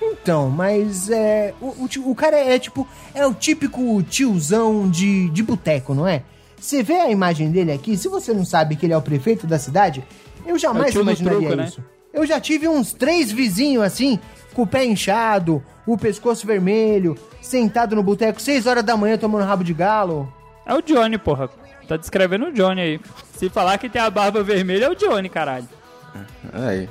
Então, 0.00 0.48
mas 0.48 1.10
é. 1.10 1.54
O, 1.60 1.66
o, 1.66 2.10
o 2.10 2.14
cara 2.14 2.36
é 2.36 2.58
tipo. 2.58 2.86
É 3.14 3.26
o 3.26 3.34
típico 3.34 4.02
tiozão 4.02 4.88
de, 4.88 5.28
de 5.30 5.42
boteco, 5.42 5.94
não 5.94 6.06
é? 6.06 6.22
Você 6.60 6.82
vê 6.82 6.94
a 6.94 7.10
imagem 7.10 7.50
dele 7.50 7.72
aqui, 7.72 7.96
se 7.96 8.08
você 8.08 8.32
não 8.32 8.44
sabe 8.44 8.76
que 8.76 8.86
ele 8.86 8.92
é 8.92 8.96
o 8.96 9.02
prefeito 9.02 9.46
da 9.46 9.58
cidade, 9.58 10.04
eu 10.46 10.56
É 10.56 10.58
jamais 10.58 10.94
no 10.94 11.02
imaginaria 11.02 11.40
truco, 11.40 11.56
né? 11.56 11.66
isso. 11.68 11.84
Eu 12.12 12.26
já 12.26 12.40
tive 12.40 12.66
uns 12.66 12.92
três 12.92 13.30
vizinhos 13.30 13.84
assim, 13.84 14.18
com 14.54 14.62
o 14.62 14.66
pé 14.66 14.84
inchado, 14.84 15.62
o 15.86 15.96
pescoço 15.96 16.46
vermelho, 16.46 17.16
sentado 17.40 17.94
no 17.94 18.02
boteco, 18.02 18.40
seis 18.40 18.66
horas 18.66 18.82
da 18.82 18.96
manhã 18.96 19.16
tomando 19.16 19.44
rabo 19.44 19.62
de 19.62 19.72
galo. 19.72 20.32
É 20.66 20.74
o 20.74 20.82
Johnny, 20.82 21.16
porra. 21.16 21.48
Tá 21.86 21.96
descrevendo 21.96 22.46
o 22.46 22.52
Johnny 22.52 22.80
aí. 22.80 23.00
Se 23.36 23.48
falar 23.48 23.78
que 23.78 23.88
tem 23.88 24.02
a 24.02 24.10
barba 24.10 24.42
vermelha, 24.42 24.86
é 24.86 24.90
o 24.90 24.94
Johnny, 24.94 25.28
caralho. 25.28 25.68
Aí. 26.52 26.88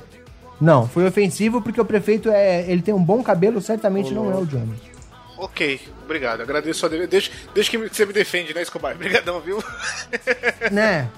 Não, 0.60 0.88
foi 0.88 1.06
ofensivo 1.06 1.62
porque 1.62 1.80
o 1.80 1.84
prefeito 1.84 2.30
é. 2.30 2.68
Ele 2.68 2.82
tem 2.82 2.92
um 2.92 3.02
bom 3.02 3.22
cabelo, 3.22 3.60
certamente 3.60 4.12
não 4.12 4.30
é 4.32 4.34
o 4.34 4.44
Johnny. 4.44 4.74
Ok, 5.38 5.80
obrigado. 6.02 6.42
Agradeço 6.42 6.84
a 6.84 6.88
Deixa, 6.88 7.30
deixa 7.54 7.70
que 7.70 7.78
você 7.78 8.04
me 8.04 8.12
defende, 8.12 8.52
né, 8.52 8.62
Escobar? 8.62 8.94
Obrigadão, 8.96 9.40
viu? 9.40 9.62
né? 10.70 11.08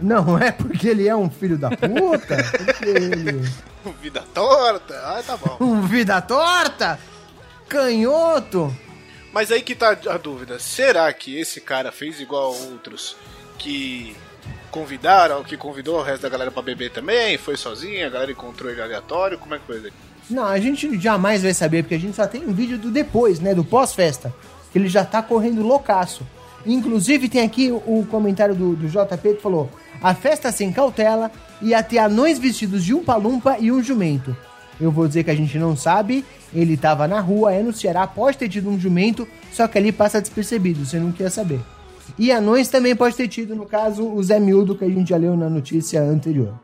Não 0.00 0.38
é 0.38 0.52
porque 0.52 0.88
ele 0.88 1.08
é 1.08 1.16
um 1.16 1.28
filho 1.28 1.58
da 1.58 1.70
puta? 1.70 2.36
Porque 2.64 2.84
ele. 2.84 3.42
Vida 4.00 4.24
torta. 4.34 4.94
Ah, 4.94 5.22
tá 5.24 5.36
bom. 5.36 5.58
Um 5.60 5.82
vida 5.82 6.20
torta? 6.20 6.98
Canhoto? 7.68 8.76
Mas 9.32 9.52
aí 9.52 9.62
que 9.62 9.76
tá 9.76 9.90
a 9.90 10.18
dúvida. 10.18 10.58
Será 10.58 11.12
que 11.12 11.38
esse 11.38 11.60
cara 11.60 11.92
fez 11.92 12.20
igual 12.20 12.52
a 12.52 12.56
outros 12.56 13.16
que 13.58 14.16
convidaram, 14.72 15.44
que 15.44 15.56
convidou 15.56 16.00
o 16.00 16.02
resto 16.02 16.22
da 16.22 16.28
galera 16.28 16.50
pra 16.50 16.62
beber 16.62 16.90
também? 16.90 17.38
Foi 17.38 17.56
sozinho, 17.56 18.04
a 18.04 18.10
galera 18.10 18.32
encontrou 18.32 18.70
ele 18.72 18.82
aleatório? 18.82 19.38
Como 19.38 19.54
é 19.54 19.58
que 19.60 19.66
foi 19.66 19.76
isso 19.76 19.86
aí? 19.86 19.92
Não, 20.28 20.44
a 20.44 20.58
gente 20.58 20.98
jamais 20.98 21.42
vai 21.42 21.54
saber, 21.54 21.82
porque 21.82 21.94
a 21.94 22.00
gente 22.00 22.16
só 22.16 22.26
tem 22.26 22.44
um 22.46 22.52
vídeo 22.52 22.78
do 22.78 22.90
depois, 22.90 23.38
né? 23.38 23.54
Do 23.54 23.64
pós-festa. 23.64 24.34
Que 24.72 24.78
ele 24.78 24.88
já 24.88 25.04
tá 25.04 25.22
correndo 25.22 25.62
loucaço. 25.62 26.26
Inclusive 26.64 27.28
tem 27.28 27.42
aqui 27.42 27.70
o 27.70 28.04
comentário 28.10 28.54
do, 28.54 28.74
do 28.74 28.88
JP 28.88 29.34
que 29.34 29.42
falou: 29.42 29.70
A 30.02 30.14
festa 30.14 30.50
sem 30.50 30.72
cautela 30.72 31.30
ia 31.62 31.82
ter 31.82 31.98
anões 31.98 32.38
vestidos 32.38 32.84
de 32.84 32.92
um 32.92 33.04
palumpa 33.04 33.56
e 33.60 33.70
um 33.70 33.82
jumento. 33.82 34.36
Eu 34.80 34.90
vou 34.90 35.06
dizer 35.06 35.24
que 35.24 35.30
a 35.30 35.34
gente 35.34 35.56
não 35.58 35.74
sabe, 35.74 36.24
ele 36.52 36.76
tava 36.76 37.08
na 37.08 37.18
rua, 37.20 37.54
é 37.54 37.62
no 37.62 37.72
Ceará, 37.72 38.06
pode 38.06 38.36
ter 38.36 38.48
tido 38.48 38.68
um 38.68 38.78
jumento, 38.78 39.26
só 39.50 39.66
que 39.66 39.78
ali 39.78 39.90
passa 39.90 40.20
despercebido, 40.20 40.84
você 40.84 40.98
não 40.98 41.12
quer 41.12 41.30
saber. 41.30 41.60
E 42.18 42.30
anões 42.30 42.68
também 42.68 42.94
pode 42.94 43.16
ter 43.16 43.26
tido, 43.26 43.54
no 43.56 43.64
caso, 43.64 44.06
o 44.06 44.22
Zé 44.22 44.38
Miúdo 44.38 44.76
que 44.76 44.84
a 44.84 44.88
gente 44.88 45.08
já 45.08 45.16
leu 45.16 45.34
na 45.36 45.48
notícia 45.48 46.02
anterior. 46.02 46.60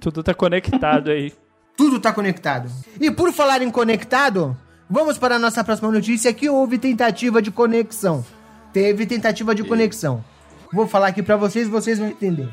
Tudo 0.00 0.22
tá 0.22 0.34
conectado 0.34 1.10
aí. 1.10 1.32
Tudo 1.76 2.00
tá 2.00 2.12
conectado. 2.12 2.70
E 3.00 3.10
por 3.10 3.32
falar 3.32 3.62
em 3.62 3.70
conectado, 3.70 4.56
vamos 4.88 5.18
para 5.18 5.36
a 5.36 5.38
nossa 5.38 5.62
próxima 5.62 5.92
notícia 5.92 6.32
que 6.32 6.48
houve 6.48 6.78
tentativa 6.78 7.42
de 7.42 7.50
conexão. 7.50 8.24
Teve 8.72 9.06
tentativa 9.06 9.54
de 9.54 9.62
conexão. 9.62 10.24
Vou 10.72 10.86
falar 10.86 11.08
aqui 11.08 11.22
pra 11.22 11.36
vocês, 11.36 11.68
vocês 11.68 11.98
vão 11.98 12.08
entender. 12.08 12.48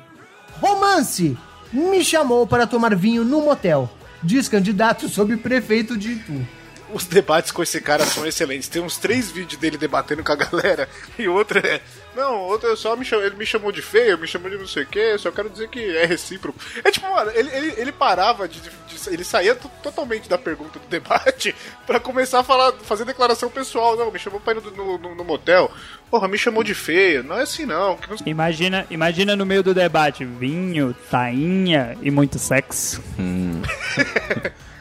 Romance 0.59 1.37
me 1.71 2.03
chamou 2.03 2.45
para 2.45 2.67
tomar 2.67 2.95
vinho 2.95 3.23
no 3.23 3.41
motel. 3.41 3.89
Diz 4.21 4.47
candidato 4.47 5.09
sobre 5.09 5.37
prefeito 5.37 5.97
de 5.97 6.13
Itu. 6.13 6.47
Os 6.93 7.05
debates 7.05 7.51
com 7.51 7.63
esse 7.63 7.81
cara 7.81 8.05
são 8.05 8.25
excelentes. 8.25 8.67
Tem 8.69 8.81
uns 8.81 8.97
três 8.97 9.31
vídeos 9.31 9.59
dele 9.59 9.77
debatendo 9.77 10.23
com 10.23 10.31
a 10.31 10.35
galera. 10.35 10.87
E 11.17 11.27
outro 11.27 11.59
é. 11.59 11.81
Não, 12.15 12.39
outro 12.41 12.71
é 12.71 12.75
só 12.75 12.95
me 12.95 13.03
chamou, 13.03 13.25
ele 13.25 13.35
me 13.35 13.45
chamou 13.45 13.71
de 13.71 13.81
feio, 13.81 14.17
me 14.19 14.27
chamou 14.27 14.47
de 14.49 14.57
não 14.57 14.67
sei 14.67 14.83
o 14.83 14.85
que, 14.87 15.17
só 15.17 15.31
quero 15.31 15.49
dizer 15.49 15.67
que 15.69 15.79
é 15.97 16.05
recíproco. 16.05 16.59
É 16.83 16.91
tipo, 16.91 17.09
mano, 17.09 17.31
ele, 17.33 17.49
ele, 17.55 17.73
ele 17.77 17.91
parava 17.91 18.47
de, 18.47 18.59
de- 18.61 18.69
Ele 19.09 19.23
saía 19.23 19.55
to- 19.55 19.71
totalmente 19.81 20.29
da 20.29 20.37
pergunta 20.37 20.77
do 20.77 20.87
debate 20.87 21.55
pra 21.87 21.99
começar 21.99 22.39
a 22.41 22.43
falar, 22.43 22.71
fazer 22.83 23.03
declaração 23.05 23.49
pessoal. 23.49 23.97
Não, 23.97 24.11
me 24.11 24.19
chamou 24.19 24.39
pra 24.39 24.53
ir 24.53 24.61
no, 24.61 24.69
no, 24.71 24.97
no- 24.99 25.15
no 25.15 25.23
motel. 25.23 25.71
Porra, 26.11 26.27
me 26.27 26.37
chamou 26.37 26.63
de 26.63 26.75
feio. 26.75 27.23
Não 27.23 27.37
é 27.39 27.41
assim 27.43 27.65
não. 27.65 27.97
Imagina, 28.25 28.85
imagina 28.91 29.35
no 29.35 29.45
meio 29.45 29.63
do 29.63 29.73
debate, 29.73 30.23
vinho, 30.23 30.95
tainha 31.09 31.97
e 32.01 32.11
muito 32.11 32.37
sexo. 32.37 33.01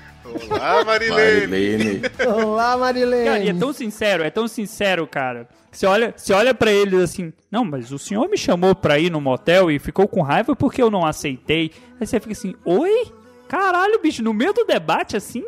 Olá, 0.51 0.85
Marilene. 0.85 2.03
Olá, 2.27 2.77
Marilene. 2.77 3.25
Cara, 3.25 3.39
e 3.45 3.49
é 3.49 3.55
tão 3.55 3.73
sincero, 3.73 4.23
é 4.25 4.31
tão 4.31 4.47
sincero, 4.49 5.07
cara. 5.07 5.49
Você 5.71 5.87
olha, 5.87 6.13
você 6.17 6.33
olha 6.33 6.53
para 6.55 6.71
ele 6.71 7.03
assim, 7.03 7.33
não, 7.51 7.65
mas 7.65 7.93
o 7.93 7.99
senhor 7.99 8.29
me 8.29 8.37
chamou 8.37 8.75
pra 8.75 8.99
ir 8.99 9.11
no 9.11 9.21
motel 9.21 9.71
e 9.71 9.79
ficou 9.79 10.07
com 10.07 10.21
raiva 10.23 10.55
porque 10.55 10.83
eu 10.83 10.91
não 10.91 11.05
aceitei. 11.07 11.71
Aí 12.01 12.07
você 12.07 12.21
fica 12.21 12.33
assim, 12.33 12.55
oi? 12.65 13.11
Caralho, 13.49 14.01
bicho, 14.01 14.23
no 14.23 14.33
meio 14.35 14.53
do 14.53 14.65
debate 14.65 15.17
assim? 15.17 15.43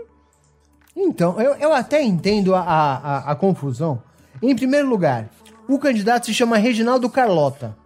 Então, 0.97 1.41
eu, 1.41 1.55
eu 1.57 1.73
até 1.73 2.03
entendo 2.03 2.55
a, 2.55 2.61
a, 2.61 2.97
a- 2.97 3.31
a 3.33 3.35
confusão. 3.35 4.03
Em 4.43 4.55
primeiro 4.55 4.89
lugar, 4.89 5.29
o 5.69 5.79
candidato 5.79 6.27
se 6.27 6.35
chama 6.35 6.57
Reginaldo 6.57 7.09
Carlota, 7.11 7.77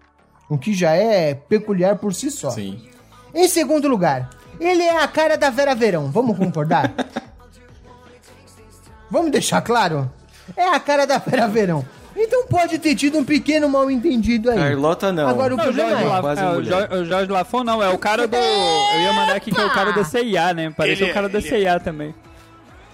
o 0.49 0.59
que 0.59 0.73
já 0.75 0.93
é 0.93 1.35
peculiar 1.35 1.97
por 1.99 2.13
si 2.15 2.31
só. 2.31 2.51
Sim. 2.51 2.87
Em 3.35 3.47
segundo 3.49 3.89
lugar, 3.89 4.31
ele 4.61 4.83
é 4.83 5.03
a 5.03 5.09
cara 5.09 5.37
da 5.37 5.51
Vera 5.51 5.75
Verão, 5.75 6.11
vamos 6.11 6.37
concordar? 6.37 6.93
vamos 9.11 9.31
deixar 9.31 9.61
claro? 9.61 10.11
É 10.57 10.69
a 10.75 10.81
cara 10.81 11.07
da 11.07 11.19
Vera 11.19 11.47
Verão. 11.49 11.85
Então 12.17 12.47
pode 12.47 12.79
ter 12.79 12.97
tido 12.97 13.19
um 13.19 13.25
pequeno 13.25 13.69
mal 13.69 13.89
entendido 13.91 14.51
aí. 14.51 14.59
Carlota 14.59 15.13
não. 15.13 15.29
Agora 15.29 15.55
o 15.55 15.57
Não, 15.57 15.65
o 15.65 15.67
problema 15.67 15.91
Jorge, 15.91 16.05
é... 16.05 16.09
Laf- 16.09 16.21
quase 16.21 16.43
é, 16.43 16.47
o. 16.49 16.65
Jorge, 16.65 16.95
o 16.95 17.05
Jorge 17.05 17.33
Lafon 17.33 17.65
não, 17.65 17.83
é 17.83 17.89
o 17.91 17.99
cara 17.99 18.27
do. 18.27 18.37
Eu 18.37 19.01
ia 19.01 19.13
mandar 19.13 19.37
aqui 19.37 19.53
que 19.53 19.61
é 19.61 19.65
o 19.65 19.71
cara 19.71 19.93
da 19.93 20.05
CIA, 20.05 20.53
né? 20.53 20.73
Parece 20.77 21.03
Ele 21.03 21.11
o 21.11 21.15
cara 21.15 21.27
é, 21.27 21.29
da 21.29 21.39
ele 21.39 21.47
é. 21.47 21.51
CIA 21.51 21.81
também. 21.81 22.15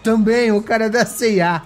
Também 0.03 0.53
o 0.53 0.63
cara 0.63 0.91
da 0.91 1.07
CIA. 1.07 1.63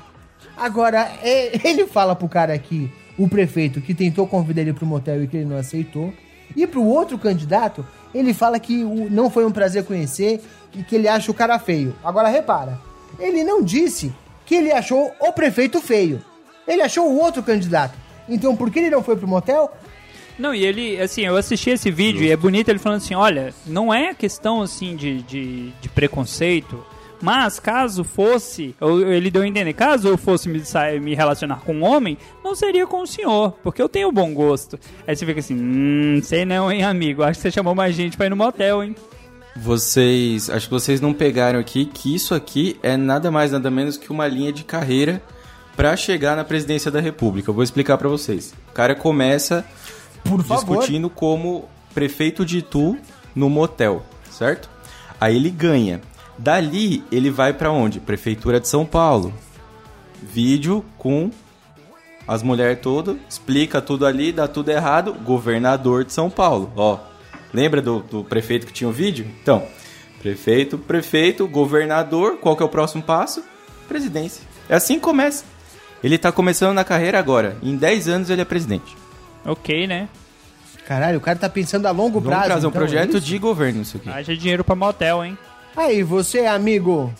Agora, 0.56 1.10
é- 1.22 1.68
ele 1.68 1.86
fala 1.86 2.14
pro 2.14 2.28
cara 2.28 2.54
aqui, 2.54 2.92
o 3.18 3.28
prefeito, 3.28 3.80
que 3.80 3.92
tentou 3.92 4.26
convidar 4.28 4.60
ele 4.60 4.72
pro 4.72 4.86
motel 4.86 5.24
e 5.24 5.26
que 5.26 5.38
ele 5.38 5.46
não 5.46 5.56
aceitou. 5.56 6.12
E 6.54 6.64
pro 6.64 6.84
outro 6.84 7.18
candidato, 7.18 7.84
ele 8.14 8.32
fala 8.34 8.58
que 8.58 8.82
o- 8.84 9.08
não 9.10 9.30
foi 9.30 9.44
um 9.44 9.50
prazer 9.50 9.84
conhecer 9.84 10.42
e 10.74 10.82
que 10.82 10.94
ele 10.96 11.08
acha 11.08 11.30
o 11.30 11.34
cara 11.34 11.58
feio. 11.58 11.94
Agora 12.04 12.28
repara, 12.28 12.78
ele 13.18 13.42
não 13.44 13.62
disse 13.62 14.12
que 14.46 14.54
ele 14.54 14.72
achou 14.72 15.12
o 15.20 15.32
prefeito 15.32 15.80
feio. 15.80 16.20
Ele 16.66 16.82
achou 16.82 17.06
o 17.10 17.18
outro 17.18 17.42
candidato. 17.42 17.96
Então 18.28 18.54
por 18.56 18.70
que 18.70 18.78
ele 18.78 18.90
não 18.90 19.02
foi 19.02 19.16
pro 19.16 19.26
motel? 19.28 19.72
Não, 20.38 20.54
e 20.54 20.64
ele, 20.64 21.00
assim, 21.00 21.22
eu 21.22 21.36
assisti 21.36 21.70
esse 21.70 21.90
vídeo 21.90 22.22
e 22.22 22.30
é 22.30 22.36
bonito 22.36 22.68
ele 22.68 22.78
falando 22.78 22.98
assim, 22.98 23.14
olha, 23.14 23.52
não 23.66 23.92
é 23.92 24.14
questão, 24.14 24.62
assim, 24.62 24.94
de, 24.94 25.20
de, 25.22 25.70
de 25.80 25.88
preconceito, 25.88 26.84
mas 27.20 27.58
caso 27.58 28.04
fosse, 28.04 28.74
ou 28.80 29.00
ele 29.00 29.30
deu 29.30 29.42
a 29.42 29.46
entender, 29.46 29.72
caso 29.72 30.08
eu 30.08 30.16
fosse 30.16 30.48
me, 30.48 30.62
me 31.00 31.14
relacionar 31.14 31.60
com 31.60 31.74
um 31.74 31.84
homem, 31.84 32.16
não 32.44 32.54
seria 32.54 32.86
com 32.86 33.02
o 33.02 33.06
senhor, 33.06 33.52
porque 33.62 33.82
eu 33.82 33.88
tenho 33.88 34.12
bom 34.12 34.32
gosto. 34.32 34.78
Aí 35.06 35.16
você 35.16 35.26
fica 35.26 35.40
assim, 35.40 35.54
hum, 35.54 36.20
sei 36.22 36.44
não, 36.44 36.70
hein, 36.70 36.84
amigo, 36.84 37.22
acho 37.22 37.38
que 37.38 37.42
você 37.42 37.50
chamou 37.50 37.74
mais 37.74 37.94
gente 37.94 38.16
pra 38.16 38.26
ir 38.26 38.30
no 38.30 38.36
motel, 38.36 38.82
hein. 38.82 38.94
Vocês. 39.60 40.48
Acho 40.48 40.66
que 40.66 40.72
vocês 40.72 41.00
não 41.00 41.12
pegaram 41.12 41.58
aqui 41.58 41.84
que 41.84 42.14
isso 42.14 42.32
aqui 42.32 42.78
é 42.80 42.96
nada 42.96 43.28
mais, 43.30 43.50
nada 43.50 43.68
menos 43.70 43.96
que 43.96 44.12
uma 44.12 44.28
linha 44.28 44.52
de 44.52 44.62
carreira 44.62 45.20
pra 45.76 45.96
chegar 45.96 46.36
na 46.36 46.44
presidência 46.44 46.90
da 46.92 47.00
República. 47.00 47.50
Eu 47.50 47.54
vou 47.54 47.64
explicar 47.64 47.98
pra 47.98 48.08
vocês. 48.08 48.54
O 48.68 48.72
cara 48.72 48.94
começa 48.94 49.64
Por 50.22 50.44
favor. 50.44 50.76
discutindo 50.76 51.10
como 51.10 51.68
prefeito 51.92 52.46
de 52.46 52.58
Itu 52.58 52.96
no 53.34 53.50
motel, 53.50 54.04
certo? 54.30 54.70
Aí 55.20 55.34
ele 55.34 55.50
ganha. 55.50 56.00
Dali 56.38 57.02
ele 57.10 57.30
vai 57.30 57.52
pra 57.52 57.70
onde? 57.70 57.98
Prefeitura 58.00 58.60
de 58.60 58.68
São 58.68 58.86
Paulo. 58.86 59.34
Vídeo 60.22 60.84
com 60.96 61.30
as 62.26 62.42
mulheres 62.42 62.78
todas, 62.82 63.16
explica 63.28 63.80
tudo 63.80 64.06
ali, 64.06 64.32
dá 64.32 64.46
tudo 64.46 64.70
errado. 64.70 65.14
Governador 65.14 66.04
de 66.04 66.12
São 66.12 66.28
Paulo, 66.30 66.72
ó. 66.76 66.98
Lembra 67.52 67.80
do, 67.80 68.00
do 68.00 68.22
prefeito 68.24 68.66
que 68.66 68.72
tinha 68.72 68.88
o 68.88 68.92
vídeo? 68.92 69.26
Então, 69.42 69.66
prefeito, 70.20 70.76
prefeito, 70.76 71.48
governador, 71.48 72.36
qual 72.38 72.54
que 72.56 72.62
é 72.62 72.66
o 72.66 72.68
próximo 72.68 73.02
passo? 73.02 73.42
Presidência. 73.88 74.42
É 74.68 74.74
assim 74.74 74.94
que 74.96 75.00
começa. 75.00 75.44
Ele 76.04 76.18
tá 76.18 76.30
começando 76.30 76.74
na 76.74 76.84
carreira 76.84 77.18
agora. 77.18 77.56
Em 77.62 77.74
10 77.76 78.08
anos 78.08 78.30
ele 78.30 78.42
é 78.42 78.44
presidente. 78.44 78.94
Ok, 79.44 79.86
né? 79.86 80.08
Caralho, 80.86 81.18
o 81.18 81.20
cara 81.20 81.38
tá 81.38 81.48
pensando 81.48 81.86
a 81.86 81.90
longo 81.90 82.20
Vamos 82.20 82.28
prazo. 82.28 82.44
trazer 82.44 82.66
um 82.66 82.70
então, 82.70 82.82
é 82.82 82.84
projeto 82.84 83.16
isso? 83.16 83.26
de 83.26 83.38
governo 83.38 83.82
isso 83.82 83.96
aqui. 83.96 84.08
Haja 84.08 84.36
dinheiro 84.36 84.62
pra 84.62 84.74
motel, 84.74 85.24
hein. 85.24 85.36
Aí, 85.78 86.02
você, 86.02 86.40
amigo, 86.40 87.14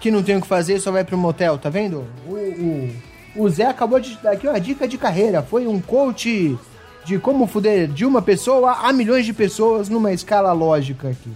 que 0.00 0.10
não 0.10 0.20
tem 0.20 0.36
o 0.36 0.40
que 0.40 0.48
fazer, 0.48 0.80
só 0.80 0.90
vai 0.90 1.04
pro 1.04 1.16
motel, 1.16 1.56
tá 1.56 1.70
vendo? 1.70 2.04
O, 2.26 2.34
o, 2.34 3.44
o 3.44 3.48
Zé 3.48 3.66
acabou 3.66 4.00
de 4.00 4.16
dar 4.16 4.32
aqui 4.32 4.48
uma 4.48 4.60
dica 4.60 4.88
de 4.88 4.98
carreira. 4.98 5.42
Foi 5.42 5.64
um 5.68 5.80
coach 5.80 6.58
de 7.04 7.18
como 7.20 7.46
fuder 7.46 7.86
de 7.86 8.04
uma 8.04 8.20
pessoa 8.20 8.72
a 8.72 8.92
milhões 8.92 9.24
de 9.24 9.32
pessoas 9.32 9.88
numa 9.88 10.12
escala 10.12 10.52
lógica 10.52 11.10
aqui. 11.10 11.30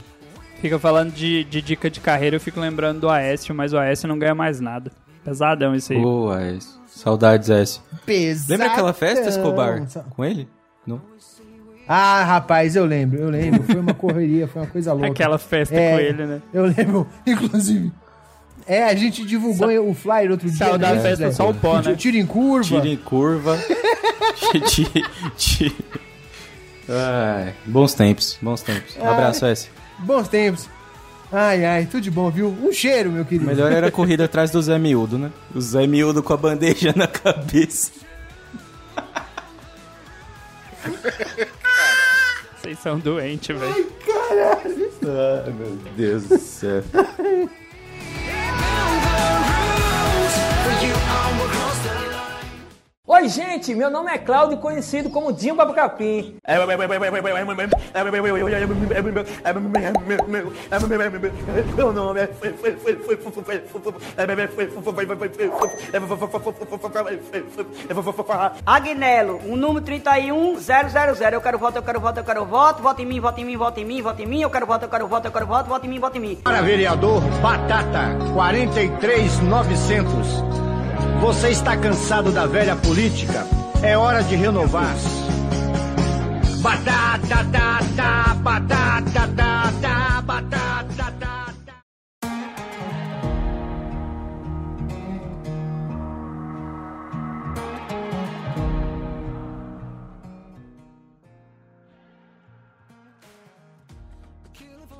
Fica 0.60 0.80
falando 0.80 1.12
de, 1.12 1.44
de 1.44 1.62
dica 1.62 1.88
de 1.88 2.00
carreira, 2.00 2.34
eu 2.34 2.40
fico 2.40 2.58
lembrando 2.58 3.02
do 3.02 3.08
Aécio, 3.08 3.54
mas 3.54 3.72
o 3.72 3.78
Aécio 3.78 4.08
não 4.08 4.18
ganha 4.18 4.34
mais 4.34 4.58
nada. 4.58 4.90
Pesadão 5.24 5.76
isso 5.76 5.92
aí. 5.92 6.02
Boa, 6.02 6.42
isso. 6.50 6.76
Saudades, 6.88 7.50
S. 7.50 7.80
Pesadão. 8.04 8.56
Lembra 8.56 8.72
aquela 8.72 8.92
festa, 8.92 9.28
Escobar? 9.28 9.86
Com 10.10 10.24
ele? 10.24 10.48
Não? 10.84 11.00
Ah, 11.88 12.22
rapaz, 12.22 12.76
eu 12.76 12.84
lembro, 12.84 13.18
eu 13.18 13.30
lembro. 13.30 13.62
Foi 13.62 13.76
uma 13.76 13.94
correria, 13.94 14.46
foi 14.46 14.60
uma 14.60 14.68
coisa 14.68 14.92
louca. 14.94 15.08
Aquela 15.08 15.38
festa 15.38 15.74
É, 15.74 15.92
com 15.92 15.98
ele, 15.98 16.26
né? 16.26 16.42
Eu 16.52 16.66
lembro, 16.66 17.08
inclusive. 17.26 17.90
É, 18.66 18.84
a 18.84 18.94
gente 18.94 19.24
divulgou 19.24 19.70
o 19.88 19.94
flyer 19.94 20.30
outro 20.30 20.46
dia. 20.46 20.58
Saiu 20.58 20.76
da 20.76 20.92
né, 20.92 21.00
festa 21.00 21.32
só 21.32 21.48
o 21.48 21.54
pó, 21.54 21.80
né? 21.80 21.94
Tiro 21.94 22.18
em 22.18 22.26
curva. 22.26 22.76
Tira 22.76 22.88
em 22.88 22.96
curva. 22.98 23.58
Ai, 26.90 27.54
bons 27.64 27.94
tempos, 27.94 28.38
bons 28.42 28.60
tempos. 28.62 28.96
Um 28.98 29.08
abraço, 29.08 29.46
S. 29.46 29.68
Bons 30.00 30.28
tempos. 30.28 30.68
Ai, 31.30 31.62
ai, 31.64 31.84
tudo 31.84 32.00
de 32.00 32.10
bom, 32.10 32.30
viu? 32.30 32.48
Um 32.62 32.72
cheiro, 32.72 33.12
meu 33.12 33.22
querido. 33.24 33.44
melhor 33.44 33.70
era 33.70 33.88
a 33.88 33.90
corrida 33.90 34.24
atrás 34.24 34.50
do 34.50 34.62
Zé 34.62 34.78
Miúdo, 34.78 35.18
né? 35.18 35.30
O 35.54 35.60
Zé 35.60 35.86
Miúdo 35.86 36.22
com 36.22 36.32
a 36.32 36.36
bandeja 36.38 36.94
na 36.96 37.06
cabeça. 37.06 37.90
Vocês 42.60 42.78
são 42.80 42.98
doentes, 42.98 43.56
velho. 43.56 43.86
Caralho. 44.06 44.90
Ai, 45.44 45.52
meu 45.52 45.76
Deus 45.96 46.28
do 46.28 46.38
céu. 46.38 46.82
Oi, 53.10 53.26
gente, 53.26 53.74
meu 53.74 53.88
nome 53.88 54.12
é 54.12 54.18
Cláudio, 54.18 54.58
conhecido 54.58 55.08
como 55.08 55.32
Dinho 55.32 55.54
Babacapim. 55.54 56.36
Meu 61.78 61.90
nome 61.90 62.20
é. 62.20 62.28
Agnello, 68.66 69.40
o 69.46 69.56
número 69.56 69.82
31000. 69.86 71.32
Eu 71.32 71.40
quero 71.40 71.58
voto, 71.58 71.76
eu 71.76 71.82
quero 71.82 72.00
voto, 72.00 72.20
eu 72.20 72.24
quero 72.24 72.44
voto. 72.44 72.82
Voto 72.82 73.00
em 73.00 73.06
mim, 73.06 73.20
voto 73.20 73.40
em 73.40 73.44
mim, 73.46 73.56
voto 73.56 73.80
em 73.80 73.86
mim, 73.86 74.02
voto 74.02 74.20
em 74.20 74.26
mim. 74.26 74.42
Eu 74.42 74.50
quero 74.50 74.66
voto, 74.66 74.82
eu 74.82 74.88
quero 74.90 75.08
voto, 75.08 75.24
eu 75.24 75.32
quero 75.32 75.46
voto. 75.46 75.66
Voto 75.66 75.86
em 75.86 75.88
mim, 75.88 75.98
voto 75.98 76.18
em 76.18 76.20
mim. 76.20 76.36
Para 76.44 76.60
vereador 76.60 77.22
Batata 77.40 78.18
43900. 78.34 80.57
Você 81.20 81.50
está 81.50 81.76
cansado 81.76 82.30
da 82.30 82.46
velha 82.46 82.76
política? 82.76 83.44
É 83.82 83.98
hora 83.98 84.22
de 84.22 84.36
renovar. 84.36 84.94
Batata, 86.60 87.44
batata, 88.36 89.28
tá, 89.36 90.22
batata, 90.24 91.14
tá. 91.20 91.48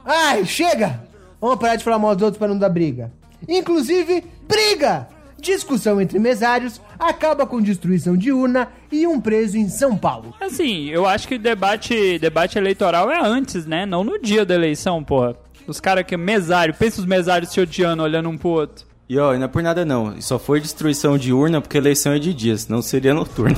Ai, 0.04 0.44
chega! 0.46 1.00
Vamos 1.40 1.58
parar 1.58 1.76
de 1.76 1.84
falar 1.84 1.98
mal 1.98 2.14
dos 2.14 2.22
outros 2.22 2.38
para 2.38 2.48
não 2.48 2.58
dar 2.58 2.70
briga. 2.70 3.12
Inclusive, 3.46 4.24
briga! 4.48 5.17
Discussão 5.40 6.00
entre 6.00 6.18
mesários 6.18 6.80
acaba 6.98 7.46
com 7.46 7.62
destruição 7.62 8.16
de 8.16 8.32
urna 8.32 8.68
e 8.90 9.06
um 9.06 9.20
preso 9.20 9.56
em 9.56 9.68
São 9.68 9.96
Paulo. 9.96 10.34
Assim, 10.40 10.88
eu 10.88 11.06
acho 11.06 11.28
que 11.28 11.38
debate, 11.38 12.18
debate 12.18 12.58
eleitoral 12.58 13.10
é 13.10 13.20
antes, 13.20 13.64
né? 13.64 13.86
Não 13.86 14.02
no 14.02 14.18
dia 14.18 14.44
da 14.44 14.54
eleição, 14.54 15.02
porra. 15.02 15.36
Os 15.66 15.80
caras 15.80 16.04
que 16.04 16.14
é 16.14 16.18
mesário, 16.18 16.74
pensa 16.74 17.00
os 17.00 17.06
mesários 17.06 17.52
se 17.52 17.60
odiando, 17.60 18.02
olhando 18.02 18.28
um 18.28 18.36
pro 18.36 18.48
outro. 18.48 18.86
E 19.08 19.18
ó, 19.18 19.34
e 19.34 19.38
não 19.38 19.44
é 19.44 19.48
por 19.48 19.62
nada 19.62 19.84
não. 19.84 20.20
Só 20.20 20.38
foi 20.38 20.60
destruição 20.60 21.16
de 21.16 21.32
urna 21.32 21.60
porque 21.60 21.76
a 21.76 21.80
eleição 21.80 22.12
é 22.12 22.18
de 22.18 22.34
dia, 22.34 22.56
senão 22.56 22.82
seria 22.82 23.14
noturno. 23.14 23.56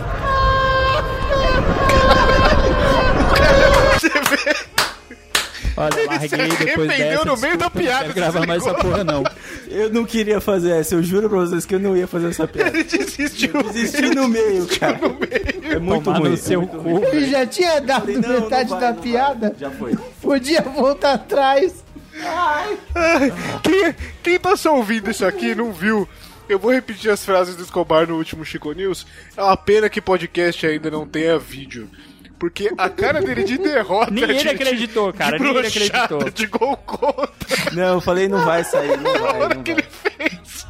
Olha, 5.80 6.06
larguei 6.06 6.48
depois 6.66 6.88
dessa. 6.88 7.24
no 7.24 7.36
meio 7.38 7.56
da 7.58 7.70
piada, 7.70 8.06
Não 8.06 8.12
quero 8.12 8.14
gravar 8.14 8.46
mais 8.46 8.62
essa 8.66 8.74
porra, 8.74 9.02
não. 9.04 9.24
Eu 9.68 9.90
não 9.90 10.04
queria 10.04 10.40
fazer 10.40 10.72
essa, 10.72 10.94
eu 10.94 11.02
juro 11.02 11.28
pra 11.28 11.38
vocês 11.38 11.64
que 11.64 11.74
eu 11.74 11.80
não 11.80 11.96
ia 11.96 12.06
fazer 12.06 12.28
essa 12.28 12.46
piada. 12.48 12.70
Ele 12.70 12.84
desistiu. 12.84 13.50
Eu 13.54 13.62
desisti 13.72 14.14
no 14.14 14.28
meio, 14.28 14.66
cara. 14.78 14.98
É 15.70 15.78
muito 15.78 16.04
Tomar 16.04 16.18
ruim. 16.18 16.28
no 16.28 16.34
é 16.34 16.36
seu 16.38 16.66
cu. 16.66 16.76
ruim. 16.76 17.02
Ele 17.04 17.30
já 17.30 17.46
tinha 17.46 17.80
dado 17.80 18.00
Falei, 18.00 18.16
não, 18.18 18.40
metade 18.42 18.70
não 18.70 18.80
vai, 18.80 18.92
da 18.94 19.00
piada. 19.00 19.48
vai. 19.50 19.58
Já 19.58 19.70
foi. 19.70 19.96
Podia 20.20 20.62
voltar 20.62 21.12
atrás. 21.14 21.84
Ai. 22.22 22.78
Quem, 23.62 23.94
quem 24.22 24.38
tá 24.38 24.56
só 24.56 24.76
ouvindo 24.76 25.10
isso 25.10 25.24
aqui 25.24 25.48
e 25.50 25.54
não 25.54 25.72
viu, 25.72 26.06
eu 26.48 26.58
vou 26.58 26.72
repetir 26.72 27.10
as 27.10 27.24
frases 27.24 27.56
do 27.56 27.62
Escobar 27.62 28.06
no 28.06 28.16
último 28.16 28.44
Chico 28.44 28.72
News. 28.72 29.06
É 29.36 29.42
uma 29.42 29.56
pena 29.56 29.88
que 29.88 30.00
podcast 30.00 30.66
ainda 30.66 30.90
não 30.90 31.06
tenha 31.06 31.38
vídeo. 31.38 31.88
Porque 32.40 32.72
a 32.78 32.88
cara 32.88 33.20
dele 33.20 33.44
de 33.44 33.58
derrota. 33.58 34.10
Nem 34.10 34.24
ele 34.24 34.34
de- 34.34 34.48
acreditou, 34.48 35.12
cara, 35.12 35.36
de 35.36 35.44
nem 35.44 35.54
ele 35.56 35.66
acreditou. 35.68 36.30
De 36.30 36.46
gol 36.46 36.76
contra. 36.78 37.30
Não, 37.72 37.94
eu 37.94 38.00
falei, 38.00 38.26
não 38.28 38.42
vai 38.44 38.64
sair, 38.64 38.96
não 38.98 39.12
vai, 39.20 39.40
hora 39.42 39.54
não 39.54 39.62
que 39.62 39.74
vai. 39.74 39.82
ele 39.82 39.88
fez. 40.38 40.66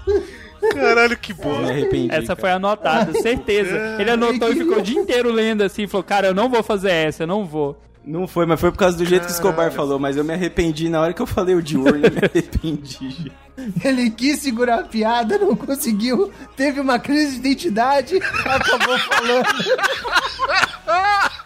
Caralho, 0.75 1.17
que 1.17 1.33
bom. 1.33 1.59
Me 1.63 1.71
arrependi. 1.71 2.13
Essa 2.15 2.27
cara. 2.29 2.41
foi 2.41 2.51
anotada, 2.51 3.13
certeza. 3.23 3.97
Ele 3.99 4.11
anotou 4.11 4.51
e 4.53 4.57
ficou 4.57 4.79
o 4.79 4.83
dia 4.83 4.99
inteiro 5.01 5.31
lendo 5.33 5.63
assim, 5.63 5.87
falou, 5.87 6.05
cara, 6.05 6.27
eu 6.27 6.35
não 6.35 6.51
vou 6.51 6.63
fazer 6.63 6.91
essa, 6.91 7.23
eu 7.23 7.27
não 7.29 7.47
vou. 7.47 7.81
Não 8.05 8.27
foi, 8.27 8.47
mas 8.47 8.59
foi 8.59 8.71
por 8.73 8.79
causa 8.79 8.97
do 8.97 9.05
jeito 9.05 9.27
que 9.27 9.31
o 9.31 9.35
Escobar 9.35 9.71
falou, 9.71 9.99
mas 9.99 10.17
eu 10.17 10.25
me 10.25 10.33
arrependi 10.33 10.89
na 10.89 11.01
hora 11.03 11.13
que 11.13 11.21
eu 11.21 11.27
falei 11.27 11.55
o 11.55 11.63
de 11.63 11.77
urna, 11.77 12.09
eu 12.09 12.13
me 12.13 12.19
arrependi. 12.19 13.31
Ele 13.85 14.09
quis 14.11 14.39
segurar 14.39 14.81
a 14.81 14.85
piada, 14.85 15.37
não 15.37 15.55
conseguiu. 15.55 16.33
Teve 16.57 16.81
uma 16.81 16.99
crise 16.99 17.33
de 17.33 17.39
identidade, 17.49 18.17
acabou 18.45 18.99
falando. 18.99 19.45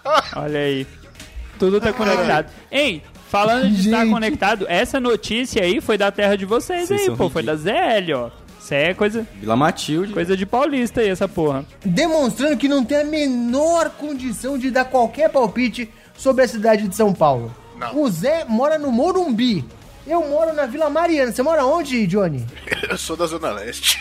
Olha 0.36 0.59
aí. 0.61 0.86
Tudo 1.59 1.80
tá 1.80 1.92
conectado. 1.92 2.50
Ei, 2.70 3.02
falando 3.28 3.70
de 3.70 3.88
estar 3.88 4.07
conectado, 4.07 4.66
essa 4.68 4.98
notícia 5.00 5.62
aí 5.62 5.80
foi 5.80 5.96
da 5.96 6.11
terra 6.11 6.36
de 6.36 6.44
vocês 6.44 6.88
Vocês 6.88 7.00
aí, 7.00 7.07
são 7.07 7.16
pô. 7.16 7.30
Foi 7.30 7.42
da 7.42 7.55
ZL, 7.57 8.12
ó. 8.16 8.30
Isso 8.61 8.72
aí 8.72 8.82
é 8.84 8.94
coisa, 8.94 9.26
Vila 9.38 9.57
Matilde. 9.57 10.12
coisa 10.14 10.36
de 10.36 10.46
paulista 10.46 11.00
aí, 11.02 11.09
essa 11.09 11.28
porra. 11.28 11.66
Demonstrando 11.84 12.57
que 12.57 12.66
não 12.66 12.82
tem 12.82 12.98
a 13.00 13.05
menor 13.05 13.90
condição 13.90 14.57
de 14.57 14.70
dar 14.70 14.86
qualquer 14.86 15.28
palpite 15.28 15.90
sobre 16.16 16.44
a 16.44 16.48
cidade 16.48 16.88
de 16.88 16.96
São 16.96 17.12
Paulo. 17.12 17.55
Não. 17.76 18.00
O 18.00 18.11
Zé 18.11 18.44
mora 18.44 18.78
no 18.78 18.90
Morumbi. 18.90 19.64
Eu 20.07 20.26
moro 20.28 20.52
na 20.55 20.66
Vila 20.66 20.88
Mariana. 20.90 21.32
Você 21.32 21.42
mora 21.42 21.64
onde, 21.64 22.07
Johnny? 22.07 22.44
Eu 22.88 22.98
sou 22.98 23.16
da 23.16 23.26
Zona 23.26 23.50
Leste. 23.52 24.00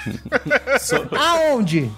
Aonde? 1.18 1.90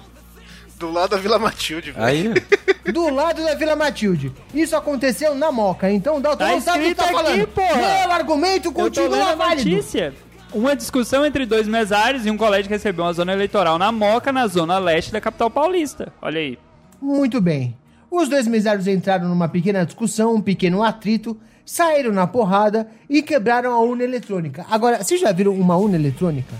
Do 0.77 0.91
lado 0.91 1.11
da 1.11 1.17
Vila 1.17 1.39
Matilde, 1.39 1.91
velho. 1.91 2.05
Aí, 2.05 2.33
Do 2.91 3.09
lado 3.09 3.43
da 3.43 3.55
Vila 3.55 3.75
Matilde. 3.75 4.31
Isso 4.53 4.75
aconteceu 4.75 5.33
na 5.33 5.51
Moca. 5.51 5.89
Então, 5.91 6.19
Dalton 6.21 6.37
Tá 6.45 6.51
não 6.51 6.61
sabe 6.61 6.85
o 6.85 6.87
que 6.89 6.95
tá 6.95 7.03
aqui, 7.05 7.13
falando. 7.13 7.47
porra. 7.47 7.75
Meu 7.75 8.11
argumento 8.11 8.71
continua 8.71 9.35
válido. 9.35 9.69
notícia. 9.69 10.13
Uma 10.53 10.75
discussão 10.75 11.25
entre 11.25 11.45
dois 11.45 11.67
mesários 11.67 12.25
e 12.25 12.29
um 12.31 12.37
colégio 12.37 12.65
que 12.67 12.73
recebeu 12.73 13.03
uma 13.05 13.13
zona 13.13 13.33
eleitoral 13.33 13.77
na 13.79 13.91
Moca, 13.91 14.31
na 14.31 14.47
zona 14.47 14.77
leste 14.77 15.11
da 15.11 15.19
capital 15.19 15.49
paulista. 15.49 16.13
Olha 16.21 16.39
aí. 16.39 16.57
Muito 17.01 17.41
bem. 17.41 17.75
Os 18.11 18.29
dois 18.29 18.47
mesários 18.47 18.87
entraram 18.87 19.27
numa 19.27 19.47
pequena 19.49 19.85
discussão, 19.85 20.35
um 20.35 20.41
pequeno 20.41 20.83
atrito, 20.83 21.37
saíram 21.65 22.11
na 22.13 22.27
porrada 22.27 22.87
e 23.09 23.21
quebraram 23.21 23.73
a 23.73 23.79
urna 23.79 24.03
eletrônica. 24.03 24.65
Agora, 24.69 25.03
vocês 25.03 25.19
já 25.19 25.31
viram 25.31 25.53
uma 25.53 25.75
urna 25.75 25.95
eletrônica? 25.95 26.53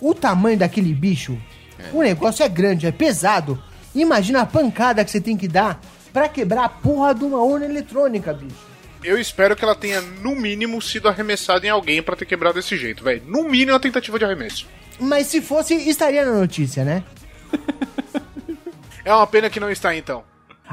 O 0.00 0.14
tamanho 0.14 0.58
daquele 0.58 0.92
bicho, 0.94 1.38
o 1.92 2.02
negócio 2.02 2.42
é 2.44 2.48
grande, 2.48 2.86
é 2.86 2.92
pesado. 2.92 3.62
Imagina 3.94 4.42
a 4.42 4.46
pancada 4.46 5.04
que 5.04 5.10
você 5.10 5.20
tem 5.20 5.36
que 5.36 5.46
dar 5.48 5.80
pra 6.12 6.28
quebrar 6.28 6.64
a 6.64 6.68
porra 6.68 7.14
de 7.14 7.24
uma 7.24 7.42
urna 7.42 7.64
eletrônica, 7.66 8.32
bicho. 8.32 8.72
Eu 9.04 9.18
espero 9.18 9.56
que 9.56 9.64
ela 9.64 9.74
tenha, 9.74 10.00
no 10.00 10.34
mínimo, 10.36 10.80
sido 10.80 11.08
arremessada 11.08 11.66
em 11.66 11.70
alguém 11.70 12.00
pra 12.02 12.14
ter 12.14 12.24
quebrado 12.24 12.54
desse 12.54 12.76
jeito, 12.76 13.02
velho. 13.02 13.22
No 13.26 13.42
mínimo, 13.44 13.72
uma 13.72 13.80
tentativa 13.80 14.18
de 14.18 14.24
arremesso. 14.24 14.66
Mas 15.00 15.26
se 15.26 15.40
fosse, 15.40 15.74
estaria 15.74 16.24
na 16.24 16.32
notícia, 16.38 16.84
né? 16.84 17.02
É 19.04 19.12
uma 19.12 19.26
pena 19.26 19.50
que 19.50 19.58
não 19.58 19.68
está, 19.70 19.94
então. 19.96 20.22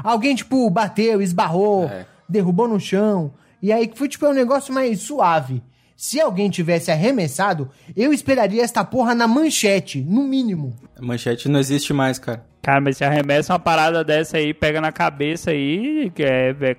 Alguém, 0.04 0.34
tipo, 0.36 0.68
bateu, 0.70 1.20
esbarrou, 1.20 1.86
É. 1.86 2.06
derrubou 2.28 2.68
no 2.68 2.78
chão. 2.78 3.34
E 3.60 3.72
aí 3.72 3.90
foi, 3.94 4.08
tipo, 4.08 4.26
um 4.28 4.32
negócio 4.32 4.72
mais 4.72 5.00
suave. 5.00 5.60
Se 6.02 6.18
alguém 6.18 6.48
tivesse 6.48 6.90
arremessado, 6.90 7.68
eu 7.94 8.10
esperaria 8.10 8.62
esta 8.62 8.82
porra 8.82 9.14
na 9.14 9.28
manchete, 9.28 10.00
no 10.00 10.22
mínimo. 10.24 10.74
a 10.98 11.04
manchete 11.04 11.46
não 11.46 11.60
existe 11.60 11.92
mais, 11.92 12.18
cara. 12.18 12.42
Cara, 12.62 12.80
mas 12.80 12.96
se 12.96 13.04
arremessa 13.04 13.52
uma 13.52 13.58
parada 13.58 14.02
dessa 14.02 14.38
aí, 14.38 14.54
pega 14.54 14.80
na 14.80 14.90
cabeça 14.90 15.50
aí, 15.50 16.10
que 16.14 16.22
é, 16.22 16.56
é 16.58 16.76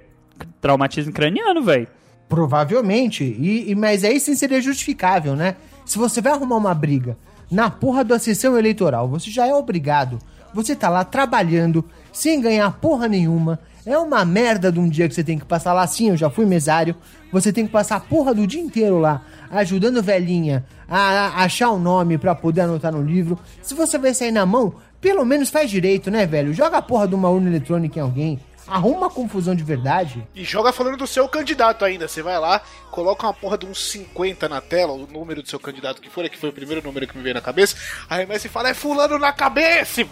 traumatismo 0.59 1.13
craniano, 1.13 1.61
velho. 1.61 1.87
Provavelmente. 2.27 3.23
E, 3.23 3.69
e- 3.69 3.75
mas 3.75 4.03
aí 4.03 4.19
sim 4.19 4.33
seria 4.33 4.59
justificável, 4.59 5.35
né? 5.35 5.55
Se 5.85 5.99
você 5.99 6.19
vai 6.19 6.33
arrumar 6.33 6.57
uma 6.57 6.73
briga 6.73 7.15
na 7.51 7.69
porra 7.69 8.03
da 8.03 8.17
sessão 8.17 8.57
eleitoral, 8.57 9.07
você 9.07 9.29
já 9.29 9.45
é 9.45 9.53
obrigado. 9.53 10.17
Você 10.51 10.75
tá 10.75 10.89
lá 10.89 11.03
trabalhando, 11.03 11.85
sem 12.11 12.41
ganhar 12.41 12.71
porra 12.79 13.07
nenhuma. 13.07 13.59
É 13.85 13.97
uma 13.97 14.23
merda 14.23 14.71
de 14.71 14.79
um 14.79 14.87
dia 14.87 15.07
que 15.07 15.15
você 15.15 15.23
tem 15.23 15.39
que 15.39 15.45
passar 15.45 15.73
lá. 15.73 15.85
Sim, 15.87 16.09
eu 16.09 16.17
já 16.17 16.29
fui 16.29 16.45
mesário. 16.45 16.95
Você 17.31 17.51
tem 17.51 17.65
que 17.65 17.71
passar 17.71 17.95
a 17.95 17.99
porra 17.99 18.33
do 18.33 18.45
dia 18.45 18.61
inteiro 18.61 18.99
lá, 18.99 19.21
ajudando 19.49 20.03
velhinha 20.03 20.65
a, 20.87 20.99
a 20.99 21.43
achar 21.43 21.71
o 21.71 21.79
nome 21.79 22.17
pra 22.17 22.35
poder 22.35 22.61
anotar 22.61 22.91
no 22.91 23.01
livro. 23.01 23.39
Se 23.61 23.73
você 23.73 23.97
vai 23.97 24.13
sair 24.13 24.31
na 24.31 24.45
mão, 24.45 24.75
pelo 24.99 25.25
menos 25.25 25.49
faz 25.49 25.69
direito, 25.69 26.11
né, 26.11 26.25
velho? 26.25 26.53
Joga 26.53 26.77
a 26.77 26.81
porra 26.81 27.07
de 27.07 27.15
uma 27.15 27.29
urna 27.29 27.49
eletrônica 27.49 27.97
em 27.97 28.01
alguém. 28.01 28.39
Arruma 28.67 28.99
uma 28.99 29.09
confusão 29.09 29.55
de 29.55 29.63
verdade. 29.63 30.25
E 30.35 30.43
joga 30.43 30.71
falando 30.71 30.95
do 30.95 31.07
seu 31.07 31.27
candidato 31.27 31.83
ainda. 31.83 32.07
Você 32.07 32.21
vai 32.21 32.39
lá, 32.39 32.61
coloca 32.89 33.25
uma 33.25 33.33
porra 33.33 33.57
de 33.57 33.65
uns 33.65 33.91
50 33.91 34.47
na 34.47 34.61
tela, 34.61 34.93
o 34.93 35.07
número 35.07 35.41
do 35.41 35.49
seu 35.49 35.59
candidato 35.59 36.01
que 36.01 36.09
for, 36.09 36.23
é 36.23 36.29
que 36.29 36.37
foi 36.37 36.49
o 36.49 36.53
primeiro 36.53 36.81
número 36.81 37.07
que 37.07 37.17
me 37.17 37.23
veio 37.23 37.35
na 37.35 37.41
cabeça. 37.41 37.75
Arremessa 38.09 38.47
e 38.47 38.49
fala, 38.49 38.69
é 38.69 38.73
fulano 38.73 39.17
na 39.17 39.33
cabeça! 39.33 40.01
E 40.01 40.05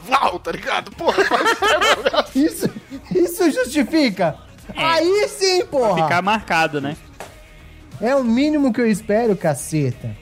tá 0.44 0.52
ligado? 0.52 0.92
Porra, 0.92 1.24
faz 1.24 2.36
Isso, 2.36 2.70
isso 3.14 3.50
justifica. 3.52 4.36
Aí 4.76 5.28
sim, 5.30 5.66
porra. 5.66 6.04
Ficar 6.04 6.22
marcado, 6.22 6.80
né? 6.80 6.96
É 8.02 8.16
o 8.16 8.24
mínimo 8.24 8.72
que 8.72 8.80
eu 8.80 8.90
espero, 8.90 9.36
caceta. 9.36 10.16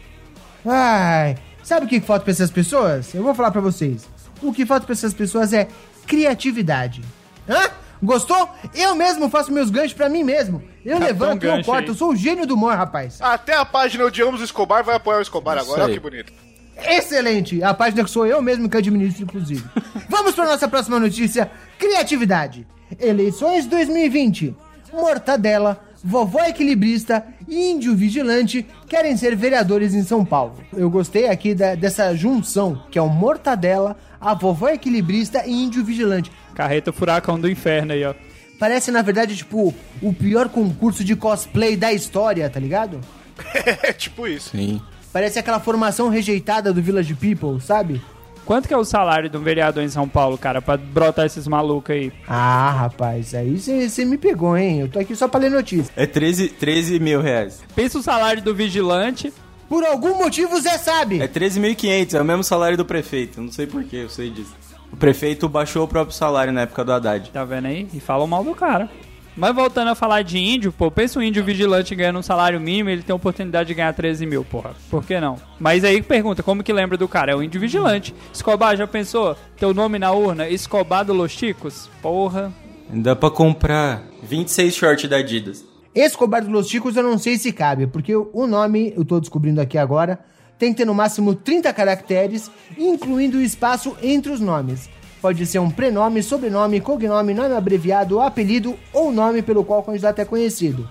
Ai, 0.65 1.37
sabe 1.63 1.85
o 1.85 1.89
que 1.89 1.99
falta 1.99 2.23
pra 2.23 2.31
essas 2.31 2.49
pessoas? 2.49 3.13
Eu 3.13 3.23
vou 3.23 3.35
falar 3.35 3.51
pra 3.51 3.61
vocês. 3.61 4.07
O 4.41 4.51
que 4.51 4.65
falta 4.65 4.85
pra 4.85 4.93
essas 4.93 5.13
pessoas 5.13 5.53
é 5.53 5.67
criatividade. 6.05 7.01
Hã? 7.47 7.69
Gostou? 8.01 8.49
Eu 8.75 8.95
mesmo 8.95 9.29
faço 9.29 9.51
meus 9.51 9.69
ganchos 9.69 9.93
pra 9.93 10.09
mim 10.09 10.23
mesmo. 10.23 10.61
Eu 10.85 10.99
Capitão 10.99 11.07
levanto, 11.07 11.43
eu 11.43 11.63
corto. 11.63 11.83
aí. 11.83 11.87
Eu 11.87 11.95
sou 11.95 12.11
o 12.11 12.15
gênio 12.15 12.45
do 12.45 12.53
humor, 12.53 12.75
rapaz. 12.75 13.19
Até 13.21 13.55
a 13.55 13.65
página 13.65 14.05
Odiamos 14.05 14.41
o 14.41 14.43
Escobar 14.43 14.83
vai 14.83 14.95
apoiar 14.95 15.17
o 15.17 15.21
Escobar 15.21 15.57
Isso 15.57 15.65
agora, 15.65 15.83
olha 15.85 15.93
que 15.93 15.99
bonito. 15.99 16.31
Excelente! 16.77 17.63
A 17.63 17.73
página 17.73 18.03
que 18.03 18.09
sou 18.09 18.27
eu 18.27 18.39
mesmo 18.39 18.69
que 18.69 18.77
administro, 18.77 19.23
inclusive. 19.23 19.63
Vamos 20.07 20.35
para 20.35 20.45
nossa 20.45 20.67
próxima 20.67 20.99
notícia: 20.99 21.49
criatividade. 21.79 22.67
Eleições 22.99 23.65
2020. 23.65 24.55
Mortadela, 24.93 25.83
vovó 26.03 26.39
equilibrista 26.45 27.25
e 27.47 27.71
índio 27.71 27.95
vigilante 27.95 28.65
querem 28.87 29.15
ser 29.17 29.35
vereadores 29.35 29.93
em 29.93 30.03
São 30.03 30.23
Paulo. 30.25 30.55
Eu 30.75 30.89
gostei 30.89 31.27
aqui 31.27 31.53
da- 31.53 31.75
dessa 31.75 32.15
junção, 32.15 32.81
que 32.89 32.97
é 32.97 33.01
o 33.01 33.09
Mortadela, 33.09 33.97
a 34.19 34.33
vovó 34.33 34.69
equilibrista 34.69 35.45
e 35.45 35.51
índio 35.51 35.83
vigilante. 35.83 36.31
Carreta 36.55 36.91
furacão 36.93 37.39
do 37.39 37.49
inferno 37.49 37.91
aí, 37.93 38.03
ó. 38.05 38.13
Parece, 38.59 38.89
na 38.91 39.01
verdade, 39.03 39.35
tipo, 39.35 39.73
o 40.01 40.13
pior 40.13 40.49
concurso 40.49 41.03
de 41.03 41.15
cosplay 41.15 41.75
da 41.75 41.93
história, 41.93 42.49
tá 42.49 42.59
ligado? 42.59 42.99
É 43.83 43.93
tipo 43.93 44.27
isso. 44.27 44.49
Sim. 44.51 44.81
Parece 45.13 45.37
aquela 45.37 45.59
formação 45.59 46.09
rejeitada 46.09 46.73
do 46.73 46.81
Village 46.81 47.13
People, 47.13 47.61
sabe? 47.61 48.01
Quanto 48.47 48.65
que 48.65 48.73
é 48.73 48.77
o 48.77 48.85
salário 48.85 49.29
de 49.29 49.35
um 49.35 49.41
vereador 49.41 49.83
em 49.83 49.89
São 49.89 50.07
Paulo, 50.07 50.37
cara, 50.37 50.61
pra 50.61 50.77
brotar 50.77 51.25
esses 51.25 51.45
malucos 51.45 51.93
aí? 51.93 52.13
Ah, 52.25 52.71
rapaz, 52.71 53.35
aí 53.35 53.59
você 53.59 54.05
me 54.05 54.17
pegou, 54.17 54.57
hein? 54.57 54.79
Eu 54.79 54.87
tô 54.87 54.99
aqui 54.99 55.13
só 55.17 55.27
pra 55.27 55.41
ler 55.41 55.51
notícia. 55.51 55.91
É 55.97 56.05
13, 56.05 56.47
13 56.47 56.97
mil 56.97 57.21
reais. 57.21 57.61
Pensa 57.75 57.99
o 57.99 58.01
salário 58.01 58.41
do 58.41 58.55
vigilante. 58.55 59.33
Por 59.67 59.83
algum 59.83 60.17
motivo, 60.17 60.57
Zé 60.61 60.77
sabe. 60.77 61.21
É 61.21 61.27
13.500, 61.27 62.13
é 62.13 62.21
o 62.21 62.25
mesmo 62.25 62.41
salário 62.41 62.77
do 62.77 62.85
prefeito. 62.85 63.41
Não 63.41 63.51
sei 63.51 63.67
porquê, 63.67 63.97
eu 63.97 64.09
sei 64.09 64.29
disso. 64.29 64.55
O 64.93 64.95
prefeito 64.95 65.49
baixou 65.49 65.83
o 65.83 65.87
próprio 65.87 66.15
salário 66.15 66.53
na 66.53 66.61
época 66.61 66.85
do 66.85 66.93
Haddad. 66.93 67.29
Tá 67.31 67.43
vendo 67.43 67.65
aí? 67.65 67.85
E 67.93 67.99
falam 67.99 68.27
mal 68.27 68.45
do 68.45 68.55
cara. 68.55 68.89
Mas 69.37 69.53
voltando 69.53 69.89
a 69.89 69.95
falar 69.95 70.23
de 70.23 70.39
índio, 70.39 70.71
pô, 70.71 70.89
pensa 70.89 71.19
um 71.19 71.21
índio 71.21 71.43
vigilante 71.43 71.93
ganhando 71.93 72.17
um 72.17 72.23
salário 72.23 72.59
mínimo, 72.59 72.89
ele 72.89 73.03
tem 73.03 73.13
a 73.13 73.15
oportunidade 73.15 73.67
de 73.67 73.75
ganhar 73.75 73.93
13 73.93 74.25
mil, 74.25 74.43
porra. 74.43 74.71
Por 74.89 75.05
que 75.05 75.19
não? 75.19 75.37
Mas 75.59 75.83
aí 75.83 76.01
pergunta, 76.01 76.41
como 76.41 76.63
que 76.63 76.73
lembra 76.73 76.97
do 76.97 77.07
cara? 77.07 77.33
É 77.33 77.35
o 77.35 77.43
índio 77.43 77.61
vigilante. 77.61 78.15
Escobar, 78.33 78.75
já 78.75 78.87
pensou? 78.87 79.37
Teu 79.55 79.75
nome 79.75 79.99
na 79.99 80.11
urna? 80.11 80.49
Escobar 80.49 81.05
do 81.05 81.13
Los 81.13 81.33
Chicos? 81.33 81.87
Porra. 82.01 82.51
Dá 82.89 83.15
pra 83.15 83.29
comprar 83.29 84.01
26 84.23 84.73
shorts 84.73 85.07
da 85.07 85.17
Adidas. 85.17 85.63
Escobar 85.93 86.41
dos 86.41 86.51
Los 86.51 86.67
Chicos 86.67 86.95
eu 86.95 87.03
não 87.03 87.19
sei 87.19 87.37
se 87.37 87.53
cabe, 87.53 87.85
porque 87.85 88.15
o 88.15 88.47
nome, 88.47 88.91
eu 88.97 89.05
tô 89.05 89.19
descobrindo 89.19 89.61
aqui 89.61 89.77
agora, 89.77 90.17
tem 90.57 90.71
que 90.71 90.77
ter 90.77 90.85
no 90.85 90.95
máximo 90.95 91.35
30 91.35 91.71
caracteres, 91.73 92.49
incluindo 92.75 93.37
o 93.37 93.41
espaço 93.41 93.95
entre 94.01 94.31
os 94.31 94.39
nomes. 94.39 94.89
Pode 95.21 95.45
ser 95.45 95.59
um 95.59 95.69
prenome, 95.69 96.21
sobrenome, 96.21 96.79
cognome, 96.79 97.33
nome 97.33 97.55
abreviado, 97.55 98.19
apelido 98.19 98.77
ou 98.93 99.11
nome 99.11 99.41
pelo 99.41 99.63
qual 99.63 99.79
o 99.79 99.83
candidato 99.83 100.19
é 100.19 100.25
conhecido. 100.25 100.87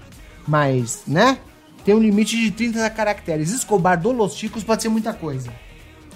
Mas, 0.47 1.03
né? 1.07 1.39
Tem 1.85 1.95
um 1.95 2.01
limite 2.01 2.37
de 2.37 2.51
30 2.51 2.91
caracteres. 2.91 3.53
Escobar 3.53 3.97
do 3.97 4.11
Los 4.11 4.35
Chicos 4.35 4.65
pode 4.65 4.83
ser 4.83 4.89
muita 4.89 5.13
coisa. 5.13 5.53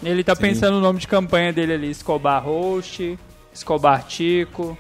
Ele 0.02 0.24
tá 0.24 0.34
pensando 0.34 0.74
no 0.74 0.80
nome 0.80 0.98
de 0.98 1.06
campanha 1.06 1.52
dele 1.52 1.74
ali: 1.74 1.90
Escobar 1.90 2.44
Host, 2.44 3.18
Escobar 3.52 4.04
Tico, 4.06 4.76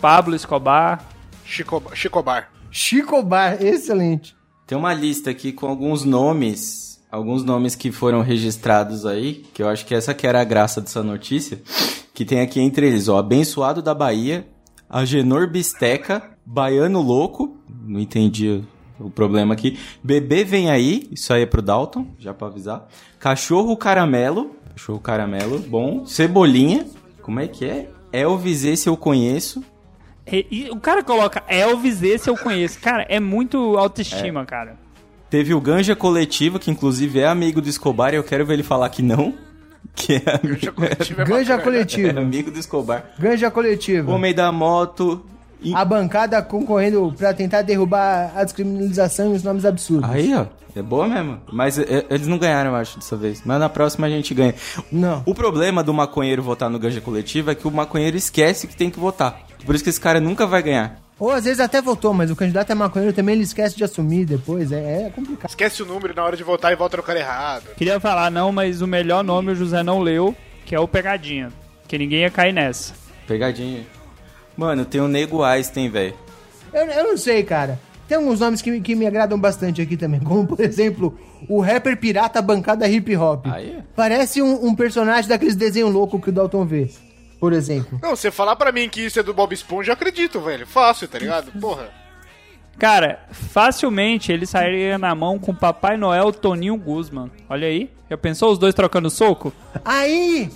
Pablo 0.00 0.34
Escobar. 0.34 1.04
Chico, 1.44 1.82
Chicobar. 1.94 2.50
Chicobar, 2.70 3.62
excelente. 3.62 4.36
Tem 4.66 4.78
uma 4.78 4.94
lista 4.94 5.30
aqui 5.30 5.52
com 5.52 5.66
alguns 5.66 6.04
nomes, 6.04 7.02
alguns 7.10 7.42
nomes 7.44 7.74
que 7.74 7.90
foram 7.90 8.22
registrados 8.22 9.04
aí, 9.04 9.44
que 9.52 9.62
eu 9.62 9.68
acho 9.68 9.84
que 9.84 9.94
essa 9.94 10.14
que 10.14 10.26
era 10.26 10.40
a 10.40 10.44
graça 10.44 10.80
dessa 10.80 11.02
notícia, 11.02 11.60
que 12.20 12.24
tem 12.26 12.42
aqui 12.42 12.60
entre 12.60 12.86
eles, 12.86 13.08
ó, 13.08 13.16
Abençoado 13.16 13.80
da 13.80 13.94
Bahia, 13.94 14.46
Agenor 14.90 15.48
Bisteca, 15.48 16.22
Baiano 16.44 17.00
Louco, 17.00 17.56
não 17.86 17.98
entendi 17.98 18.62
o 18.98 19.08
problema 19.08 19.54
aqui, 19.54 19.78
Bebê 20.04 20.44
Vem 20.44 20.70
Aí, 20.70 21.08
isso 21.10 21.32
aí 21.32 21.44
é 21.44 21.46
pro 21.46 21.62
Dalton, 21.62 22.08
já 22.18 22.34
pra 22.34 22.48
avisar, 22.48 22.86
Cachorro 23.18 23.74
Caramelo, 23.74 24.50
Cachorro 24.72 25.00
Caramelo, 25.00 25.60
bom, 25.60 26.04
Cebolinha, 26.04 26.86
como 27.22 27.40
é 27.40 27.48
que 27.48 27.64
é? 27.64 27.88
Elvis, 28.12 28.64
esse 28.64 28.86
eu 28.86 28.98
conheço, 28.98 29.64
E, 30.30 30.46
e 30.50 30.70
o 30.70 30.78
cara 30.78 31.02
coloca 31.02 31.42
Elvis, 31.48 32.02
esse 32.02 32.28
eu 32.28 32.36
conheço. 32.36 32.78
Cara, 32.80 33.06
é 33.08 33.18
muito 33.18 33.78
autoestima, 33.78 34.44
cara. 34.44 34.78
Teve 35.30 35.54
o 35.54 35.60
Ganja 35.60 35.96
Coletiva, 35.96 36.58
que 36.58 36.70
inclusive 36.70 37.18
é 37.18 37.26
amigo 37.26 37.62
do 37.62 37.68
Escobar, 37.70 38.12
e 38.12 38.18
eu 38.18 38.24
quero 38.24 38.44
ver 38.44 38.52
ele 38.52 38.62
falar 38.62 38.90
que 38.90 39.00
não. 39.00 39.32
Que 39.94 40.14
é 40.14 40.40
amigo, 40.42 40.58
Ganja 41.26 41.58
Coletiva. 41.58 42.18
é 42.18 42.22
amigo 42.22 42.50
do 42.50 42.58
Escobar. 42.58 43.04
Ganja 43.18 43.50
coletiva. 43.50 44.10
Homem 44.12 44.34
da 44.34 44.50
Moto. 44.50 45.24
A 45.74 45.84
bancada 45.84 46.40
concorrendo 46.42 47.14
pra 47.16 47.34
tentar 47.34 47.62
derrubar 47.62 48.32
a 48.34 48.44
descriminalização 48.44 49.32
e 49.32 49.36
os 49.36 49.42
nomes 49.42 49.64
absurdos. 49.64 50.08
Aí, 50.08 50.34
ó. 50.34 50.46
É 50.74 50.80
boa 50.82 51.06
mesmo. 51.06 51.40
Mas 51.52 51.78
é, 51.78 52.06
eles 52.08 52.26
não 52.26 52.38
ganharam, 52.38 52.70
eu 52.70 52.76
acho, 52.76 52.98
dessa 52.98 53.16
vez. 53.16 53.42
Mas 53.44 53.58
na 53.58 53.68
próxima 53.68 54.06
a 54.06 54.10
gente 54.10 54.32
ganha. 54.32 54.54
Não. 54.90 55.22
O 55.26 55.34
problema 55.34 55.82
do 55.82 55.92
maconheiro 55.92 56.42
votar 56.42 56.70
no 56.70 56.78
Ganja 56.78 57.00
Coletiva 57.00 57.52
é 57.52 57.54
que 57.54 57.66
o 57.66 57.70
maconheiro 57.70 58.16
esquece 58.16 58.66
que 58.66 58.76
tem 58.76 58.88
que 58.88 58.98
votar. 58.98 59.40
Por 59.66 59.74
isso 59.74 59.84
que 59.84 59.90
esse 59.90 60.00
cara 60.00 60.20
nunca 60.20 60.46
vai 60.46 60.62
ganhar. 60.62 61.00
Ou 61.20 61.30
às 61.30 61.44
vezes 61.44 61.60
até 61.60 61.80
votou, 61.82 62.14
mas 62.14 62.30
o 62.30 62.36
candidato 62.36 62.72
é 62.72 62.74
maconheiro 62.74 63.14
também, 63.14 63.34
ele 63.34 63.44
esquece 63.44 63.76
de 63.76 63.84
assumir 63.84 64.24
depois. 64.24 64.72
É, 64.72 65.06
é 65.06 65.10
complicado. 65.10 65.50
Esquece 65.50 65.82
o 65.82 65.86
número 65.86 66.14
na 66.14 66.24
hora 66.24 66.36
de 66.36 66.42
votar 66.42 66.72
e 66.72 66.76
vota 66.76 66.96
no 66.96 67.02
cara 67.02 67.18
errado. 67.18 67.64
Queria 67.76 68.00
falar, 68.00 68.30
não, 68.30 68.50
mas 68.50 68.80
o 68.80 68.86
melhor 68.86 69.22
nome 69.22 69.52
o 69.52 69.54
José 69.54 69.82
não 69.82 70.00
leu, 70.00 70.34
que 70.64 70.74
é 70.74 70.80
o 70.80 70.88
Pegadinha. 70.88 71.52
Que 71.86 71.98
ninguém 71.98 72.20
ia 72.20 72.30
cair 72.30 72.52
nessa. 72.54 72.94
Pegadinha. 73.26 73.84
Mano, 74.56 74.84
tem 74.84 75.00
o 75.00 75.08
Nego 75.08 75.42
Einstein, 75.42 75.90
velho. 75.90 76.14
Eu, 76.72 76.86
eu 76.86 77.04
não 77.04 77.16
sei, 77.16 77.42
cara. 77.42 77.78
Tem 78.08 78.16
alguns 78.16 78.40
nomes 78.40 78.60
que, 78.62 78.70
me- 78.70 78.80
que 78.80 78.94
me 78.96 79.06
agradam 79.06 79.38
bastante 79.38 79.80
aqui 79.82 79.96
também, 79.96 80.18
como 80.24 80.46
por 80.46 80.60
exemplo, 80.60 81.16
o 81.48 81.60
rapper 81.60 81.96
pirata 81.96 82.40
bancada 82.42 82.88
hip 82.88 83.14
hop. 83.16 83.46
Parece 83.94 84.40
um, 84.42 84.66
um 84.66 84.74
personagem 84.74 85.28
daqueles 85.28 85.54
desenhos 85.54 85.92
loucos 85.92 86.20
que 86.20 86.30
o 86.30 86.32
Dalton 86.32 86.64
vê, 86.64 86.88
por 87.40 87.52
exemplo. 87.54 87.98
Não, 88.02 88.14
você 88.14 88.30
falar 88.30 88.54
pra 88.54 88.70
mim 88.70 88.88
que 88.88 89.00
isso 89.00 89.18
é 89.18 89.22
do 89.22 89.32
Bob 89.34 89.52
Esponja, 89.52 89.90
eu 89.90 89.94
acredito, 89.94 90.40
velho. 90.40 90.66
Fácil, 90.66 91.08
tá 91.08 91.18
ligado? 91.18 91.50
Porra. 91.58 91.88
Cara, 92.78 93.26
facilmente 93.30 94.30
ele 94.30 94.46
sairia 94.46 94.96
na 94.96 95.14
mão 95.14 95.38
com 95.38 95.54
Papai 95.54 95.96
Noel 95.96 96.32
Toninho 96.32 96.76
Guzman. 96.76 97.30
Olha 97.48 97.66
aí. 97.66 97.90
Já 98.08 98.16
pensou 98.16 98.52
os 98.52 98.58
dois 98.58 98.74
trocando 98.74 99.10
soco? 99.10 99.52
Aí! 99.84 100.50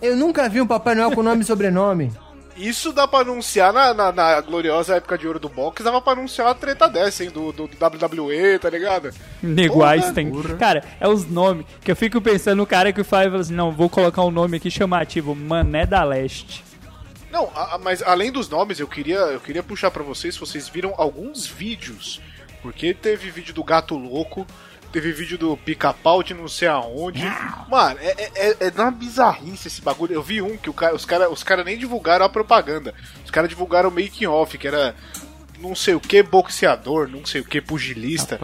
Eu 0.00 0.16
nunca 0.16 0.48
vi 0.48 0.60
um 0.60 0.66
Papai 0.66 0.94
Noel 0.94 1.10
com 1.12 1.22
nome 1.22 1.42
e 1.42 1.44
sobrenome. 1.44 2.12
Isso 2.58 2.92
dá 2.92 3.06
pra 3.06 3.20
anunciar 3.20 3.72
na, 3.72 3.94
na, 3.94 4.10
na 4.12 4.40
gloriosa 4.40 4.96
época 4.96 5.16
de 5.16 5.26
ouro 5.26 5.38
do 5.38 5.48
box, 5.48 5.82
dava 5.84 6.00
pra 6.00 6.12
anunciar 6.14 6.48
uma 6.48 6.54
treta 6.54 6.88
dessa, 6.88 7.22
hein? 7.24 7.30
Do, 7.30 7.52
do, 7.52 7.68
do 7.68 7.76
WWE, 8.22 8.58
tá 8.58 8.68
ligado? 8.68 9.10
Nego 9.42 9.74
Porra. 9.74 9.90
Einstein. 9.92 10.32
Cara, 10.58 10.82
é 11.00 11.06
os 11.08 11.24
nomes 11.26 11.64
que 11.80 11.90
eu 11.90 11.96
fico 11.96 12.20
pensando 12.20 12.56
no 12.58 12.66
cara 12.66 12.92
que 12.92 13.04
faz 13.04 13.32
assim, 13.32 13.54
não, 13.54 13.70
vou 13.72 13.88
colocar 13.88 14.22
um 14.24 14.30
nome 14.30 14.56
aqui 14.56 14.70
chamativo, 14.70 15.34
Mané 15.34 15.86
da 15.86 16.02
Leste. 16.02 16.64
Não, 17.30 17.50
a- 17.54 17.74
a- 17.74 17.78
mas 17.78 18.02
além 18.02 18.32
dos 18.32 18.48
nomes, 18.48 18.80
eu 18.80 18.88
queria, 18.88 19.18
eu 19.18 19.40
queria 19.40 19.62
puxar 19.62 19.90
pra 19.90 20.02
vocês 20.02 20.34
se 20.34 20.40
vocês 20.40 20.68
viram 20.68 20.94
alguns 20.96 21.46
vídeos. 21.46 22.20
Porque 22.60 22.92
teve 22.92 23.30
vídeo 23.30 23.54
do 23.54 23.62
Gato 23.62 23.94
Louco, 23.96 24.44
teve 24.92 25.12
vídeo 25.12 25.38
do 25.38 25.56
Pica-Pau 25.56 26.22
de 26.22 26.34
não 26.34 26.48
sei 26.48 26.68
aonde. 26.68 27.24
Mano, 27.68 27.98
é, 28.00 28.14
é, 28.34 28.48
é, 28.50 28.56
é 28.60 28.72
uma 28.76 28.90
bizarrice 28.90 29.68
esse 29.68 29.82
bagulho. 29.82 30.14
Eu 30.14 30.22
vi 30.22 30.40
um 30.40 30.56
que 30.56 30.70
o 30.70 30.72
cara, 30.72 30.94
os 30.94 31.04
caras 31.04 31.30
os 31.30 31.42
cara 31.42 31.64
nem 31.64 31.78
divulgaram 31.78 32.24
a 32.24 32.28
propaganda. 32.28 32.94
Os 33.24 33.30
caras 33.30 33.48
divulgaram 33.48 33.88
o 33.88 33.92
making 33.92 34.26
off, 34.26 34.56
que 34.56 34.66
era 34.66 34.94
não 35.60 35.74
sei 35.74 35.94
o 35.94 36.00
que 36.00 36.22
boxeador, 36.22 37.08
não 37.08 37.24
sei 37.24 37.40
o 37.40 37.44
que 37.44 37.60
pugilista. 37.60 38.40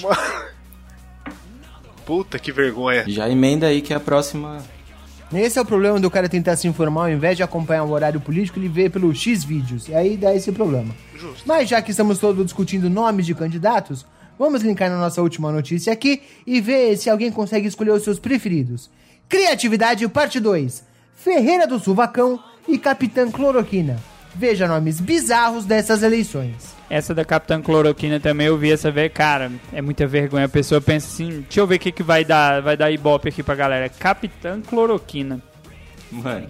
Mano, 0.00 0.16
Puta 2.10 2.40
que 2.40 2.50
vergonha. 2.50 3.04
Já 3.06 3.28
emenda 3.28 3.68
aí 3.68 3.80
que 3.80 3.92
é 3.92 3.96
a 3.96 4.00
próxima. 4.00 4.58
Esse 5.32 5.60
é 5.60 5.62
o 5.62 5.64
problema 5.64 6.00
do 6.00 6.10
cara 6.10 6.28
tentar 6.28 6.56
se 6.56 6.66
informar, 6.66 7.02
ao 7.02 7.10
invés 7.10 7.36
de 7.36 7.42
acompanhar 7.44 7.84
um 7.84 7.92
horário 7.92 8.20
político, 8.20 8.58
ele 8.58 8.68
vê 8.68 8.90
pelo 8.90 9.14
X 9.14 9.44
vídeos. 9.44 9.86
E 9.86 9.94
aí 9.94 10.16
dá 10.16 10.34
esse 10.34 10.50
problema. 10.50 10.92
Justo. 11.14 11.44
Mas 11.46 11.68
já 11.68 11.80
que 11.80 11.92
estamos 11.92 12.18
todos 12.18 12.44
discutindo 12.44 12.90
nomes 12.90 13.26
de 13.26 13.32
candidatos, 13.32 14.04
vamos 14.40 14.62
linkar 14.62 14.88
na 14.88 14.96
nossa 14.96 15.20
última 15.20 15.52
notícia 15.52 15.92
aqui 15.92 16.22
e 16.46 16.60
ver 16.62 16.96
se 16.96 17.10
alguém 17.10 17.30
consegue 17.30 17.68
escolher 17.68 17.90
os 17.92 18.02
seus 18.02 18.18
preferidos. 18.18 18.90
Criatividade, 19.28 20.08
parte 20.08 20.40
2. 20.40 20.82
Ferreira 21.14 21.66
do 21.66 21.78
Suvacão 21.78 22.42
e 22.66 22.78
Capitã 22.78 23.30
Cloroquina. 23.30 23.98
Veja 24.34 24.66
nomes 24.66 24.98
bizarros 24.98 25.64
dessas 25.66 26.02
eleições. 26.02 26.74
Essa 26.88 27.14
da 27.14 27.24
Capitã 27.24 27.60
Cloroquina 27.60 28.18
também 28.18 28.46
eu 28.46 28.56
vi 28.56 28.72
essa 28.72 28.90
vez, 28.90 29.12
cara, 29.12 29.52
é 29.72 29.82
muita 29.82 30.06
vergonha. 30.06 30.46
A 30.46 30.48
pessoa 30.48 30.80
pensa 30.80 31.06
assim, 31.08 31.40
deixa 31.42 31.60
eu 31.60 31.66
ver 31.66 31.74
o 31.76 31.78
que, 31.78 31.92
que 31.92 32.02
vai 32.02 32.24
dar, 32.24 32.62
vai 32.62 32.76
dar 32.76 32.90
ibope 32.90 33.28
aqui 33.28 33.42
pra 33.42 33.54
galera. 33.54 33.88
Capitã 33.88 34.60
Cloroquina. 34.62 35.42
Mano. 36.10 36.48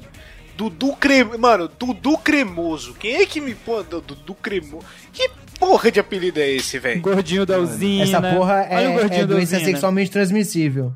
Dudu 0.56 0.94
Cremoso. 0.94 1.38
Mano, 1.38 1.70
Dudu 1.78 2.18
Cremoso. 2.18 2.94
Quem 2.94 3.16
é 3.16 3.26
que 3.26 3.40
me 3.40 3.54
põe 3.54 3.82
do- 3.84 4.00
Dudu 4.02 4.34
Cremoso? 4.34 4.84
Que 5.12 5.30
porra 5.60 5.92
de 5.92 6.00
apelido 6.00 6.40
é 6.40 6.48
esse, 6.50 6.78
velho? 6.78 7.00
Gordinho 7.00 7.46
da 7.46 7.58
usina. 7.58 8.02
Essa 8.02 8.20
porra 8.20 8.62
é, 8.62 8.76
Olha 8.78 8.90
o 8.90 8.92
gordinho 8.94 9.22
é 9.22 9.26
doença 9.26 9.56
usina. 9.56 9.70
sexualmente 9.70 10.10
transmissível. 10.10 10.92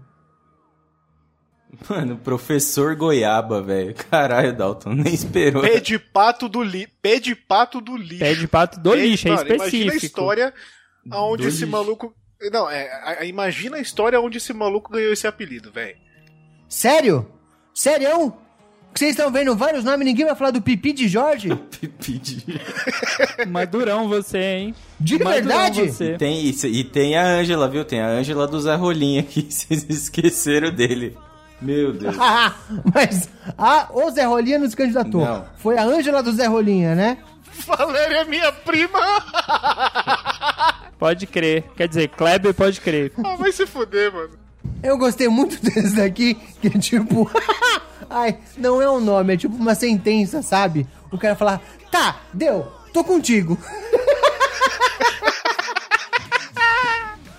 Mano, 1.88 2.16
professor 2.16 2.94
Goiaba, 2.94 3.60
velho. 3.60 3.94
Caralho, 4.10 4.56
Dalton, 4.56 4.94
nem 4.94 5.12
esperou. 5.12 5.62
Pé 5.62 5.80
de 5.80 5.98
pato 5.98 6.48
do 6.48 6.62
li... 6.62 6.86
Pé 7.02 7.18
de 7.18 7.34
pato 7.34 7.80
do 7.80 7.96
lixo. 7.96 8.18
Pé 8.20 8.34
de 8.34 8.46
pato 8.48 8.80
do 8.80 8.90
Pé- 8.90 8.96
lixo, 8.96 9.28
é 9.28 9.30
mano, 9.32 9.42
Imagina 9.42 9.62
a 9.64 9.66
específico. 9.66 10.06
história 10.06 10.54
aonde 11.10 11.42
Do 11.42 11.48
esse 11.48 11.58
lixo. 11.60 11.70
maluco. 11.70 12.14
Não, 12.52 12.70
é. 12.70 12.88
a- 12.90 13.16
a- 13.20 13.24
imagina 13.24 13.76
a 13.76 13.80
história 13.80 14.20
onde 14.20 14.38
esse 14.38 14.52
maluco 14.52 14.90
ganhou 14.92 15.12
esse 15.12 15.26
apelido, 15.26 15.70
velho. 15.72 15.96
Sério? 16.68 17.28
Sério? 17.74 18.34
Vocês 18.95 19.11
estão 19.11 19.30
vendo 19.30 19.57
vários 19.57 19.82
nomes, 19.82 20.07
ninguém 20.07 20.24
vai 20.24 20.36
falar 20.36 20.53
do 20.53 20.62
Pipi 20.62 20.92
de 20.92 21.09
Jorge? 21.09 21.49
Pipi 21.80 22.12
de... 22.18 22.45
Madurão 23.49 24.09
você, 24.09 24.38
hein? 24.38 24.74
De 25.01 25.14
Madurão 25.18 25.32
verdade? 25.34 25.82
você. 25.90 26.12
E 26.14 26.18
tem, 26.18 26.45
isso- 26.47 26.66
e 26.68 26.84
tem 26.84 27.16
a 27.16 27.24
Ângela, 27.26 27.68
viu? 27.68 27.84
Tem 27.84 28.01
a 28.01 28.07
Ângela 28.09 28.47
do 28.47 28.61
Zé 28.61 28.74
Rolinha 28.76 29.20
aqui, 29.22 29.42
vocês 29.51 29.84
esqueceram 29.88 30.70
dele. 30.70 31.16
Meu 31.61 31.92
Deus. 31.92 32.14
Mas 32.95 33.28
a, 33.59 33.88
o 33.92 34.11
Zé 34.11 34.24
Rolinha 34.24 34.59
não 34.59 34.68
se 34.70 34.76
candidatou. 34.76 35.24
Não. 35.24 35.45
Foi 35.57 35.76
a 35.76 35.82
Ângela 35.84 36.22
do 36.22 36.32
Zé 36.32 36.47
Rolinha, 36.47 36.95
né? 36.95 37.18
Valéria 37.66 38.18
é 38.18 38.24
minha 38.24 38.53
prima! 38.53 38.99
Pode 40.99 41.26
crer. 41.26 41.64
Quer 41.76 41.88
dizer, 41.88 42.09
Kleber 42.09 42.55
pode 42.55 42.80
crer. 42.80 43.12
Ah, 43.24 43.36
vai 43.36 43.53
se 43.53 43.66
fuder, 43.66 44.12
mano. 44.12 44.30
Eu 44.82 44.99
gostei 44.99 45.28
muito 45.28 45.61
desse 45.62 45.95
daqui, 45.97 46.34
que 46.61 46.68
é 46.68 46.70
tipo. 46.78 47.30
Ai, 48.09 48.36
não 48.57 48.80
é 48.80 48.90
um 48.90 49.00
nome, 49.00 49.34
é 49.34 49.36
tipo 49.36 49.55
uma 49.55 49.74
sentença, 49.74 50.42
sabe? 50.42 50.86
O 51.11 51.18
cara 51.18 51.34
falar, 51.34 51.61
tá, 51.90 52.20
deu, 52.32 52.66
tô 52.92 53.02
contigo. 53.05 53.59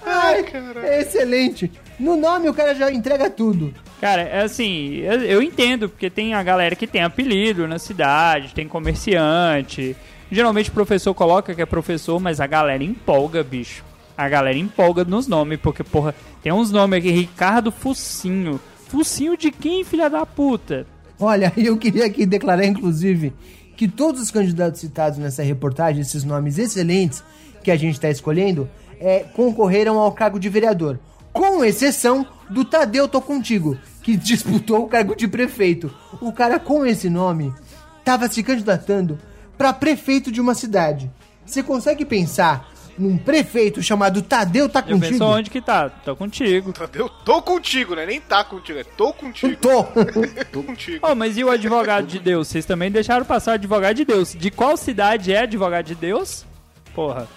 Ai, 0.05 0.45
é 0.83 1.01
excelente. 1.01 1.71
No 1.99 2.15
nome 2.17 2.49
o 2.49 2.53
cara 2.53 2.75
já 2.75 2.91
entrega 2.91 3.29
tudo. 3.29 3.73
Cara, 3.99 4.21
é 4.23 4.41
assim, 4.43 4.97
eu, 4.97 5.21
eu 5.21 5.41
entendo, 5.41 5.89
porque 5.89 6.09
tem 6.09 6.33
a 6.33 6.43
galera 6.43 6.75
que 6.75 6.85
tem 6.85 7.01
apelido 7.01 7.67
na 7.67 7.79
cidade, 7.79 8.53
tem 8.53 8.67
comerciante. 8.67 9.95
Geralmente 10.31 10.69
o 10.69 10.73
professor 10.73 11.13
coloca 11.13 11.55
que 11.55 11.61
é 11.61 11.65
professor, 11.65 12.19
mas 12.19 12.39
a 12.39 12.47
galera 12.47 12.83
empolga, 12.83 13.43
bicho. 13.43 13.83
A 14.17 14.27
galera 14.29 14.57
empolga 14.57 15.03
nos 15.03 15.27
nomes, 15.27 15.59
porque, 15.61 15.83
porra, 15.83 16.15
tem 16.41 16.51
uns 16.51 16.71
nomes 16.71 16.99
aqui, 16.99 17.11
Ricardo 17.11 17.71
Focinho. 17.71 18.59
Focinho 18.95 19.35
de 19.35 19.51
quem, 19.51 19.83
filha 19.83 20.09
da 20.09 20.25
puta? 20.25 20.87
Olha, 21.19 21.51
eu 21.57 21.75
queria 21.75 22.05
aqui 22.05 22.25
declarar, 22.25 22.63
inclusive, 22.63 23.33
que 23.75 23.89
todos 23.89 24.21
os 24.21 24.31
candidatos 24.31 24.79
citados 24.79 25.19
nessa 25.19 25.43
reportagem, 25.43 26.01
esses 26.01 26.23
nomes 26.23 26.57
excelentes 26.57 27.21
que 27.61 27.69
a 27.69 27.75
gente 27.75 27.95
está 27.95 28.09
escolhendo, 28.09 28.69
é, 28.97 29.25
concorreram 29.35 29.99
ao 29.99 30.13
cargo 30.13 30.39
de 30.39 30.47
vereador. 30.47 30.97
Com 31.33 31.61
exceção 31.65 32.25
do 32.49 32.63
Tadeu 32.63 33.05
Tô 33.05 33.19
Contigo, 33.19 33.77
que 34.01 34.15
disputou 34.15 34.85
o 34.85 34.87
cargo 34.87 35.13
de 35.13 35.27
prefeito. 35.27 35.93
O 36.21 36.31
cara 36.31 36.57
com 36.57 36.85
esse 36.85 37.09
nome 37.09 37.53
estava 37.99 38.29
se 38.29 38.41
candidatando 38.41 39.19
para 39.57 39.73
prefeito 39.73 40.31
de 40.31 40.39
uma 40.39 40.55
cidade. 40.55 41.11
Você 41.45 41.61
consegue 41.61 42.05
pensar 42.05 42.71
num 42.97 43.17
prefeito 43.17 43.81
chamado 43.83 44.21
Tadeu 44.21 44.69
Tá 44.69 44.79
Eu 44.87 44.99
penso 44.99 45.13
Contigo? 45.13 45.25
onde 45.25 45.49
que 45.49 45.61
tá? 45.61 45.89
Tô 45.89 46.15
contigo. 46.15 46.73
Eu 46.93 47.09
tô 47.09 47.41
contigo, 47.41 47.95
né? 47.95 48.05
Nem 48.05 48.21
tá 48.21 48.43
contigo, 48.43 48.79
é 48.79 48.83
tô 48.83 49.13
contigo. 49.13 49.55
Tô. 49.57 49.83
tô 50.51 50.63
contigo. 50.63 51.05
Oh, 51.09 51.15
mas 51.15 51.37
e 51.37 51.43
o 51.43 51.49
advogado 51.49 52.07
de 52.07 52.19
Deus? 52.19 52.47
Vocês 52.47 52.65
também 52.65 52.91
deixaram 52.91 53.25
passar 53.25 53.51
o 53.51 53.53
advogado 53.55 53.95
de 53.95 54.05
Deus. 54.05 54.33
De 54.33 54.49
qual 54.49 54.77
cidade 54.77 55.33
é 55.33 55.39
advogado 55.39 55.85
de 55.85 55.95
Deus? 55.95 56.45
Porra. 56.93 57.27